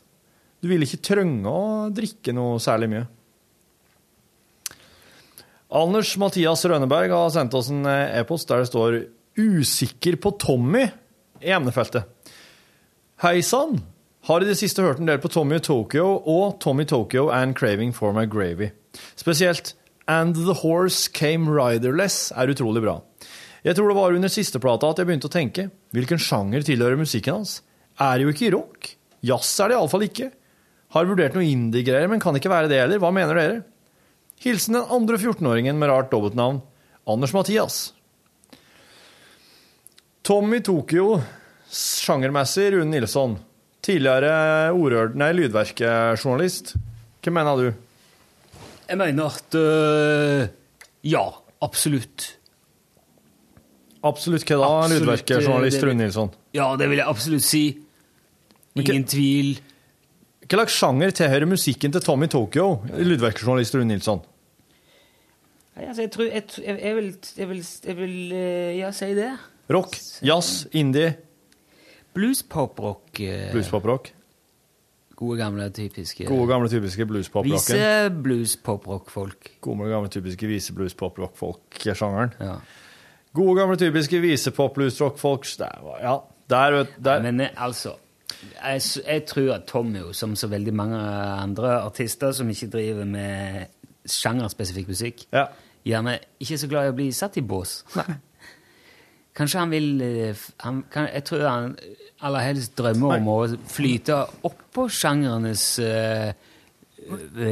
Du 0.59 0.67
vil 0.67 0.83
ikke 0.83 0.99
trenge 1.05 1.47
å 1.47 1.87
drikke 1.93 2.33
noe 2.33 2.59
særlig 2.59 2.89
mye. 2.91 3.05
Anders 5.71 6.15
Mathias 6.19 6.65
Rønneberg 6.65 7.13
har 7.13 7.31
sendt 7.31 7.55
oss 7.55 7.69
en 7.71 7.85
e-post 7.85 8.49
der 8.49 8.65
det 8.65 8.71
står 8.73 8.99
'usikker 9.37 10.17
på 10.19 10.33
Tommy' 10.41 10.89
emnefeltet. 11.41 12.05
Hei 13.21 13.41
sann! 13.41 13.81
Har 14.29 14.41
i 14.41 14.45
det 14.45 14.59
siste 14.59 14.83
hørt 14.85 14.99
en 15.01 15.09
del 15.09 15.17
på 15.21 15.31
Tommy 15.33 15.57
Tokyo 15.59 16.05
og 16.29 16.59
Tommy 16.61 16.85
Tokyo 16.85 17.29
and 17.33 17.55
Craving 17.57 17.93
for 17.93 18.13
my 18.13 18.27
gravy. 18.29 18.69
Spesielt 19.15 19.73
'And 20.07 20.35
the 20.35 20.61
Horse 20.61 21.09
Came 21.09 21.49
Riderless' 21.49 22.31
er 22.35 22.49
utrolig 22.49 22.81
bra. 22.81 23.01
Jeg 23.63 23.75
tror 23.75 23.87
det 23.87 23.95
var 23.97 24.13
under 24.13 24.27
siste 24.27 24.59
plata 24.59 24.89
at 24.89 24.97
jeg 24.97 25.07
begynte 25.07 25.29
å 25.29 25.33
tenke 25.33 25.69
hvilken 25.93 26.17
sjanger 26.17 26.61
tilhører 26.65 26.97
musikken 26.97 27.33
hans. 27.33 27.61
Er 27.99 28.19
jo 28.19 28.29
ikke 28.29 28.51
rock. 28.53 28.95
Jazz 29.21 29.59
er 29.59 29.69
det 29.69 29.77
iallfall 29.77 30.05
ikke. 30.07 30.31
Har 30.91 31.05
vurdert 31.05 31.33
noe 31.37 31.45
indie-greier, 31.45 32.09
men 32.09 32.19
kan 32.19 32.35
ikke 32.35 32.49
være 32.49 32.67
det 32.67 32.81
heller. 32.81 32.99
Hva 32.99 33.13
mener 33.13 33.37
dere? 33.37 33.63
Hilsen 34.41 34.73
den 34.73 34.89
andre 34.89 35.17
14-åringen 35.21 35.77
med 35.77 35.89
rart 35.89 36.09
dobbeltnavn, 36.11 36.61
Anders 37.07 37.33
Mathias. 37.33 37.93
Tommy 40.31 40.61
Tokyo, 40.63 41.17
sjangermessig 41.67 42.69
Rune 42.71 42.87
Nilsson. 42.93 43.33
Tidligere 43.83 44.69
ordhør... 44.71 45.09
Nei, 45.19 45.33
lydverkejournalist. 45.35 46.71
Hva 47.19 47.33
mener 47.35 47.59
du? 47.59 47.65
Jeg 48.87 48.99
mener 49.01 49.27
at 49.27 49.57
øh, 49.59 50.45
Ja, 51.11 51.25
absolutt. 51.67 52.29
Absolutt 54.07 54.47
hva 54.47 54.55
da, 54.61 54.69
Absolutt, 54.85 55.01
lydverkejournalist 55.03 55.81
det- 55.81 55.89
Rune 55.89 55.99
Nilsson? 56.05 56.31
Ja, 56.55 56.69
det 56.79 56.87
vil 56.93 57.03
jeg 57.03 57.11
absolutt 57.11 57.43
si. 57.51 57.63
Ingen 58.79 59.03
tvil. 59.11 59.51
Hva 60.47 60.61
slags 60.61 60.79
sjanger 60.79 61.11
tilhører 61.19 61.51
musikken 61.57 61.91
til 61.91 62.07
Tommy 62.07 62.31
Tokyo, 62.31 62.77
lydverkejournalist 62.95 63.75
Rune 63.75 63.91
Nilsson? 63.97 64.23
Nei, 65.75 65.89
altså, 65.91 66.05
jeg 66.07 66.11
tror 66.15 66.31
Jeg, 66.31 66.47
jeg, 66.63 66.79
jeg 66.87 66.95
vil, 67.01 67.15
jeg 67.43 67.51
vil, 67.51 67.65
jeg 67.91 67.99
vil 68.05 68.15
øh, 68.31 68.77
ja, 68.79 68.95
si 68.95 69.11
det. 69.19 69.33
Rock, 69.71 69.95
jazz, 70.21 70.67
indie, 70.75 71.13
Blues, 72.13 72.43
pop, 72.43 72.79
rock. 72.79 73.11
Blues 73.15 73.51
bluespoprock. 73.53 74.11
Gode, 75.15 75.37
gamle, 75.37 75.69
typiske 75.69 76.25
Gode, 76.25 76.47
gamle, 76.49 76.67
typiske 76.69 77.05
bluespoprocken. 77.05 77.53
Vise 77.53 78.09
blues, 78.23 78.57
pop, 78.57 78.87
rock-folk. 78.87 79.51
Gode, 79.61 79.89
gamle, 79.89 80.09
typiske 80.09 80.47
vise-blues-pop-rock-folk-sjangeren. 80.49 82.33
Ja. 82.41 82.55
Gode, 83.33 83.59
gamle, 83.59 83.77
typiske 83.77 84.19
vise-pop-blues-rock-folk. 84.21 85.45
Ja, 86.01 86.17
der, 86.49 86.71
vet 86.71 86.97
der. 87.05 87.21
Men 87.21 87.39
eh, 87.45 87.53
altså 87.55 87.93
jeg, 88.63 88.81
jeg 89.07 89.25
tror 89.29 89.53
at 89.53 89.67
Tom 89.69 89.95
jo, 89.95 90.11
som 90.13 90.35
så 90.35 90.47
veldig 90.51 90.73
mange 90.73 90.97
andre 90.97 91.77
artister 91.83 92.31
som 92.31 92.49
ikke 92.49 92.67
driver 92.73 93.05
med 93.05 93.65
sjangerspesifikk 94.09 94.87
musikk, 94.89 95.23
Ja. 95.31 95.45
gjerne 95.85 96.17
ikke 96.39 96.53
er 96.53 96.57
så 96.65 96.67
glad 96.67 96.89
i 96.89 96.91
å 96.95 96.97
bli 96.97 97.11
satt 97.13 97.37
i 97.37 97.45
bås. 97.45 97.83
Kanskje 99.37 99.63
han 99.63 99.71
vil 99.71 100.01
eh, 100.03 100.45
han, 100.65 100.83
kan, 100.91 101.07
Jeg 101.13 101.23
tror 101.27 101.47
han 101.47 101.75
aller 102.21 102.45
helst 102.45 102.75
drømmer 102.77 103.17
om 103.17 103.29
å 103.31 103.37
flyte 103.71 104.17
oppå 104.45 104.83
sjangernes 104.93 105.63
uh, 105.81 106.29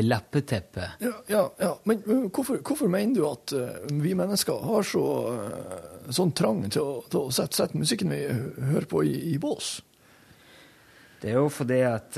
lappeteppe. 0.06 0.92
Ja, 1.02 1.16
ja, 1.32 1.42
ja. 1.58 1.72
Men 1.90 2.04
hvorfor, 2.28 2.60
hvorfor 2.62 2.92
mener 2.92 3.16
du 3.18 3.24
at 3.26 3.56
uh, 3.58 3.80
vi 3.90 4.14
mennesker 4.14 4.62
har 4.68 4.86
så, 4.86 5.06
uh, 5.34 6.12
sånn 6.14 6.36
trang 6.38 6.62
til 6.68 6.84
å, 6.84 7.00
til 7.10 7.24
å 7.24 7.34
sette, 7.34 7.58
sette 7.64 7.82
musikken 7.82 8.14
vi 8.14 8.22
hører 8.28 8.86
på, 8.92 9.02
i, 9.10 9.16
i 9.34 9.40
bås? 9.42 9.80
Det 11.20 11.34
er 11.34 11.40
jo 11.40 11.50
fordi 11.52 11.82
at 11.84 12.16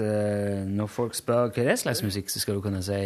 når 0.70 0.90
folk 0.92 1.16
spør 1.18 1.48
hva 1.48 1.64
det 1.64 1.72
er 1.72 1.80
slags 1.80 2.04
musikk, 2.06 2.28
så 2.30 2.44
skal 2.44 2.60
du 2.60 2.62
kunne 2.62 2.84
si 2.86 3.00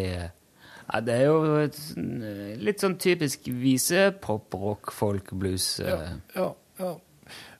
ja, 0.86 1.02
det 1.02 1.16
er 1.16 1.26
jo 1.26 1.58
et, 1.64 1.80
eh, 1.98 2.54
litt 2.62 2.84
sånn 2.84 2.98
typisk 3.02 3.50
vise 3.50 4.12
pop, 4.22 4.54
rock, 4.54 4.94
folk, 4.96 5.34
blues. 5.34 5.76
Ja, 5.84 6.00
Ja, 6.36 6.54
ja. 6.80 6.96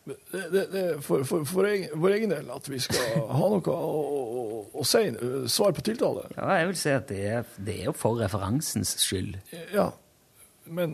Det, 0.06 0.68
det, 0.70 0.82
for, 1.02 1.24
for, 1.26 1.42
for 1.50 1.66
egen, 1.66 1.90
vår 1.98 2.12
egen 2.20 2.30
del 2.30 2.50
at 2.54 2.68
vi 2.70 2.78
skal 2.78 3.24
ha 3.26 3.48
noe 3.50 3.74
å, 3.74 4.02
å, 4.22 4.60
å 4.78 4.84
si, 4.86 5.02
uh, 5.18 5.48
svar 5.50 5.74
på 5.74 5.82
tiltale. 5.88 6.28
Ja, 6.36 6.60
jeg 6.60 6.68
vil 6.70 6.78
si 6.78 6.92
at 6.94 7.08
det 7.10 7.24
er, 7.26 7.48
det 7.58 7.80
er 7.80 7.88
jo 7.88 7.96
for 7.98 8.22
referansens 8.22 8.94
skyld. 9.02 9.40
Ja, 9.74 9.88
men 10.66 10.94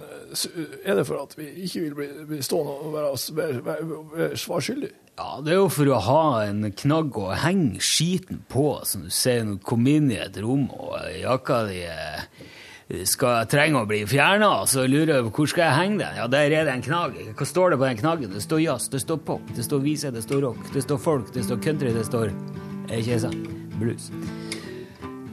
er 0.86 0.96
det 0.96 1.06
for 1.08 1.20
at 1.26 1.36
vi 1.36 1.50
ikke 1.66 1.84
vil 1.90 1.98
bli, 2.00 2.08
bli 2.32 2.40
stående 2.44 2.78
og 2.78 2.96
være, 2.96 3.12
være, 3.36 3.66
være, 3.68 4.00
være 4.16 4.40
svar 4.40 4.64
skyldig? 4.64 4.94
Ja, 5.20 5.42
det 5.44 5.52
er 5.52 5.60
jo 5.60 5.68
for 5.70 5.90
å 5.92 6.00
ha 6.06 6.24
en 6.48 6.64
knagg 6.72 7.18
å 7.20 7.34
henge 7.36 7.82
skiten 7.84 8.40
på, 8.50 8.80
som 8.88 9.04
du 9.06 9.12
ser 9.14 9.44
når 9.44 9.60
du 9.60 9.66
kommer 9.68 10.00
inn 10.00 10.10
i 10.14 10.20
et 10.24 10.38
rom 10.42 10.70
og 10.72 10.96
jakka 11.20 11.66
di 11.68 11.82
eh, 11.84 12.24
skal 13.08 13.46
trenge 13.52 13.84
å 13.84 13.90
bli 13.90 14.02
fjerna, 14.10 14.50
så 14.68 14.86
lurer 14.88 15.18
jeg 15.18 15.28
på 15.28 15.34
hvor 15.36 15.52
skal 15.52 15.66
jeg 15.68 15.78
henge 15.78 16.00
den. 16.02 16.18
Ja, 16.20 16.30
der 16.32 16.56
er 16.56 16.68
det 16.68 16.78
en 16.78 16.86
knagg. 16.86 17.20
Hva 17.38 17.48
står 17.48 17.74
det 17.74 17.82
på 17.82 17.88
den 17.90 18.00
knaggen? 18.00 18.34
Det 18.34 18.44
står 18.44 18.64
jazz, 18.64 18.88
det 18.92 19.04
står 19.04 19.22
pop, 19.28 19.54
det 19.56 19.68
står 19.68 19.84
vise, 19.84 20.14
det 20.16 20.24
står 20.26 20.44
rock, 20.48 20.64
det 20.74 20.86
står 20.88 21.04
folk, 21.04 21.34
det 21.36 21.46
står 21.48 21.62
country, 21.68 21.94
det 21.96 22.08
står 22.08 22.32
Ikke 22.92 23.20
sant? 23.24 23.52
Blues. 23.80 24.10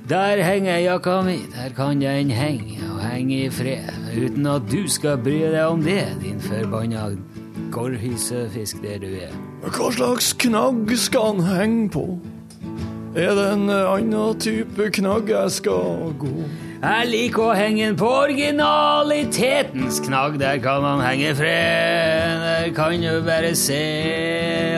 Der 0.09 0.41
henger 0.41 0.79
jakka 0.81 1.20
mi, 1.22 1.41
der 1.53 1.74
kan 1.76 2.01
den 2.01 2.31
henge 2.33 2.79
og 2.95 3.03
henge 3.03 3.43
i 3.45 3.51
fred, 3.53 3.91
uten 4.14 4.47
at 4.49 4.70
du 4.70 4.87
skal 4.89 5.18
bry 5.20 5.43
deg 5.53 5.64
om 5.66 5.83
det, 5.85 6.05
din 6.22 6.41
forbanna 6.41 7.11
gårdhysefisk 7.73 8.83
det 8.83 9.01
du 9.03 9.11
er. 9.19 9.35
Hva 9.64 9.91
slags 9.95 10.33
knagg 10.41 10.93
skal 10.99 11.35
han 11.35 11.45
henge 11.47 11.91
på? 11.95 12.07
Er 13.19 13.35
det 13.35 13.45
en 13.53 13.69
uh, 13.71 13.93
annen 13.95 14.41
type 14.41 14.91
knagg 14.99 15.31
jeg 15.33 15.51
skal 15.59 16.12
gå? 16.21 16.33
Jeg 16.79 17.07
liker 17.11 17.43
å 17.43 17.55
henge 17.59 17.89
på 17.99 18.07
originalitetens 18.21 19.99
knagg. 20.05 20.39
Der 20.39 20.61
kan 20.62 20.85
han 20.87 21.03
henge 21.03 21.33
i 21.33 21.35
fred. 21.35 22.45
Der 22.45 22.71
kan 22.77 23.03
du 23.03 23.19
bare 23.27 23.55
se 23.59 23.83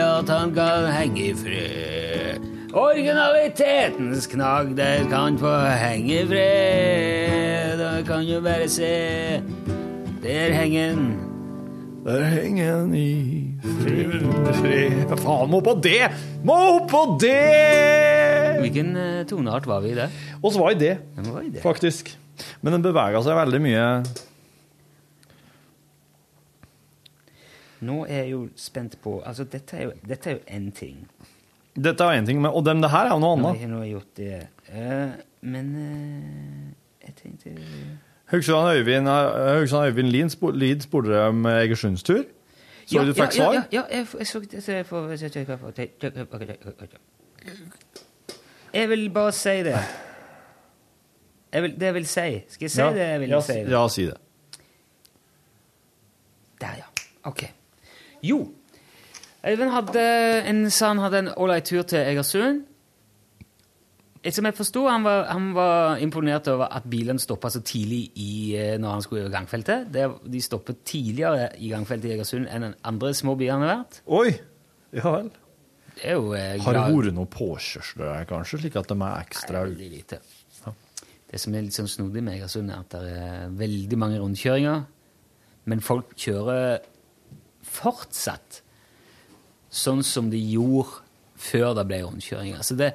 at 0.01 0.29
han 0.33 0.55
kan 0.55 0.89
henge 0.89 1.27
i 1.27 1.33
fred. 1.37 2.47
Originalitetens 2.73 4.25
knagg, 4.31 4.77
der 4.77 5.03
kan 5.11 5.37
få 5.37 5.51
henge 5.77 6.21
i 6.21 6.25
fred. 6.25 7.77
Der 7.77 8.01
kan 8.07 8.25
du 8.25 8.39
bare 8.41 8.69
se. 8.69 9.43
Der 10.23 10.55
henger 10.55 10.95
den. 10.95 11.30
Der 12.01 12.23
henger 12.33 12.79
en 12.79 12.93
i 12.97 13.09
fred, 13.61 14.23
fred. 14.57 15.11
Faen, 15.21 15.51
må 15.51 15.59
på 15.61 15.75
det! 15.85 16.07
Må 16.41 16.57
på 16.89 17.01
det! 17.21 18.57
Hvilken 18.63 18.89
eh, 18.97 19.19
toneart 19.29 19.67
var 19.69 19.83
vi 19.83 19.91
i 19.93 19.97
det? 19.99 20.07
Og 20.41 20.57
var 20.57 20.73
det, 20.73 20.95
i 20.97 21.51
det. 21.53 21.61
faktisk. 21.61 22.09
Men 22.65 22.73
den 22.73 22.87
bevega 22.87 23.21
seg 23.21 23.37
veldig 23.37 23.61
mye. 23.61 23.85
Nå 27.85 28.01
er 28.07 28.23
jeg 28.23 28.33
jo 28.33 28.41
spent 28.57 28.97
på 29.01 29.19
Altså, 29.25 29.45
dette 29.49 29.77
er 29.77 29.87
jo, 29.89 29.93
dette 30.01 30.29
er 30.31 30.39
jo 30.39 30.43
én 30.57 30.69
ting. 30.73 31.05
Dette 31.77 32.01
er 32.03 32.17
én 32.17 32.25
ting, 32.25 32.41
men, 32.41 32.49
og 32.49 32.65
den, 32.65 32.81
det 32.81 32.89
her 32.93 33.11
er 33.11 33.13
jo 33.13 33.21
noe 33.21 33.37
annet. 33.37 33.61
Nå 33.69 33.77
har 33.77 33.85
jeg 33.85 33.93
gjort 33.93 34.15
det. 34.17 34.39
Eh, 34.73 35.19
men 35.53 35.73
eh, 35.85 36.71
jeg 37.05 37.19
tenkte 37.21 37.53
Haugesund 38.31 38.69
Øyvind, 38.69 39.07
Øyvind 39.85 40.07
Lien 40.07 40.29
spor, 40.29 40.51
Lid 40.51 40.81
spurte 40.81 41.21
om 41.21 41.45
Egersunds-tur. 41.45 42.23
Så 42.85 43.03
du 43.03 43.13
fikk 43.13 43.31
svar? 43.31 43.53
Ja, 43.53 43.61
ja, 43.71 43.81
jeg, 43.91 44.07
jeg 44.19 44.27
så 44.27 44.39
det. 44.39 44.63
så 44.63 44.71
Jeg, 48.73 48.89
vil 48.89 49.09
bare 49.09 49.31
si 49.31 49.49
det. 49.49 49.77
Jeg 51.53 51.63
vil, 51.63 51.75
det 51.75 51.81
jeg 51.81 51.93
vil 51.93 52.07
si. 52.07 52.43
Skal 52.47 52.65
jeg 52.65 52.71
si 52.71 52.81
det 52.81 52.97
jeg 52.97 53.19
vil 53.19 53.29
ja, 53.29 53.41
si? 53.41 53.53
Det? 53.53 53.71
Ja, 53.71 53.87
si 53.87 54.05
det. 54.05 54.17
Der, 56.61 56.67
ja. 56.77 56.83
Ok. 57.23 57.43
Jo. 58.23 58.51
Øyvind 59.47 59.69
hadde 59.69 60.03
en, 60.47 60.69
sa 60.69 60.87
han 60.87 60.97
hadde 60.97 61.19
en 61.19 61.29
ålreit 61.37 61.63
tur 61.63 61.81
til 61.81 61.99
Egersund. 61.99 62.63
Som 64.29 64.45
jeg 64.45 64.53
forsto, 64.53 64.83
han, 64.85 65.01
var- 65.01 65.25
han 65.33 65.47
var 65.57 65.97
imponert 65.97 66.45
over 66.51 66.67
at 66.75 66.83
bilene 66.85 67.17
stoppa 67.19 67.49
så 67.49 67.61
tidlig 67.65 68.11
i, 68.21 68.53
eh, 68.55 68.75
når 68.77 68.91
han 68.93 69.01
skulle 69.01 69.23
over 69.25 69.33
gangfeltet. 69.33 69.87
Det, 69.91 70.03
de 70.29 70.41
stoppet 70.45 70.83
tidligere 70.85 71.47
i 71.57 71.71
gangfeltet 71.73 72.11
i 72.11 72.13
Egersund 72.19 72.45
enn 72.53 72.75
andre 72.85 73.13
små 73.17 73.33
biler 73.39 73.55
han 73.57 73.65
har 73.65 73.79
vært. 73.79 74.01
Oi! 74.05 74.35
Ja 74.93 75.15
vel. 75.15 75.31
Det 75.95 76.05
er 76.11 76.19
jo 76.19 76.33
eh, 76.37 76.59
Har 76.61 76.77
det 76.77 76.83
vært 76.93 77.15
noen 77.17 77.31
påkjørsler 77.33 78.05
der, 78.11 78.27
kanskje, 78.29 78.59
slik 78.61 78.77
at 78.79 78.87
de 78.93 78.97
er 79.01 79.23
ekstra 79.25 79.63
Veldig 79.65 79.89
lite. 79.95 80.21
Det 81.31 81.39
som 81.39 81.53
er 81.55 81.63
litt 81.63 81.75
sånn 81.79 81.87
snodig 81.87 82.21
med 82.27 82.35
Egersund, 82.37 82.69
er 82.69 82.81
at 82.83 82.91
det 82.91 83.17
er 83.25 83.53
veldig 83.55 83.97
mange 83.97 84.17
rundkjøringer. 84.19 84.81
Men 85.71 85.79
folk 85.81 86.13
kjører 86.19 86.81
fortsatt 87.63 88.61
sånn 89.71 90.01
som 90.03 90.29
de 90.31 90.39
gjorde 90.51 90.99
før 91.41 91.73
det 91.77 91.85
ble 91.89 92.01
rundkjøringer. 92.03 92.61
Så 92.67 92.75
det, 92.77 92.91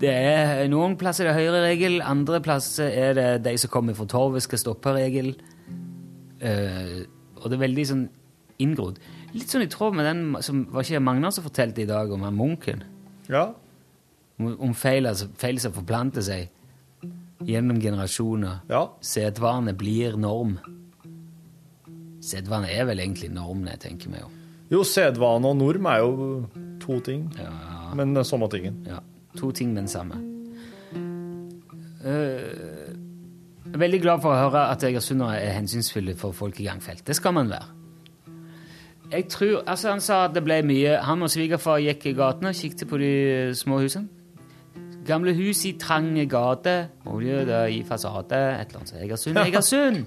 det 0.00 0.08
er, 0.10 0.68
noen 0.72 0.96
plasser 0.98 1.26
er 1.28 1.34
det 1.36 1.42
høyreregel, 1.44 2.00
andre 2.02 2.40
plasser 2.42 2.88
er 2.90 3.14
det 3.14 3.26
de 3.44 3.52
som 3.60 3.70
kommer 3.70 3.94
fra 3.94 4.06
torvet, 4.08 4.42
skal 4.42 4.58
stoppe-regel. 4.58 5.34
Uh, 6.42 7.04
og 7.38 7.50
det 7.50 7.58
er 7.58 7.62
veldig 7.66 7.84
sånn 7.86 8.06
inngrodd. 8.62 8.98
Litt 9.34 9.52
sånn 9.52 9.62
i 9.64 9.68
tråd 9.70 9.94
med 9.96 10.08
den 10.08 10.22
som 10.44 10.64
var 10.72 10.82
ikke 10.84 11.00
Magnar 11.02 11.30
som 11.34 11.44
fortalte 11.44 11.82
i 11.84 11.88
dag 11.88 12.10
om 12.12 12.22
han 12.26 12.34
munken 12.36 12.82
Ja. 13.30 13.52
om 14.38 14.56
om 14.60 14.74
feil, 14.74 15.06
altså, 15.06 15.28
feil 15.38 15.60
som 15.60 15.72
forplanter 15.72 16.22
seg 16.22 16.48
gjennom 17.46 17.78
generasjoner. 17.80 18.60
Ja. 18.70 18.88
Sedvane 19.00 19.72
blir 19.78 20.16
norm. 20.16 20.58
Sedvane 22.22 22.70
er 22.70 22.84
vel 22.86 23.00
egentlig 23.02 23.30
normene, 23.34 23.76
tenker 23.82 24.10
vi 24.12 24.20
jo. 24.20 24.28
Jo, 24.72 24.82
sedvane 24.86 25.50
og 25.50 25.56
norm 25.58 25.86
er 25.90 25.98
jo 26.02 26.46
to 26.80 27.00
ting, 27.00 27.30
Ja, 27.38 27.94
men 27.94 28.14
samme 28.24 28.48
tingen. 28.50 28.84
ja. 28.86 29.00
To 29.40 29.50
ting, 29.50 29.76
den 29.76 29.88
samme. 29.88 30.14
Eh, 32.04 32.12
jeg 33.66 33.74
er 33.74 33.78
veldig 33.78 34.00
glad 34.02 34.20
for 34.20 34.34
å 34.34 34.40
høre 34.48 34.66
at 34.72 34.82
egersundere 34.84 35.38
er 35.40 35.54
hensynsfulle 35.56 36.16
for 36.18 36.36
folk 36.36 36.60
i 36.60 36.66
gangfelt. 36.66 37.06
Det 37.06 37.16
skal 37.16 37.32
man 37.32 37.50
være. 37.50 37.68
Jeg 39.12 39.28
tror, 39.28 39.62
altså 39.66 39.90
Han 39.90 40.00
sa 40.00 40.24
at 40.24 40.34
det 40.34 40.40
ble 40.44 40.62
mye 40.64 40.96
Han 41.04 41.22
og 41.22 41.28
svigerfar 41.30 41.82
gikk 41.84 42.06
i 42.06 42.14
gatene 42.16 42.48
og 42.48 42.56
kikket 42.56 42.88
på 42.88 42.98
de 43.00 43.12
små 43.54 43.82
husene. 43.82 44.08
Gamle 45.06 45.34
hus 45.34 45.64
i 45.66 45.72
trange 45.80 46.26
gater, 46.30 46.86
olje 47.06 47.42
i 47.74 47.82
fasade, 47.82 48.38
et 48.60 48.68
eller 48.70 48.80
annet. 48.80 48.94
Egersund, 49.02 49.38
Egersund! 49.46 50.04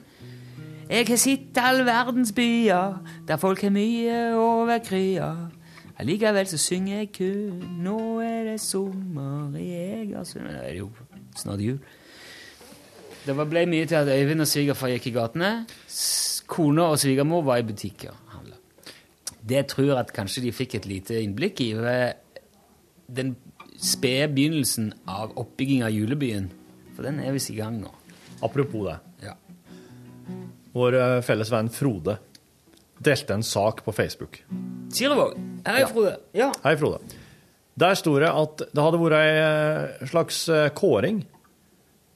Jeg 0.90 1.08
har 1.08 1.18
sett 1.18 1.58
all 1.58 1.82
verdens 1.86 2.32
byer, 2.32 3.02
der 3.28 3.38
folk 3.42 3.62
har 3.62 3.74
mye 3.74 4.36
over 4.38 4.78
krya. 4.86 5.32
Allikevel 6.02 6.48
så 6.52 6.58
synger 6.60 6.98
jeg 6.98 7.12
kun, 7.16 7.62
nå 7.84 8.00
er 8.26 8.50
det 8.50 8.58
sommer 8.60 9.54
i 9.56 9.70
Egersund. 9.78 10.44
Men 10.44 10.58
det 10.58 10.66
er 10.74 10.82
jo 10.82 10.90
snart 11.40 11.64
jul. 11.64 11.78
Det 13.26 13.36
ble 13.40 13.64
mye 13.72 13.88
til 13.90 13.98
at 14.02 14.12
Øyvind 14.12 14.44
og 14.44 14.50
svigerfar 14.50 14.92
gikk 14.92 15.08
i 15.10 15.16
gatene. 15.16 15.54
Kona 16.52 16.92
og 16.92 17.00
svigermor 17.02 17.46
var 17.48 17.62
i 17.62 17.66
butikker 17.66 18.12
og 18.12 18.36
handla. 18.36 18.60
Det 19.40 19.64
tror 19.72 19.88
jeg 19.88 19.98
at 20.02 20.14
kanskje 20.14 20.44
de 20.44 20.54
fikk 20.54 20.76
et 20.78 20.90
lite 20.90 21.18
innblikk 21.24 21.64
i 21.64 21.72
ved 21.80 22.22
den 23.08 23.34
spede 23.82 24.28
begynnelsen 24.36 24.92
av 25.10 25.34
oppbygging 25.40 25.84
av 25.88 25.96
julebyen. 25.96 26.52
For 26.96 27.08
den 27.08 27.24
er 27.24 27.34
visst 27.36 27.54
i 27.54 27.58
gang 27.58 27.80
nå. 27.80 27.90
Apropos 28.44 28.86
det. 28.90 29.00
Ja. 29.26 29.34
Vår 30.76 31.00
eh, 31.00 31.20
felles 31.26 31.52
venn 31.54 31.72
Frode 31.72 32.20
delte 33.04 33.34
en 33.34 33.44
sak 33.44 33.84
på 33.86 33.92
Facebook. 33.92 34.44
Silovåg. 34.94 35.36
Hei, 35.66 35.86
Frode. 35.90 36.18
Ja. 36.36 36.52
Hei, 36.64 36.76
Frode. 36.80 37.00
Der 37.76 37.96
sto 38.00 38.16
det 38.22 38.30
at 38.32 38.62
det 38.72 38.84
hadde 38.84 39.00
vært 39.02 39.18
ei 39.20 39.32
eh, 39.42 40.06
slags 40.08 40.46
eh, 40.48 40.70
kåring 40.76 41.26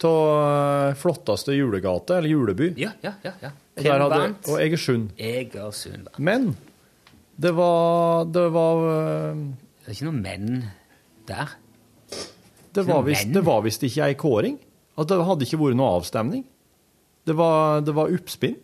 av 0.07 0.95
flotteste 0.95 1.51
julegate, 1.51 2.21
eller 2.21 2.31
juleby. 2.31 2.69
Ja, 2.79 2.93
ja, 3.03 3.11
ja. 3.25 3.33
ja. 3.43 3.51
Der 3.79 3.99
hadde, 3.99 4.21
og 4.47 4.61
Egersund. 4.63 5.11
Egersund. 5.19 6.07
vant. 6.07 6.19
Men 6.19 6.53
det 7.39 7.51
var 7.55 8.25
Det 8.25 8.45
var, 8.51 8.85
eh, 8.93 9.35
Det 9.83 9.87
er 9.87 9.97
ikke 9.97 10.07
noe 10.07 10.21
menn 10.21 10.63
der. 11.27 11.57
det 12.73 12.85
var 12.87 13.03
visst 13.03 13.33
det 13.33 13.43
var 13.45 13.61
visst 13.61 13.83
ikke 13.83 14.07
ei 14.07 14.15
kåring. 14.15 14.59
At 14.97 15.07
det 15.07 15.19
hadde 15.23 15.45
ikke 15.45 15.59
vært 15.59 15.75
noe 15.79 15.99
avstemning. 15.99 16.43
Det 17.25 17.35
var, 17.35 17.81
det 17.81 17.93
var 17.95 18.11
oppspinn. 18.11 18.57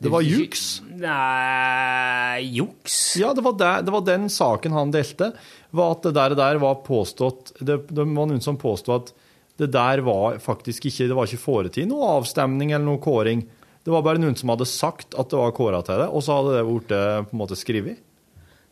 Det 0.00 0.08
var 0.08 0.24
juks. 0.24 0.80
Nei 0.96 2.40
Juks? 2.56 2.94
Ja, 3.20 3.34
det 3.36 3.44
var, 3.44 3.56
der, 3.60 3.82
det 3.84 3.92
var 3.92 4.04
den 4.06 4.30
saken 4.32 4.72
han 4.72 4.92
delte, 4.94 5.34
var 5.76 5.96
at 5.96 6.06
det 6.06 6.14
der, 6.16 6.34
der 6.38 6.60
var 6.62 6.80
påstått 6.86 7.52
det, 7.60 7.82
det 7.90 8.06
var 8.06 8.30
noen 8.30 8.40
som 8.40 8.56
påstod 8.60 8.94
at 8.96 9.12
det 9.60 9.68
der 9.74 10.00
var 10.00 10.38
faktisk 10.40 10.86
ikke 10.88 11.10
Det 11.10 11.16
var 11.18 11.28
ikke 11.28 11.42
foretatt 11.42 11.88
noe 11.90 12.14
avstemning 12.16 12.72
eller 12.72 12.86
noe 12.86 13.02
kåring. 13.04 13.42
Det 13.84 13.92
var 13.92 14.04
bare 14.06 14.20
noen 14.22 14.36
som 14.40 14.52
hadde 14.54 14.68
sagt 14.68 15.12
at 15.20 15.28
det 15.28 15.36
var 15.36 15.52
kåra 15.56 15.82
til 15.84 16.00
det, 16.00 16.08
og 16.08 16.24
så 16.24 16.38
hadde 16.38 16.56
det 16.56 16.64
blitt 16.64 17.52
eh, 17.52 17.60
skrevet. 17.60 18.00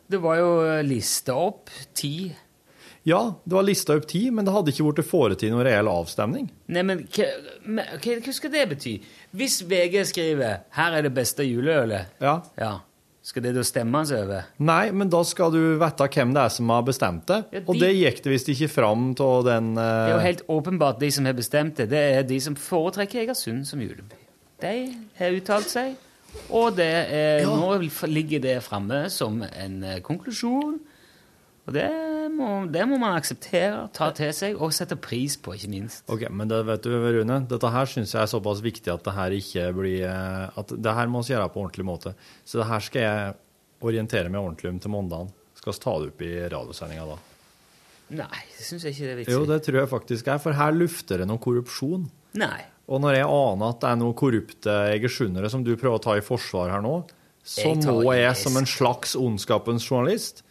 Det 0.09 0.17
var 0.21 0.39
jo 0.41 0.49
lista 0.81 1.35
opp 1.37 1.69
ti 1.93 2.31
Ja, 3.07 3.35
det 3.45 3.53
var 3.55 3.63
lista 3.63 3.95
opp 3.95 4.05
ti, 4.07 4.25
men 4.29 4.45
det 4.45 4.53
hadde 4.53 4.73
ikke 4.73 4.89
blitt 4.91 5.07
foretatt 5.07 5.49
noen 5.49 5.63
reell 5.65 5.87
avstemning. 5.87 6.49
Nei, 6.67 6.81
men 6.83 7.05
hva, 7.07 7.29
hva, 7.65 8.33
skal 8.35 8.51
det 8.51 8.65
bety? 8.73 8.97
Hvis 9.35 9.61
VG 9.63 10.03
skriver 10.11 10.59
'Her 10.75 10.97
er 10.97 11.01
det 11.07 11.13
beste 11.13 11.43
juleølet', 11.47 12.05
Ja. 12.21 12.41
ja, 12.57 12.79
skal 13.23 13.43
det 13.43 13.55
da 13.55 13.61
stemmes 13.63 14.11
over? 14.11 14.43
Nei, 14.59 14.91
men 14.91 15.09
da 15.09 15.23
skal 15.23 15.51
du 15.51 15.77
vite 15.79 16.07
hvem 16.09 16.33
det 16.33 16.43
er 16.43 16.49
som 16.49 16.69
har 16.69 16.81
bestemt 16.83 17.25
det. 17.27 17.45
Ja, 17.53 17.59
de- 17.59 17.65
Og 17.67 17.79
det 17.79 17.95
gikk 17.95 18.21
det 18.23 18.31
visst 18.33 18.49
ikke 18.49 18.69
fram 18.69 19.15
av 19.19 19.43
den 19.45 19.75
Det 19.75 19.81
er 19.83 20.13
jo 20.13 20.19
helt 20.19 20.47
åpenbart 20.47 20.99
de 20.99 21.09
som 21.11 21.25
har 21.25 21.33
bestemt 21.33 21.75
det, 21.75 21.89
det 21.89 22.17
er 22.17 22.23
de 22.23 22.39
som 22.39 22.55
foretrekker 22.55 23.25
Egersund 23.27 23.65
som 23.65 23.79
juleby. 23.79 24.15
De 24.61 24.93
har 25.17 25.31
uttalt 25.31 25.69
seg, 25.69 25.95
og 26.51 26.75
det 26.75 26.85
er, 27.11 27.45
nå 27.45 27.79
ligger 28.07 28.41
det 28.41 28.61
framme 28.63 29.09
som 29.09 29.41
en 29.41 29.83
eh, 29.83 29.99
konklusjon. 30.01 30.79
Og 31.67 31.75
det 31.75 31.87
må, 32.33 32.49
det 32.71 32.85
må 32.89 32.97
man 33.01 33.17
akseptere, 33.17 33.83
ta 33.95 34.09
til 34.15 34.31
seg 34.35 34.57
og 34.57 34.71
sette 34.75 34.97
pris 34.99 35.35
på, 35.41 35.53
ikke 35.57 35.71
minst. 35.71 36.03
Ok, 36.09 36.25
men 36.31 36.49
det 36.49 36.61
vet 36.67 36.85
du, 36.85 36.93
Rune, 36.93 37.41
dette 37.49 37.73
her 37.73 37.89
syns 37.89 38.15
jeg 38.15 38.21
er 38.23 38.31
såpass 38.31 38.63
viktig 38.65 38.93
at 38.93 39.03
det 39.05 39.15
her 39.17 39.35
ikke 39.37 39.65
blir 39.77 40.05
eh, 40.07 40.59
At 40.59 40.73
det 40.73 40.95
her 40.95 41.11
må 41.11 41.21
vi 41.25 41.35
gjøre 41.35 41.51
på 41.53 41.63
ordentlig 41.65 41.87
måte. 41.89 42.15
Så 42.47 42.61
det 42.61 42.69
her 42.69 42.85
skal 42.85 43.05
jeg 43.05 43.35
orientere 43.85 44.31
meg 44.31 44.41
ordentlig 44.41 44.71
om 44.73 44.79
til 44.83 44.93
mandagen. 44.95 45.33
Skal 45.59 45.75
vi 45.75 45.83
ta 45.83 45.97
det 45.99 46.13
opp 46.13 46.23
i 46.23 46.31
radiosendinga 46.55 47.05
da? 47.09 47.19
Nei, 48.19 48.41
det 48.57 48.65
syns 48.65 48.87
jeg 48.87 48.95
ikke 48.95 49.05
det 49.05 49.11
er 49.11 49.19
vits 49.19 49.29
i. 49.29 49.35
Jo, 49.35 49.45
det 49.49 49.61
tror 49.65 49.79
jeg 49.83 49.91
faktisk 49.91 50.33
er, 50.33 50.41
for 50.41 50.57
her 50.57 50.73
lufter 50.73 51.21
det 51.21 51.29
noe 51.29 51.41
korrupsjon. 51.43 52.07
Nei. 52.39 52.59
Og 52.89 53.01
når 53.03 53.19
jeg 53.19 53.29
aner 53.29 53.73
at 53.75 53.81
det 53.83 53.89
er 53.91 53.99
noen 54.01 54.17
korrupte 54.17 54.75
egersundere 54.95 55.51
som 55.53 55.61
du 55.65 55.75
prøver 55.75 55.99
å 55.99 56.03
ta 56.07 56.15
i 56.17 56.25
forsvar 56.25 56.73
her 56.73 56.81
nå, 56.85 56.97
så 57.49 57.69
Jeg 57.71 57.81
må 57.85 58.13
jeg 58.13 58.35
som 58.37 58.57
en 58.59 58.67
slags 58.67 59.15
ondskapens 59.17 59.85
journalist 59.87 60.43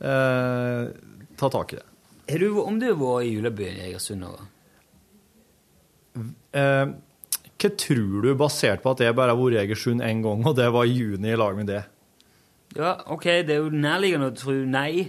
ta 0.00 1.48
tak 1.50 1.72
i 1.72 1.76
det. 1.80 1.84
Har 2.30 2.38
du, 2.38 2.48
om 2.60 2.78
du 2.78 2.86
har 2.86 2.96
vært 3.00 3.26
i 3.26 3.34
julebyen 3.34 3.76
i 3.80 3.86
Egersund 3.88 4.20
noen 4.22 4.36
gang? 4.38 4.48
Eh, 6.58 6.86
hva 7.58 7.70
tror 7.82 8.22
du, 8.24 8.32
basert 8.38 8.82
på 8.84 8.92
at 8.94 9.00
jeg 9.02 9.16
bare 9.18 9.32
har 9.34 9.38
vært 9.40 9.56
i 9.58 9.62
Egersund 9.64 10.02
én 10.04 10.20
gang, 10.24 10.44
og 10.46 10.56
det 10.58 10.68
var 10.74 10.86
i 10.88 10.94
juni 10.94 11.32
i 11.32 11.38
lag 11.38 11.56
med 11.58 11.70
det? 11.72 11.82
Ja, 12.76 12.96
OK, 13.10 13.24
det 13.48 13.54
er 13.56 13.62
jo 13.64 13.70
nærliggende 13.72 14.28
å 14.30 14.36
tro 14.36 14.52
nei. 14.52 15.08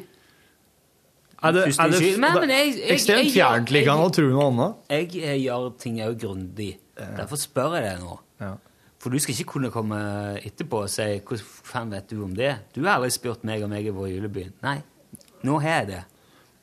Er 1.39 1.53
det, 1.55 1.65
er 1.79 1.91
det, 1.93 1.99
men, 2.19 2.33
men 2.41 2.49
jeg- 2.51 2.73
jeg- 2.75 2.91
ekstremt 2.97 3.31
fjerntliggende 3.31 4.07
å 4.09 4.11
tro 4.15 4.25
noe 4.31 4.47
annet? 4.49 4.79
Jeg 4.89 5.13
jeg, 5.15 5.41
gjør 5.45 5.69
ting 5.79 5.99
òg 6.03 6.17
grundig. 6.19 6.71
Derfor 6.99 7.39
spør 7.39 7.75
jeg 7.77 7.83
deg 7.85 8.01
nå. 8.03 8.17
Ja. 8.41 8.53
For 8.99 9.09
du 9.09 9.19
skal 9.19 9.31
ikke 9.33 9.51
kunne 9.53 9.69
komme 9.71 9.97
etterpå 10.43 10.81
og 10.83 10.89
si 10.91 11.19
'Hva 11.19 11.37
faen 11.39 11.89
vet 11.91 12.09
du 12.09 12.23
om 12.23 12.33
det?' 12.35 12.57
Du 12.73 12.81
har 12.83 12.97
aldri 12.97 13.09
spurt 13.11 13.43
meg 13.43 13.63
om 13.63 13.71
jeg 13.71 13.85
har 13.85 13.93
vært 13.93 14.09
i 14.11 14.15
julebyen. 14.19 14.53
Nei. 14.61 14.81
Nå 15.43 15.59
har 15.61 15.69
jeg 15.79 15.87
det. 15.87 16.03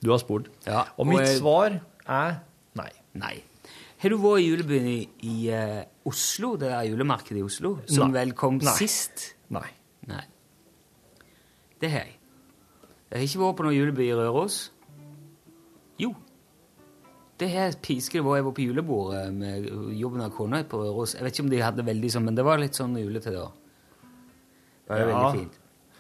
Du 0.05 0.11
har 0.11 0.18
spurt. 0.18 0.49
Ja, 0.66 0.84
Og 0.99 1.07
mitt 1.07 1.20
jeg- 1.20 1.39
svar 1.41 1.80
er 2.07 2.41
nei. 2.74 2.91
Nei. 3.14 3.43
Har 3.99 4.09
du 4.11 4.18
vært 4.18 4.41
i 4.43 4.51
julebyen 4.51 4.87
i, 4.87 5.09
i 5.22 5.49
uh, 5.51 5.82
Oslo, 6.05 6.57
det 6.57 6.68
der 6.68 6.82
julemarkedet 6.84 7.39
i 7.39 7.43
Oslo, 7.43 7.78
som 7.87 8.11
Nei. 8.11 8.20
vel 8.26 8.32
kom 8.34 8.59
Nei. 8.59 8.74
sist? 8.76 9.34
Nei. 9.49 9.70
Nei. 10.07 10.20
Det 11.80 11.91
har 11.91 12.01
jeg. 12.01 12.16
Jeg 13.11 13.18
har 13.18 13.24
ikke 13.26 13.39
vært 13.41 13.57
på 13.57 13.62
noen 13.64 13.76
juleby 13.76 14.09
i 14.11 14.14
Røros. 14.14 14.70
Jo. 15.99 16.14
Det 17.37 17.49
her 17.53 17.74
pisker 17.74 17.82
piskelig 17.84 18.24
vært. 18.24 18.39
Jeg 18.39 18.45
var 18.47 18.53
på 18.57 18.64
julebordet 18.64 19.24
med 19.37 19.66
jobben 19.99 20.22
av 20.24 20.30
kona 20.32 20.62
på 20.64 20.78
Røros. 20.80 21.14
Jeg 21.18 21.22
vet 21.26 21.34
ikke 21.37 21.45
om 21.45 21.51
de 21.53 21.59
hadde 21.61 21.84
veldig 21.84 22.11
sånn, 22.14 22.24
men 22.24 22.34
det 22.39 22.45
var 22.47 22.59
litt 22.62 22.78
sånn 22.78 22.95
julete 22.97 23.32
da. 23.34 23.47
Det 24.87 24.89
var 24.89 24.99
Ja. 24.99 25.07
veldig 25.11 25.41
fint. 25.41 25.59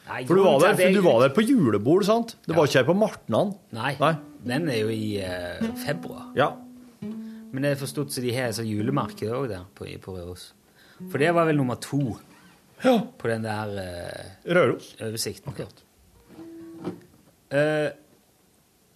Nei, 0.08 0.24
For 0.24 0.34
du 0.38 0.42
var 0.44 0.60
der, 0.60 0.74
for 0.78 0.92
du 0.94 1.00
var 1.02 1.20
der 1.28 1.34
på 1.34 1.42
julebord, 1.42 2.04
sant? 2.06 2.36
Du 2.46 2.54
var 2.54 2.64
ikke 2.68 2.78
her 2.78 2.84
på 2.84 2.94
Martnan? 2.96 3.54
Nei, 3.72 3.96
Nei. 3.98 4.12
den 4.46 4.68
er 4.70 4.78
jo 4.78 4.88
i 4.88 5.18
uh, 5.18 5.74
februar. 5.84 6.28
Ja. 6.36 6.52
Men 7.02 7.62
jeg 7.64 7.74
har 7.76 7.80
forstått 7.86 8.12
så 8.14 8.22
de 8.22 8.30
har 8.32 8.52
sånt 8.52 8.68
julemarked 8.70 9.28
òg 9.28 9.48
der 9.48 9.64
på, 9.74 9.84
på 10.00 10.14
Røros. 10.16 10.52
For 11.10 11.18
det 11.18 11.34
var 11.34 11.44
vel 11.46 11.56
nummer 11.56 11.74
to 11.76 12.16
Ja. 12.84 12.98
på 13.18 13.28
den 13.28 13.42
der 13.42 13.66
uh, 13.66 14.52
Røros. 14.54 14.94
oversikten. 15.02 15.52
Eh, 17.50 17.90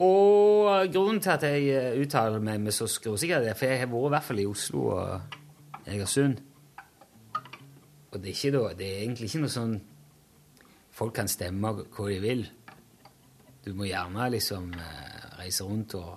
og 0.00 0.92
grunnen 0.92 1.20
til 1.20 1.34
at 1.34 1.42
jeg 1.44 1.66
eh, 1.76 1.98
uttaler 2.00 2.40
meg 2.40 2.60
med 2.64 2.72
så 2.72 2.86
skråsikkerhet, 2.88 3.50
er 3.50 3.58
for 3.58 3.68
jeg 3.68 3.82
har 3.82 3.90
vært 3.90 4.06
i 4.06 4.12
hvert 4.14 4.28
fall 4.30 4.40
i 4.40 4.46
Oslo 4.48 4.84
og 4.94 5.36
Egersund. 5.86 6.38
Og 8.10 8.16
det 8.16 8.30
er, 8.30 8.34
ikke 8.34 8.52
da, 8.54 8.62
det 8.78 8.86
er 8.86 9.02
egentlig 9.04 9.28
ikke 9.30 9.44
noe 9.44 9.54
sånn 9.54 9.80
Folk 11.00 11.14
kan 11.16 11.30
stemme 11.30 11.70
hva 11.72 12.06
de 12.10 12.16
vil. 12.20 12.42
Du 13.64 13.70
må 13.78 13.86
gjerne 13.86 14.26
liksom 14.34 14.66
eh, 14.74 15.20
reise 15.38 15.64
rundt 15.64 15.94
og 15.96 16.10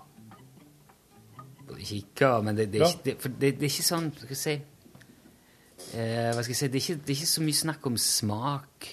kikke, 1.77 2.31
men 2.43 2.57
det, 2.57 2.65
det, 2.73 2.81
er 2.81 2.91
ikke, 2.91 3.13
det, 3.29 3.37
det, 3.39 3.51
er 3.53 3.69
ikke 3.69 3.85
sånn 3.85 4.09
Hva 4.11 4.25
skal 4.25 4.33
jeg 4.33 4.41
si 4.41 4.55
eh, 5.97 6.31
Hva 6.33 6.43
skal 6.43 6.51
jeg 6.51 6.59
si 6.59 6.69
det 6.73 6.79
er, 6.79 6.83
ikke, 6.83 6.97
det 6.99 7.13
er 7.13 7.19
ikke 7.19 7.31
så 7.31 7.45
mye 7.45 7.59
snakk 7.59 7.87
om 7.91 7.99
smak. 7.99 8.89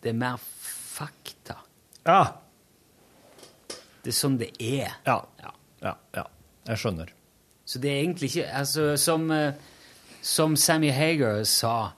Det 0.00 0.12
er 0.12 0.18
mer 0.18 0.40
fakta. 0.44 1.56
Ja. 2.04 2.43
Det 4.04 4.12
er 4.12 4.16
sånn 4.18 4.38
det 4.40 4.50
er. 4.60 4.94
Ja. 5.06 5.18
Ja. 5.82 5.94
Ja. 6.14 6.24
Jeg 6.68 6.80
skjønner. 6.80 7.10
Så 7.64 7.80
det 7.80 7.90
er 7.90 8.02
egentlig 8.02 8.30
ikke 8.30 8.46
altså, 8.52 8.90
som, 9.00 9.30
eh, 9.32 9.54
som 10.22 10.56
Sammy 10.56 10.90
Hager 10.92 11.42
sa 11.48 11.92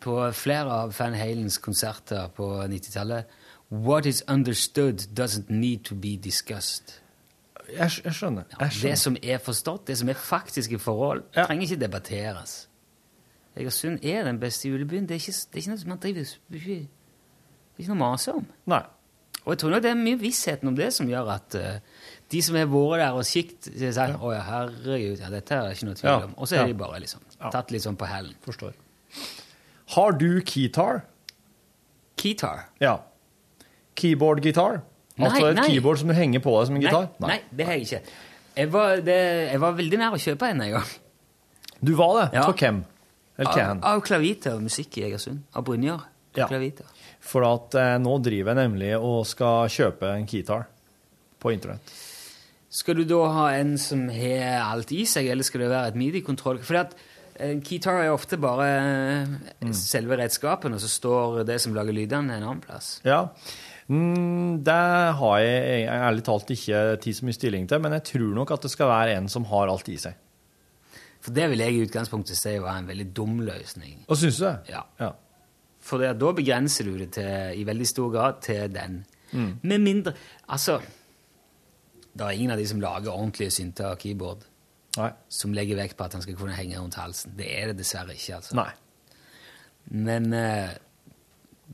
på 0.00 0.14
flere 0.32 0.70
av 0.84 0.94
Van 0.98 1.14
Halens 1.14 1.58
konserter 1.58 2.30
på 2.36 2.46
90-tallet 2.70 3.24
What 3.70 4.06
is 4.06 4.22
understood 4.28 5.04
doesn't 5.14 5.50
need 5.50 5.84
to 5.84 5.94
be 5.94 6.16
discussed. 6.16 6.96
Jeg, 7.70 7.90
jeg 8.04 8.14
skjønner. 8.14 8.44
Jeg 8.60 8.70
Det 8.82 8.98
som 8.98 9.16
er 9.22 9.38
forstått, 9.38 9.86
det 9.86 9.98
som 9.98 10.08
er 10.08 10.14
faktiske 10.18 10.78
forhold, 10.78 11.22
Ja. 11.36 11.44
trenger 11.46 11.62
ikke 11.62 11.80
debatteres. 11.80 12.68
Egersund 13.56 14.04
er 14.04 14.24
den 14.24 14.40
beste 14.40 14.68
julebyen. 14.68 15.06
Det 15.08 15.10
er 15.10 15.20
ikke, 15.20 15.32
det 15.32 15.54
er 15.54 15.58
ikke 15.58 15.70
noe 15.70 15.88
man 15.88 15.98
driver 15.98 16.20
er 16.20 16.26
det 16.50 16.88
er 17.78 17.82
ikke 17.84 17.94
noe 17.94 17.96
å 17.96 18.10
mase 18.10 18.32
om. 18.32 18.46
Nei. 18.66 18.82
Og 19.44 19.52
jeg 19.54 19.58
tror 19.62 19.70
nok 19.74 19.82
det 19.82 19.90
er 19.90 19.98
mye 20.00 20.18
vissheten 20.20 20.68
om 20.68 20.74
det 20.76 20.90
som 20.92 21.08
gjør 21.08 21.30
at 21.32 21.56
uh, 21.56 22.06
de 22.30 22.42
som 22.44 22.54
har 22.60 22.68
vært 22.70 23.00
der 23.02 23.16
og 23.18 23.24
sikt, 23.26 23.70
sier 23.72 23.94
sånn 23.96 24.16
Å 24.20 24.32
ja, 24.34 24.42
herregud, 24.46 25.18
ja, 25.22 25.30
dette 25.32 25.56
er 25.56 25.68
det 25.70 25.78
ikke 25.78 25.88
noe 25.88 25.98
tvil 25.98 26.26
om. 26.28 26.34
Og 26.38 26.50
så 26.50 26.60
er 26.60 26.68
de 26.70 26.76
bare 26.78 27.00
liksom 27.02 27.24
tatt 27.50 27.72
litt 27.74 27.82
sånn 27.86 27.96
på 27.98 28.06
hælen. 28.10 28.36
Forstår. 28.44 28.76
Har 29.96 30.12
du 30.20 30.28
keytar? 30.46 31.00
Keytar. 32.20 32.66
Ja. 32.84 32.98
Keyboard-gitar? 33.98 34.80
Nei, 35.20 35.26
Altså 35.28 35.46
et 35.50 35.56
nei. 35.58 35.66
keyboard 35.68 35.98
som 36.00 36.08
du 36.08 36.14
henger 36.16 36.40
på 36.44 36.52
deg 36.58 36.68
som 36.68 36.76
en 36.76 36.80
Nei, 36.84 36.88
gitar? 36.88 37.08
nei, 37.26 37.40
det 37.52 37.66
har 37.66 37.76
jeg 37.76 37.88
ikke. 37.88 38.14
Jeg 38.60 38.70
var, 38.72 39.00
det, 39.04 39.16
jeg 39.50 39.60
var 39.62 39.74
veldig 39.80 39.98
nær 40.00 40.14
å 40.16 40.20
kjøpe 40.20 40.48
en 40.52 40.62
en 40.64 40.72
gang. 40.76 40.94
Du 41.80 41.92
var 41.98 42.14
det? 42.20 42.24
Ja. 42.38 42.44
For 42.46 42.56
hvem? 42.60 42.82
Eller 43.40 43.50
Av, 43.50 43.56
hvem? 43.58 43.82
av 43.90 44.00
Klavita 44.04 44.54
og 44.54 44.62
musikk 44.68 44.98
i 45.00 45.04
Egersund. 45.08 45.42
Av 45.56 45.64
Brynjar. 45.64 46.06
Ja. 46.38 46.46
For 47.20 47.46
at 47.46 47.74
eh, 47.78 47.96
nå 48.02 48.18
driver 48.22 48.54
jeg 48.54 48.68
nemlig 48.68 48.92
og 48.98 49.24
skal 49.28 49.70
kjøpe 49.72 50.12
en 50.14 50.28
keytar 50.30 50.68
på 51.40 51.52
internett. 51.54 51.94
Skal 52.70 53.00
du 53.00 53.06
da 53.08 53.24
ha 53.34 53.46
en 53.58 53.74
som 53.82 54.04
har 54.14 54.60
alt 54.62 54.92
i 54.94 55.02
seg, 55.08 55.26
eller 55.32 55.46
skal 55.46 55.64
det 55.64 55.72
være 55.72 55.90
et 55.90 55.98
midi-kontroll? 55.98 56.60
For 56.62 56.78
at 56.84 56.94
en 57.40 57.62
keytar 57.66 58.04
er 58.04 58.12
ofte 58.14 58.38
bare 58.40 58.68
eh, 58.70 59.72
selve 59.74 60.20
redskapen, 60.20 60.76
og 60.76 60.82
så 60.82 60.90
står 60.90 61.42
det 61.48 61.58
som 61.62 61.74
lager 61.74 61.96
lydene, 61.96 62.36
en 62.36 62.46
annen 62.46 62.62
plass. 62.62 62.98
Ja. 63.06 63.24
Mm, 63.90 64.60
det 64.62 64.80
har 65.18 65.38
jeg, 65.42 65.62
jeg 65.82 66.02
ærlig 66.06 66.24
talt 66.28 66.52
ikke 66.54 66.82
tid 67.02 67.16
så 67.18 67.26
mye 67.26 67.38
stilling 67.40 67.66
til, 67.70 67.82
men 67.82 67.96
jeg 67.98 68.06
tror 68.12 68.34
nok 68.38 68.52
at 68.54 68.66
det 68.68 68.70
skal 68.70 68.92
være 68.92 69.16
en 69.18 69.26
som 69.32 69.48
har 69.50 69.72
alt 69.72 69.90
i 69.90 69.98
seg. 69.98 70.14
For 71.20 71.34
det 71.36 71.50
vil 71.52 71.64
jeg 71.64 71.74
i 71.74 71.82
utgangspunktet 71.84 72.38
si 72.38 72.54
var 72.62 72.78
en 72.78 72.88
veldig 72.88 73.08
dum 73.16 73.40
løsning. 73.44 74.04
Og 74.06 74.16
syns 74.20 74.38
du 74.38 74.46
det? 74.46 74.54
Ja. 74.70 74.84
Ja. 75.02 75.10
For 75.80 75.98
det, 76.02 76.10
da 76.20 76.32
begrenser 76.36 76.84
du 76.84 76.96
det 77.00 77.10
til, 77.16 77.60
i 77.60 77.64
veldig 77.64 77.86
stor 77.88 78.10
grad 78.12 78.40
til 78.44 78.68
den. 78.74 78.98
Med 79.62 79.78
mindre 79.80 80.12
Altså, 80.48 80.80
det 82.12 82.24
er 82.26 82.30
ingen 82.36 82.50
av 82.50 82.58
de 82.58 82.66
som 82.66 82.80
lager 82.82 83.12
ordentlige 83.14 83.50
synter 83.54 83.92
og 83.92 83.98
keyboard, 84.02 84.42
Nei. 84.98 85.12
som 85.28 85.52
legger 85.54 85.78
vekt 85.78 85.96
på 85.96 86.04
at 86.04 86.12
han 86.18 86.22
skal 86.24 86.34
kunne 86.36 86.56
henge 86.58 86.76
rundt 86.80 86.98
halsen. 86.98 87.32
Det 87.38 87.46
er 87.60 87.70
det 87.70 87.78
dessverre 87.78 88.12
ikke, 88.16 88.40
altså. 88.40 88.56
Nei. 88.58 88.70
Men 89.94 90.32
eh, 90.34 90.72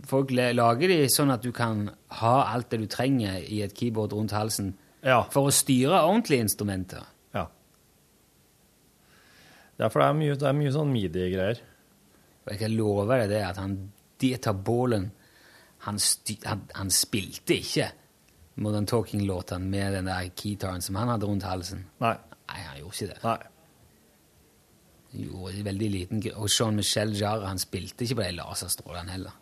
folk 0.07 0.30
lager 0.36 0.88
de 0.92 1.00
sånn 1.11 1.32
at 1.32 1.42
du 1.42 1.50
kan 1.57 1.86
ha 2.20 2.34
alt 2.52 2.70
det 2.70 2.82
du 2.84 2.86
trenger 2.92 3.40
i 3.42 3.62
et 3.64 3.74
keyboard 3.74 4.12
rundt 4.12 4.32
halsen 4.36 4.74
Ja. 5.02 5.22
for 5.32 5.48
å 5.48 5.54
styre 5.54 6.04
ordentlige 6.04 6.44
instrumenter. 6.46 7.02
ja. 7.34 7.46
Derfor 9.78 10.00
det 10.00 10.07
er 10.09 10.16
mye, 10.20 10.36
det 10.40 10.46
er 10.48 10.57
mye 10.57 10.72
sånn 10.72 10.92
medie-greier. 10.92 11.59
Og 12.46 12.52
jeg 12.52 12.61
kan 12.62 12.76
love 12.78 13.07
deg 13.11 13.28
det 13.32 13.42
at 13.44 13.59
han 13.61 13.74
Dieter 14.20 14.52
Bohlen 14.52 15.10
han, 15.86 15.98
han, 16.44 16.62
han 16.74 16.90
spilte 16.90 17.58
ikke 17.60 17.90
Modern 18.64 18.86
Talking-låtene 18.88 19.68
med 19.68 19.92
den 19.92 20.08
der 20.08 20.30
keytaren 20.32 20.82
som 20.82 20.96
han 20.96 21.12
hadde 21.12 21.28
rundt 21.28 21.44
halsen. 21.44 21.84
Nei. 22.00 22.14
Nei, 22.46 22.62
han 22.62 22.78
gjorde 22.80 22.96
ikke 22.96 23.10
det. 23.10 23.18
Nei. 23.26 23.36
Han 25.12 25.26
gjorde 25.26 25.66
veldig 25.66 25.90
liten 25.92 26.22
Og 26.34 26.48
Jean-Michel 26.48 27.12
Jarre 27.18 27.50
han 27.50 27.60
spilte 27.60 28.06
ikke 28.06 28.16
på 28.20 28.24
de 28.24 28.32
laserstrålene 28.38 29.12
heller. 29.12 29.36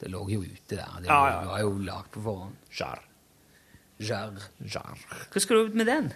Det 0.00 0.10
lå 0.12 0.22
jo 0.28 0.42
ute 0.44 0.76
der. 0.76 0.94
Det 1.00 1.08
var, 1.08 1.30
ja, 1.30 1.40
ja. 1.40 1.48
var 1.48 1.64
jo 1.64 1.74
lagd 1.86 2.12
på 2.12 2.22
forhånd. 2.26 2.56
Jarre. 2.76 3.10
Jarre. 4.04 4.48
Jarre. 4.60 5.20
Hva 5.32 5.42
skal 5.42 5.56
du 5.56 5.70
ut 5.70 5.78
med 5.80 5.88
den? 5.88 6.12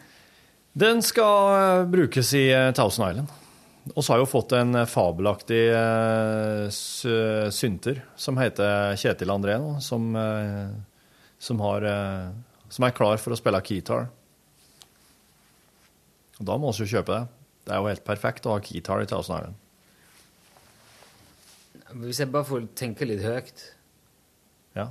Den 0.79 1.01
skal 1.03 1.55
eh, 1.57 1.85
brukes 1.91 2.33
i 2.37 2.49
eh, 2.53 2.71
Thousand 2.77 3.09
Island. 3.11 3.37
Og 3.95 4.03
så 4.05 4.13
har 4.13 4.19
jeg 4.19 4.27
jo 4.27 4.31
fått 4.33 4.53
en 4.59 4.75
eh, 4.81 4.89
fabelaktig 4.91 5.63
eh, 5.71 6.67
synter 7.55 8.03
som 8.19 8.39
heter 8.41 8.97
Kjetil 8.99 9.31
André 9.33 9.55
nå, 9.63 9.77
som, 9.85 10.09
eh, 10.19 10.73
som, 11.39 11.61
har, 11.65 11.87
eh, 11.87 12.29
som 12.75 12.87
er 12.89 12.97
klar 12.97 13.21
for 13.23 13.35
å 13.35 13.39
spille 13.39 13.61
keytar. 13.65 14.09
Og 16.39 16.47
da 16.47 16.57
må 16.61 16.71
vi 16.75 16.85
jo 16.85 16.91
kjøpe 16.99 17.15
det. 17.17 17.25
Det 17.69 17.75
er 17.75 17.81
jo 17.83 17.91
helt 17.91 18.05
perfekt 18.07 18.47
å 18.49 18.55
ha 18.57 18.61
keytar 18.65 19.03
i 19.05 19.09
Island. 19.09 19.57
Hvis 22.03 22.21
jeg 22.21 22.31
bare 22.33 22.45
får 22.45 22.67
tenke 22.77 23.07
litt 23.09 23.23
høyt 23.25 23.63
Ja. 24.77 24.91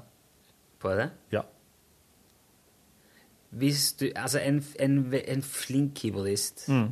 på 0.82 0.96
det 0.98 1.12
Ja. 1.32 1.44
Hvis 3.54 3.92
du 4.00 4.08
Altså, 4.16 4.40
en, 4.42 4.64
en, 4.80 5.14
en 5.14 5.42
flink 5.46 5.94
keyboardist 6.02 6.68
Mm. 6.70 6.90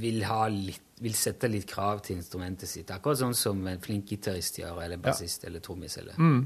Vil, 0.00 0.22
ha 0.28 0.46
litt, 0.52 0.82
vil 1.02 1.16
sette 1.18 1.48
litt 1.50 1.66
krav 1.70 2.02
til 2.06 2.18
instrumentet 2.20 2.70
sitt. 2.70 2.90
Akkurat 2.94 3.20
sånn 3.20 3.36
som 3.36 3.62
en 3.68 3.82
flink 3.82 4.10
gitarist 4.12 4.60
gjør, 4.60 4.82
eller 4.84 5.00
bassist 5.02 5.46
eller 5.48 5.64
trommis. 5.64 5.96
Eller. 6.00 6.18
Mm. 6.18 6.44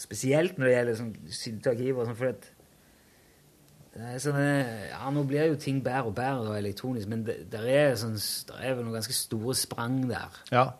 Spesielt 0.00 0.58
når 0.58 0.68
det 0.68 0.74
gjelder 0.74 1.00
sånn 1.00 1.14
synte 1.42 1.74
og. 1.74 2.04
Sånn, 2.06 2.18
for 2.18 2.32
at 2.32 2.50
sånne, 3.92 4.44
ja, 4.88 5.10
Nå 5.12 5.24
blir 5.28 5.50
jo 5.50 5.58
ting 5.60 5.82
bedre 5.84 6.08
og 6.08 6.14
bedre 6.16 6.54
og 6.54 6.56
elektronisk, 6.56 7.10
men 7.12 7.26
det, 7.26 7.42
der 7.52 7.66
er, 7.68 7.90
sånn, 8.00 8.16
der 8.48 8.62
er 8.62 8.78
vel 8.78 8.86
noen 8.86 8.96
ganske 9.00 9.16
store 9.16 9.56
sprang 9.58 10.00
der. 10.08 10.38
Ja. 10.52 10.70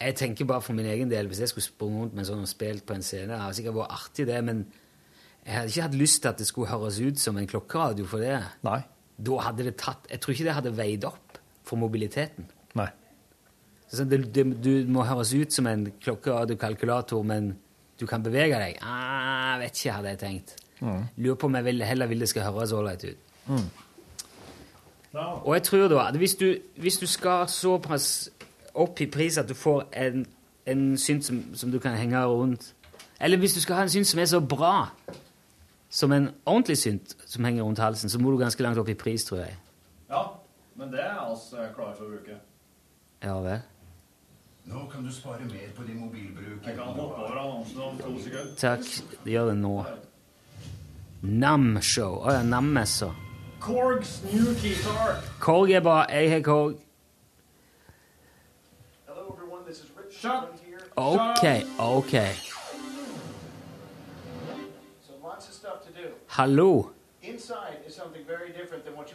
Jeg 0.00 0.16
tenker 0.20 0.48
bare 0.48 0.64
for 0.64 0.76
min 0.76 0.88
egen 0.90 1.12
del, 1.12 1.28
hvis 1.28 1.42
jeg 1.44 1.52
skulle 1.52 1.66
sprunget 1.66 2.00
rundt 2.00 2.16
med 2.16 2.24
en 2.24 2.30
sånn 2.32 2.46
og 2.46 2.50
spilt 2.50 2.86
på 2.88 2.96
en 2.96 3.04
scene, 3.04 3.30
det 3.32 3.42
hadde 3.42 3.58
sikkert 3.60 3.78
vært 3.78 3.94
artig 3.98 4.26
det, 4.28 4.40
men 4.44 4.64
jeg 5.44 5.54
hadde 5.58 5.72
ikke 5.72 5.86
hatt 5.86 6.00
lyst 6.00 6.22
til 6.22 6.32
at 6.32 6.40
det 6.40 6.48
skulle 6.48 6.72
høres 6.72 6.98
ut 7.04 7.20
som 7.20 7.36
en 7.36 7.48
klokkeradio 7.48 8.08
for 8.08 8.24
det. 8.24 8.38
Nei. 8.64 8.80
Da 9.16 9.38
hadde 9.46 9.66
det 9.68 9.76
tatt 9.78 10.08
Jeg 10.10 10.20
tror 10.20 10.34
ikke 10.34 10.46
det 10.48 10.54
hadde 10.56 10.76
veid 10.76 11.04
opp 11.06 11.38
for 11.64 11.80
mobiliteten. 11.80 12.48
Nei. 12.74 12.88
Så 13.88 14.04
det, 14.04 14.34
det, 14.34 14.44
du 14.64 14.90
må 14.90 15.04
høres 15.06 15.32
ut 15.34 15.54
som 15.54 15.68
en 15.70 15.86
klokke 16.02 16.32
og 16.34 16.52
kalkulator, 16.60 17.22
men 17.22 17.54
du 18.00 18.06
kan 18.10 18.24
bevege 18.24 18.58
deg. 18.58 18.80
Ah, 18.82 19.54
vet 19.62 19.78
ikke, 19.78 19.94
hadde 19.94 20.14
jeg 20.14 20.18
tenkt. 20.18 20.56
Mm. 20.80 21.04
Lurer 21.16 21.38
på 21.40 21.46
om 21.46 21.54
jeg 21.54 21.64
vil, 21.64 21.84
heller 21.86 22.10
vil 22.10 22.24
det 22.24 22.28
skal 22.28 22.48
høres 22.48 22.72
ålreit 22.74 23.04
ut. 23.06 23.34
Mm. 23.46 23.68
Og 25.14 25.54
jeg 25.54 25.62
tror 25.62 25.88
da 25.88 26.08
at 26.08 26.16
hvis 26.18 26.34
du, 26.34 26.56
hvis 26.76 26.96
du 26.98 27.06
skal 27.06 27.48
såpass 27.48 28.30
opp 28.74 29.00
i 29.00 29.06
pris 29.06 29.38
at 29.38 29.48
du 29.48 29.54
får 29.54 29.84
en, 29.92 30.26
en 30.66 30.98
synt 30.98 31.24
som, 31.24 31.44
som 31.54 31.70
du 31.70 31.78
kan 31.78 31.94
henge 31.94 32.24
rundt 32.24 32.74
Eller 33.20 33.38
hvis 33.38 33.54
du 33.54 33.60
skal 33.60 33.76
ha 33.76 33.82
en 33.82 33.88
synt 33.88 34.06
som 34.06 34.20
er 34.20 34.24
så 34.24 34.40
bra 34.40 34.88
som 35.94 36.12
en 36.12 36.30
ordentlig 36.44 36.78
synt 36.78 37.14
som 37.26 37.44
henger 37.46 37.62
rundt 37.62 37.78
halsen, 37.78 38.10
så 38.10 38.18
må 38.18 38.32
du 38.32 38.40
ganske 38.40 38.62
langt 38.66 38.78
opp 38.82 38.88
i 38.90 38.96
pris, 38.98 39.24
tror 39.28 39.44
jeg. 39.44 39.54
Ja, 40.10 40.24
men 40.74 40.90
det 40.90 41.04
er 41.04 41.20
altså 41.22 41.68
klar 41.76 41.92
for 41.94 42.08
å 42.08 42.16
bruke. 42.16 42.38
Ja 43.22 43.36
vel? 43.44 43.60
Nå 44.64 44.86
kan 44.90 45.04
du 45.04 45.12
spare 45.12 45.44
mer 45.46 45.68
på 45.76 45.84
din 45.86 46.00
mobilbruk. 46.00 46.64
Jeg 46.66 46.74
kan 46.76 46.88
hoppe 46.96 47.02
over 47.04 47.38
annonsen 47.38 47.82
om 47.84 47.98
to 48.00 48.14
sekunder. 48.24 48.54
Takk. 48.58 48.88
Gjør 49.28 49.52
det 49.52 49.58
nå. 49.60 49.74
Nam-show. 51.22 52.16
Å 52.24 52.34
ja, 52.38 52.42
Nam-messa. 52.48 53.12
Korgs 53.60 54.16
new 54.32 54.50
guitar. 54.60 55.20
Korg 55.40 55.70
er 55.76 55.84
bra. 55.84 56.00
Jeg 56.10 56.32
har 56.32 56.42
Korg. 56.48 56.80
Shut. 60.14 60.60
OK, 60.96 61.44
OK. 61.78 62.14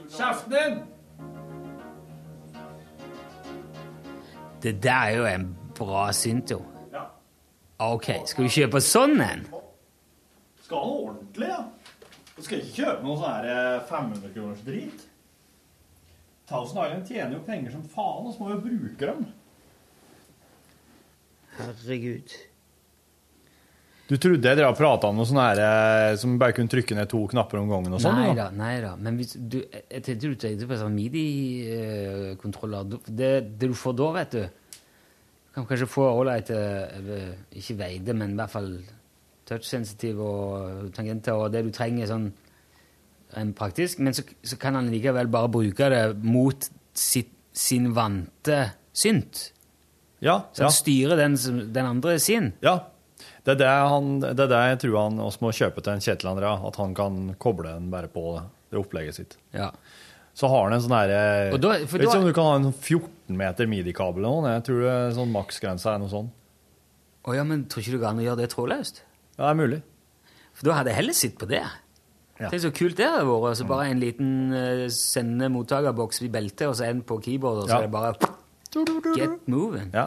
Kjeften 0.09 0.53
din! 0.53 0.77
Det 4.63 4.83
der 4.83 4.91
er 4.91 5.17
jo 5.17 5.25
en 5.25 5.57
bra 5.75 6.11
synt, 6.15 6.51
jo. 6.51 6.61
Ja. 6.93 7.03
OK, 7.79 8.07
skal 8.25 8.47
vi 8.47 8.53
kjøpe 8.55 8.79
sånn 8.83 9.19
en? 9.23 9.43
Skal 10.63 10.79
han 10.79 10.95
ordentlig, 10.95 11.51
ja? 11.51 11.59
Du 12.37 12.41
skal 12.45 12.63
ikke 12.63 12.75
kjøpe 12.85 13.03
noe 13.03 13.19
sånn 13.19 13.51
500 13.91 14.33
kroners 14.37 14.63
drit. 14.63 15.05
Thousand 16.47 16.85
Island 16.85 17.07
tjener 17.11 17.35
jo 17.35 17.43
penger 17.45 17.75
som 17.75 17.83
faen, 17.97 18.29
og 18.29 18.33
så 18.33 18.45
må 18.45 18.53
vi 18.53 18.55
jo 18.55 18.63
bruke 18.69 19.11
dem. 19.11 19.27
Herregud. 21.59 22.39
Du 24.09 24.15
trodde 24.17 24.41
dere 24.41 24.73
prata 24.73 25.11
om 25.11 25.19
noe 25.19 25.27
sånn 25.29 25.37
her 25.37 25.59
eh, 25.61 26.15
som 26.17 26.39
bare 26.41 26.55
kunne 26.57 26.71
trykke 26.71 26.95
ned 26.97 27.09
to 27.11 27.19
knapper 27.29 27.59
om 27.61 27.69
gangen 27.69 27.93
og 27.93 28.01
sånn? 28.01 28.17
Nei 28.17 28.31
da? 28.37 28.47
nei 28.57 28.81
da. 28.81 28.95
Men 28.97 29.19
hvis 29.19 29.35
du, 29.37 29.59
tenkte 29.69 30.15
du 30.23 30.33
tenkte 30.33 30.65
på 30.69 30.79
sånn 30.79 30.95
midi-kontroller. 30.97 32.89
Det, 33.05 33.29
det 33.61 33.69
du 33.69 33.75
får 33.77 33.93
da, 33.99 34.07
vet 34.17 34.31
du 34.33 34.41
Du 34.41 35.53
kan 35.53 35.67
kanskje 35.69 35.89
få 35.89 36.07
ålreite 36.09 36.57
etter 36.57 37.59
Ikke 37.61 37.77
veide, 37.83 38.17
men 38.17 38.33
i 38.33 38.39
hvert 38.39 38.53
fall 38.55 38.71
touch-sensitive 39.49 40.21
og 40.21 40.89
tangenter 40.93 41.33
og 41.33 41.49
det 41.53 41.63
du 41.65 41.71
trenger 41.73 42.09
sånn 42.09 42.27
rent 43.37 43.55
praktisk. 43.57 44.01
Men 44.01 44.13
så, 44.17 44.25
så 44.45 44.57
kan 44.61 44.77
han 44.77 44.89
likevel 44.93 45.29
bare 45.29 45.49
bruke 45.53 45.89
det 45.93 46.03
mot 46.25 46.69
sitt, 46.97 47.33
sin 47.53 47.91
vante 47.93 48.59
synt. 48.93 49.51
Ja, 50.19 50.49
Så 50.53 50.65
han 50.65 50.73
ja. 50.73 50.75
styrer 50.75 51.15
den, 51.21 51.37
den 51.73 51.85
andre 51.85 52.17
sin. 52.21 52.53
Ja. 52.65 52.79
Det 53.49 53.55
er 53.55 53.61
det, 53.63 53.69
han, 53.91 54.09
det 54.21 54.43
er 54.45 54.51
det 54.51 54.57
jeg 54.69 54.79
tror 54.83 54.97
han 55.01 55.21
også 55.25 55.41
må 55.41 55.49
kjøpe 55.57 55.81
til 55.81 55.95
en 55.95 56.03
Kjetil 56.05 56.29
André. 56.29 56.51
At 56.69 56.77
han 56.77 56.93
kan 56.97 57.17
koble 57.41 57.71
den 57.73 57.89
bare 57.89 58.11
på 58.13 58.23
det, 58.37 58.43
opplegget 58.77 59.17
sitt. 59.17 59.37
Ja. 59.55 59.71
Så 60.37 60.47
har 60.51 60.67
han 60.67 60.75
en 60.75 60.83
sånn 60.83 60.93
herre 60.93 61.21
Og 61.55 61.63
Vet 61.65 61.95
ikke 61.97 62.19
om 62.19 62.27
du 62.29 62.35
kan 62.35 62.45
ha 62.47 62.57
en 62.59 62.69
14 62.69 63.35
meter 63.39 63.67
midi-kabel 63.67 64.21
eller 64.21 64.43
noe. 64.45 64.53
Jeg 64.59 64.67
tror 64.69 64.83
det 64.85 64.93
er 64.93 65.15
sånn 65.17 65.33
maksgrensa 65.33 65.95
er 65.95 66.03
noe 66.03 66.11
sånn. 66.13 66.29
Å 67.27 67.35
ja, 67.35 67.43
men 67.47 67.65
tror 67.67 67.83
ikke 67.83 67.97
du 67.97 68.01
går 68.03 68.11
an 68.13 68.21
å 68.21 68.27
gjøre 68.27 68.39
det 68.43 68.49
trådløst? 68.53 69.01
Ja, 69.35 69.41
det 69.41 69.49
er 69.49 69.59
mulig. 69.59 69.79
For 70.55 70.69
da 70.69 70.77
hadde 70.77 70.93
jeg 70.93 70.99
heller 71.01 71.17
sett 71.17 71.35
på 71.41 71.49
det. 71.49 71.63
Ja. 72.39 72.47
Tenk 72.47 72.63
så 72.63 72.71
kult 72.75 72.95
det 72.99 73.07
hadde 73.09 73.25
vært. 73.27 73.49
Altså 73.51 73.67
bare 73.67 73.89
en 73.91 73.99
liten 73.99 74.29
uh, 74.53 74.85
sende-mottakerboks 74.93 76.21
i 76.23 76.29
beltet, 76.31 76.67
og 76.69 76.77
så 76.79 76.87
en 76.87 77.01
på 77.03 77.17
keyboard, 77.25 77.65
og 77.65 77.67
så 77.67 77.73
Ja. 77.73 77.81
er 77.81 77.89
det 77.89 77.95
bare 77.97 79.15
get 79.17 79.47
moving. 79.49 79.89
Ja. 79.93 80.05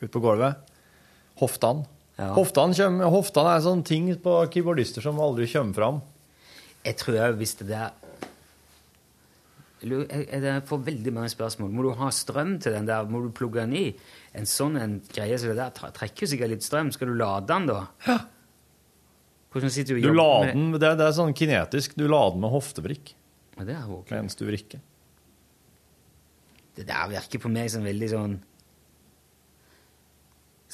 Ut 0.00 0.10
på 0.10 0.22
gulvet. 0.24 0.56
Hoftene. 1.38 1.86
Ja. 2.18 2.30
Hoftene, 2.32 2.72
kommer- 2.74 3.10
hoftene 3.12 3.56
er 3.56 3.60
sånne 3.60 3.84
ting 3.84 4.06
på 4.24 4.34
keyboardister 4.52 5.02
som 5.04 5.18
aldri 5.20 5.46
kommer 5.52 5.74
fram. 5.76 6.02
Jeg 6.86 6.96
tror 6.96 7.14
jeg 7.18 7.36
visste 7.38 7.66
det 7.66 7.90
Jeg 9.86 10.62
får 10.66 10.80
veldig 10.86 11.12
mange 11.12 11.28
spørsmål. 11.30 11.70
Må 11.70 11.82
du 11.84 11.90
ha 11.98 12.08
strøm 12.14 12.54
til 12.62 12.72
den 12.72 12.86
der? 12.88 13.04
Må 13.04 13.20
du 13.22 13.28
plugge 13.36 13.60
den 13.60 13.74
i? 13.76 13.84
En 14.34 14.46
sånn 14.48 14.78
en 14.80 14.96
greie 15.12 15.36
som 15.38 15.52
det 15.52 15.58
der 15.60 15.92
trekker 15.92 16.24
jo 16.24 16.30
sikkert 16.32 16.50
litt 16.54 16.64
strøm. 16.64 16.90
Skal 16.94 17.08
du 17.12 17.14
lade 17.14 17.46
den, 17.46 17.66
da? 17.68 17.82
Ja. 18.06 18.16
Hvordan 19.52 19.70
sitter 19.70 19.94
du 19.94 20.00
og 20.00 20.02
Du 20.02 20.08
jobber 20.08 20.44
med 20.46 20.54
den, 20.56 20.72
det, 20.80 20.90
det 20.98 21.06
er 21.06 21.14
sånn 21.16 21.36
kinetisk. 21.36 21.94
Du 21.96 22.06
lader 22.08 22.32
den 22.34 22.40
med 22.46 22.50
hoftebrikk 22.56 23.12
Ja, 23.58 23.64
det 23.68 23.76
er 23.76 23.86
ok. 23.92 24.10
mens 24.16 24.34
du 24.36 24.44
vrikker. 24.48 24.80
Det 26.76 26.86
der 26.88 27.08
virker 27.08 27.40
på 27.40 27.48
meg 27.52 27.70
som 27.72 27.84
veldig 27.86 28.10
sånn 28.10 28.34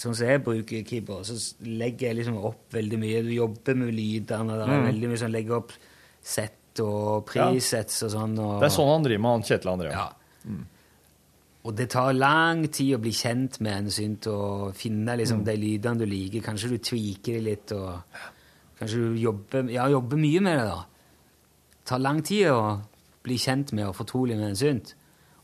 Sånn 0.03 0.17
som 0.19 0.27
jeg 0.27 0.43
bruker 0.43 0.83
keyboard, 0.89 1.27
så 1.29 1.37
legger 1.63 2.09
jeg 2.09 2.17
liksom 2.23 2.39
opp 2.43 2.73
veldig 2.75 2.99
mye. 2.99 3.23
Du 3.23 3.31
jobber 3.37 3.77
med 3.79 3.93
lydene, 3.95 4.57
det 4.59 4.65
er 4.67 4.81
Mm. 4.81 4.87
veldig 4.91 5.09
mye 5.13 5.21
sånn 5.21 5.31
legger 5.37 5.57
opp 5.61 5.73
sett 6.23 6.81
og 6.81 7.27
presets 7.27 8.03
og 8.03 8.11
sånn. 8.11 8.39
Og, 8.41 8.61
Det 8.61 8.67
er 8.73 8.75
sånn 8.77 8.89
han 8.91 9.03
driver 9.05 9.21
med, 9.23 9.31
han 9.31 9.43
Kjetil 9.43 9.71
Andrea. 9.73 9.93
Ja. 9.93 10.09
Og 11.65 11.77
det 11.79 11.91
tar 11.95 12.13
lang 12.17 12.65
tid 12.75 12.97
å 12.97 13.01
bli 13.03 13.13
kjent 13.15 13.61
med 13.63 13.85
en 13.85 13.91
synt 13.95 14.27
og 14.27 14.73
finne 14.75 15.15
liksom 15.17 15.41
Mm. 15.43 15.45
de 15.45 15.57
lydene 15.57 15.99
du 15.99 16.07
liker. 16.07 16.41
Kanskje 16.43 16.71
du 16.71 16.79
tweaker 16.79 17.35
det 17.39 17.43
litt, 17.43 17.73
og 17.73 18.03
kanskje 18.81 18.95
du 18.97 19.15
jobber, 19.23 19.71
ja, 19.71 19.87
jobber 19.89 20.17
mye 20.17 20.41
med 20.43 20.59
det. 20.59 20.65
da. 20.67 20.85
Det 21.71 21.85
tar 21.85 21.99
lang 22.01 22.23
tid 22.23 22.47
å 22.49 22.81
bli 23.23 23.35
kjent 23.37 23.73
med 23.73 23.87
og 23.87 23.95
fortrolig 23.95 24.37
med 24.37 24.49
en 24.51 24.57
synt. 24.57 24.95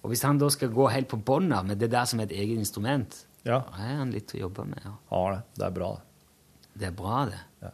Og 0.03 0.11
hvis 0.11 0.23
han 0.23 0.39
da 0.39 0.49
skal 0.49 0.71
gå 0.71 0.91
helt 0.91 1.09
på 1.09 1.23
bånn 1.23 1.49
med 1.67 1.79
det 1.79 1.91
der 1.91 2.05
som 2.05 2.19
et 2.21 2.31
eget 2.31 2.59
instrument, 2.59 3.25
ja. 3.43 3.63
Da 3.71 3.77
har 3.77 4.01
han 4.03 4.13
litt 4.13 4.35
å 4.35 4.43
jobbe 4.43 4.65
med. 4.69 4.81
Ja. 4.85 4.95
Har 5.09 5.33
det. 5.37 5.65
Er 5.65 5.75
bra, 5.75 5.91
det. 5.97 6.73
Det 6.79 6.87
er 6.91 6.97
bra, 6.99 7.25
det. 7.31 7.41
Ja. 7.63 7.71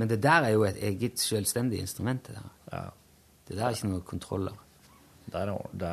Men 0.00 0.08
det 0.08 0.22
der 0.24 0.46
er 0.48 0.54
jo 0.54 0.64
et 0.64 0.80
eget 0.80 1.20
selvstendig 1.20 1.82
instrument. 1.82 2.26
Det 2.26 2.38
der, 2.38 2.50
ja. 2.72 2.82
det 3.48 3.58
der 3.58 3.66
er 3.66 3.76
ikke 3.76 3.92
noe 3.92 4.06
kontroll 4.06 4.48
over. 4.48 4.66
Det, 5.30 5.92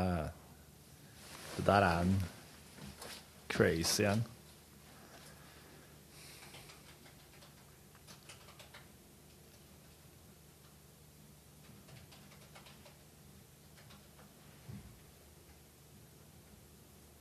det 1.57 1.65
der 1.67 1.89
er 1.89 2.01
en 2.01 2.17
crazy 3.49 4.03
en. 4.03 4.23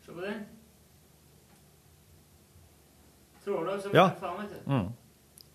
Se 0.07 0.13
på 0.13 0.21
det. 0.21 0.56
Trådløs 3.47 3.83
som 3.83 3.95
Ja. 3.95 4.05
er 4.11 4.15
faen, 4.21 4.43
vet 4.43 4.51
du. 4.67 4.71
Mm. 4.73 4.89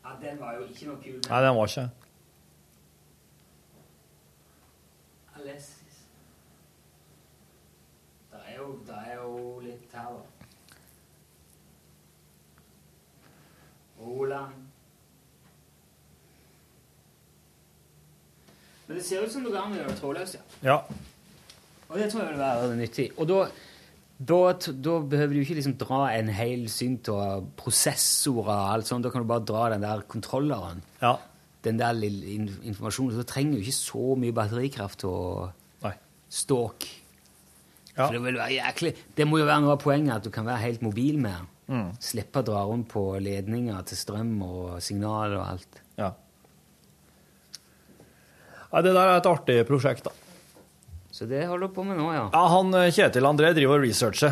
Ja, 0.05 0.09
den 0.29 0.39
var 0.39 0.53
jo 0.55 0.63
ikke 0.63 0.85
noe 0.87 0.95
kul. 1.03 1.11
Men. 1.11 1.29
Nei, 1.29 1.41
den 1.45 1.55
var 1.55 1.65
ikke 1.67 1.89
Alessis. 5.35 5.97
Det 8.31 8.39
er 8.47 8.57
jo, 8.57 8.79
det 8.87 8.95
er 9.07 9.15
jo 9.15 9.59
litt 9.59 9.93
her, 9.93 10.03
da. 10.03 10.45
Roland. 14.01 14.53
Men 18.87 18.97
det 18.97 19.05
ser 19.05 19.23
ut 19.25 19.31
som 19.31 19.43
du 19.43 19.49
går 19.51 19.57
an 19.61 19.73
å 19.73 19.75
gjøre 19.81 19.97
ja. 20.01 20.41
Ja. 20.63 20.77
Og 21.89 21.99
det 21.99 22.09
tror 22.11 22.21
jeg 22.23 22.29
vil 22.33 22.39
være 22.39 22.75
nyttig. 22.75 23.11
Og 23.17 23.27
da, 23.29 23.37
da, 24.27 24.39
da 24.53 24.95
behøver 25.09 25.33
du 25.33 25.41
ikke 25.41 25.57
liksom 25.57 25.77
dra 25.81 26.03
en 26.13 26.29
hel 26.35 26.67
synt 26.71 27.09
og 27.13 27.51
prosessorer 27.59 28.51
og 28.53 28.71
alt 28.75 28.89
sånt. 28.89 29.05
Da 29.05 29.11
kan 29.13 29.23
du 29.23 29.29
bare 29.29 29.45
dra 29.47 29.67
den 29.73 29.85
der 29.85 30.03
kontrolleren. 30.11 30.83
Ja. 31.01 31.15
Den 31.65 31.79
der 31.79 31.95
lille 31.97 32.35
informasjonen. 32.37 33.15
Så 33.17 33.25
trenger 33.29 33.57
du 33.57 33.65
ikke 33.65 33.77
så 33.77 34.15
mye 34.19 34.35
batterikraft 34.35 35.05
og 35.09 35.85
Nei. 35.85 35.93
ståk. 36.29 36.87
Ja. 37.95 38.05
For 38.05 38.15
det 38.15 38.23
vil 38.23 38.39
være 38.39 38.57
jæklig. 38.59 38.93
Det 39.17 39.27
må 39.27 39.41
jo 39.41 39.47
være 39.49 39.65
noe 39.65 39.75
av 39.75 39.81
poenget, 39.83 40.15
at 40.19 40.27
du 40.27 40.33
kan 40.33 40.47
være 40.47 40.65
helt 40.67 40.85
mobil 40.85 41.19
med 41.21 41.33
den. 41.39 41.49
Mm. 41.71 41.91
Slippe 42.03 42.41
å 42.41 42.45
dra 42.45 42.65
rundt 42.67 42.89
på 42.91 43.03
ledninger 43.23 43.85
til 43.87 43.99
strøm 43.99 44.33
og 44.43 44.81
signal 44.83 45.37
og 45.37 45.45
alt. 45.45 45.81
Ja. 45.99 46.11
Nei, 48.71 48.81
det 48.85 48.93
der 48.95 49.03
er 49.03 49.17
et 49.19 49.27
artig 49.27 49.57
prosjekt, 49.67 50.07
da. 50.07 50.13
Så 51.21 51.27
det 51.29 51.43
holder 51.45 51.69
du 51.69 51.73
på 51.75 51.83
med 51.85 51.99
nå, 51.99 52.07
ja. 52.15 52.23
Ja, 52.33 52.39
han 52.49 52.73
eh, 52.73 52.87
Kjetil 52.89 53.27
André 53.29 53.51
driver 53.53 53.77
og 53.77 53.83
researcher. 53.85 54.31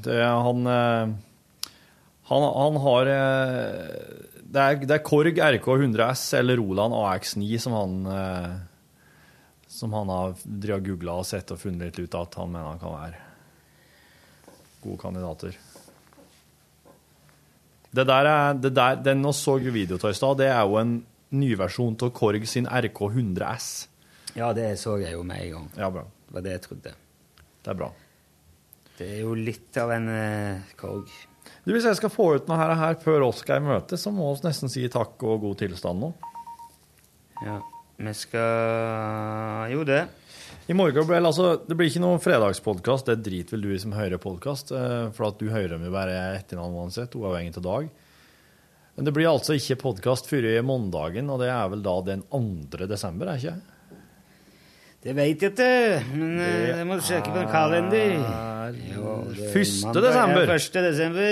Det, 0.00 0.14
han, 0.16 0.62
eh, 0.64 1.10
han 2.30 2.44
Han 2.56 2.78
har 2.80 3.10
eh, 3.12 3.90
Det 4.40 4.62
er, 4.62 4.78
det 4.80 4.94
er 4.96 5.02
Korg 5.04 5.36
RK100S 5.36 6.22
eller 6.38 6.56
Roland 6.56 6.96
AX9 6.96 7.58
som 7.60 7.76
han 7.76 7.98
Som 9.68 9.92
han 9.92 10.08
har 10.08 10.32
googla 10.88 11.18
og 11.20 11.28
sett 11.28 11.52
og 11.52 11.60
funnet 11.60 11.90
litt 11.90 12.00
ut 12.00 12.16
at 12.16 12.40
han 12.40 12.48
mener 12.48 12.70
han 12.70 12.80
kan 12.80 12.96
være 12.96 13.20
gode 14.80 15.02
kandidater. 15.04 15.60
Det 17.92 18.08
der 18.08 18.24
er, 18.24 18.54
det 18.56 18.72
der, 18.72 18.96
Den 19.04 19.20
vi 19.28 19.36
så 19.36 19.58
video 19.60 20.00
av 20.00 20.10
i 20.10 20.16
stad, 20.16 20.38
det 20.40 20.48
er 20.48 20.64
jo 20.64 20.80
en 20.80 21.02
nyversjon 21.28 22.00
av 22.00 22.16
Korg 22.16 22.48
sin 22.48 22.66
RK100S. 22.66 23.89
Ja, 24.36 24.52
det 24.54 24.68
så 24.80 24.96
jeg 25.00 25.16
jo 25.16 25.24
med 25.26 25.42
en 25.42 25.52
gang. 25.56 25.66
Ja, 25.78 25.90
bra. 25.90 26.04
Det 26.26 26.36
var 26.36 26.46
det 26.46 26.54
jeg 26.54 26.62
trodde. 26.68 26.94
Det 27.60 27.72
er 27.72 27.78
bra. 27.78 27.90
Det 29.00 29.08
er 29.16 29.20
jo 29.24 29.34
litt 29.34 29.76
av 29.80 29.92
en 29.94 30.08
uh, 30.12 30.72
korg. 30.78 31.10
Du, 31.64 31.72
Hvis 31.72 31.88
jeg 31.88 31.98
skal 31.98 32.12
få 32.12 32.26
ut 32.36 32.48
noe 32.48 32.58
her, 32.60 32.74
her 32.78 32.98
før 33.02 33.26
oss 33.30 33.40
skal 33.42 33.60
i 33.60 33.66
møte, 33.66 33.98
så 34.00 34.12
må 34.14 34.28
vi 34.34 34.46
nesten 34.46 34.72
si 34.72 34.84
takk 34.92 35.20
og 35.26 35.42
god 35.44 35.60
tilstand 35.62 36.04
nå. 36.04 36.10
Ja, 37.40 37.58
vi 37.96 38.12
skal 38.16 39.72
Jo, 39.72 39.84
det. 39.88 40.04
I 40.70 40.76
morgen 40.76 41.06
blir, 41.08 41.24
altså, 41.24 41.56
Det 41.66 41.74
blir 41.74 41.88
ikke 41.90 42.02
noen 42.04 42.20
fredagspodkast, 42.22 43.08
det 43.08 43.24
driter 43.26 43.56
vel 43.56 43.64
du 43.64 43.72
i 43.74 43.80
som 43.80 43.96
hører 43.96 44.20
podkast. 44.22 44.70
For 45.16 45.26
at 45.26 45.40
du 45.40 45.48
hører 45.50 45.74
dem 45.74 45.88
jo 45.88 45.94
bare 45.94 46.14
etter 46.36 46.60
hverandre 46.60 46.84
uansett, 46.84 47.16
uavhengig 47.18 47.56
av 47.58 47.66
dag. 47.66 47.90
Men 48.94 49.08
det 49.08 49.14
blir 49.16 49.30
altså 49.30 49.56
ikke 49.56 49.80
podkast 49.80 50.28
før 50.30 50.46
i 50.50 50.54
mandagen, 50.62 51.30
og 51.32 51.40
det 51.42 51.48
er 51.50 51.68
vel 51.72 51.82
da 51.82 51.96
den 52.04 52.22
2. 52.30 52.84
desember, 52.90 53.30
er 53.32 53.40
ikke 53.40 53.56
det? 53.56 53.79
Det 55.02 55.14
vet 55.16 55.42
jeg 55.42 55.52
ikke, 55.52 56.04
men 56.12 56.34
eh, 56.40 56.66
Det 56.68 56.74
det 56.76 56.86
må 56.86 56.96
du 56.98 57.00
sjekke 57.06 57.30
på 57.32 57.40
en 57.40 57.48
kalender. 57.48 58.10
er 58.20 58.74
Jo, 58.94 59.14
det 59.32 59.46
er 59.46 59.52
første 59.54 60.02
desember. 60.04 60.42
er 60.42 60.46
første 60.50 60.82
desember. 60.84 61.22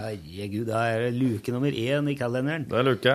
Herregud, 0.00 0.64
da 0.66 0.80
er 0.90 0.98
det 1.04 1.12
luke 1.14 1.52
nummer 1.54 1.70
én 1.70 2.08
i 2.10 2.14
kalenderen. 2.18 2.64
Det 2.70 2.78
er 2.78 2.82
luke. 2.82 3.14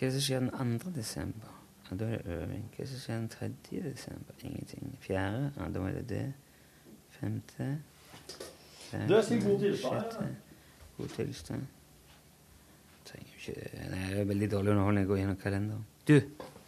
Hva 0.00 0.06
er 0.06 0.10
det 0.10 0.12
som 0.16 0.20
skjer 0.26 0.40
den 0.40 0.78
2. 0.80 0.90
desember? 0.96 1.48
Ja, 1.90 1.96
da 1.96 2.04
er 2.04 2.16
det 2.16 2.36
øving. 2.40 2.64
Hva 2.74 2.82
er 2.82 2.86
det 2.86 2.88
som 2.90 3.00
skjer 3.04 3.18
den 3.20 3.28
3. 3.28 3.48
desember? 3.92 4.34
Ingenting. 4.42 4.98
Fjerde? 5.06 5.52
Ja, 5.56 5.68
da 5.74 5.80
er 5.86 5.92
det 6.00 6.06
det. 6.08 6.26
Femte? 7.20 7.70
Du, 9.08 9.14
er 9.14 9.22
sin 9.22 9.40
god 9.44 9.60
tilstand, 9.60 9.94
Ja. 10.20 10.26
God 10.98 11.08
tilstand. 11.08 11.66
Trenger 13.06 13.34
ikke 13.38 13.60
Det 14.10 14.20
er 14.20 14.24
veldig 14.24 14.48
dårlig 14.52 14.70
underholdning 14.74 15.06
å 15.06 15.08
gå 15.12 15.16
gjennom 15.20 15.36
kalenderen. 15.36 15.84
Du, 16.08 16.16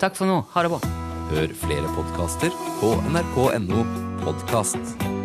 takk 0.02 0.18
for 0.18 0.30
nå. 0.30 0.42
Ha 0.54 0.66
det 0.66 0.74
bra. 0.74 0.82
Hør 1.32 1.56
flere 1.62 1.96
podkaster 1.96 2.54
på 2.82 2.94
nrk.no 3.14 3.86
podkast. 4.26 5.21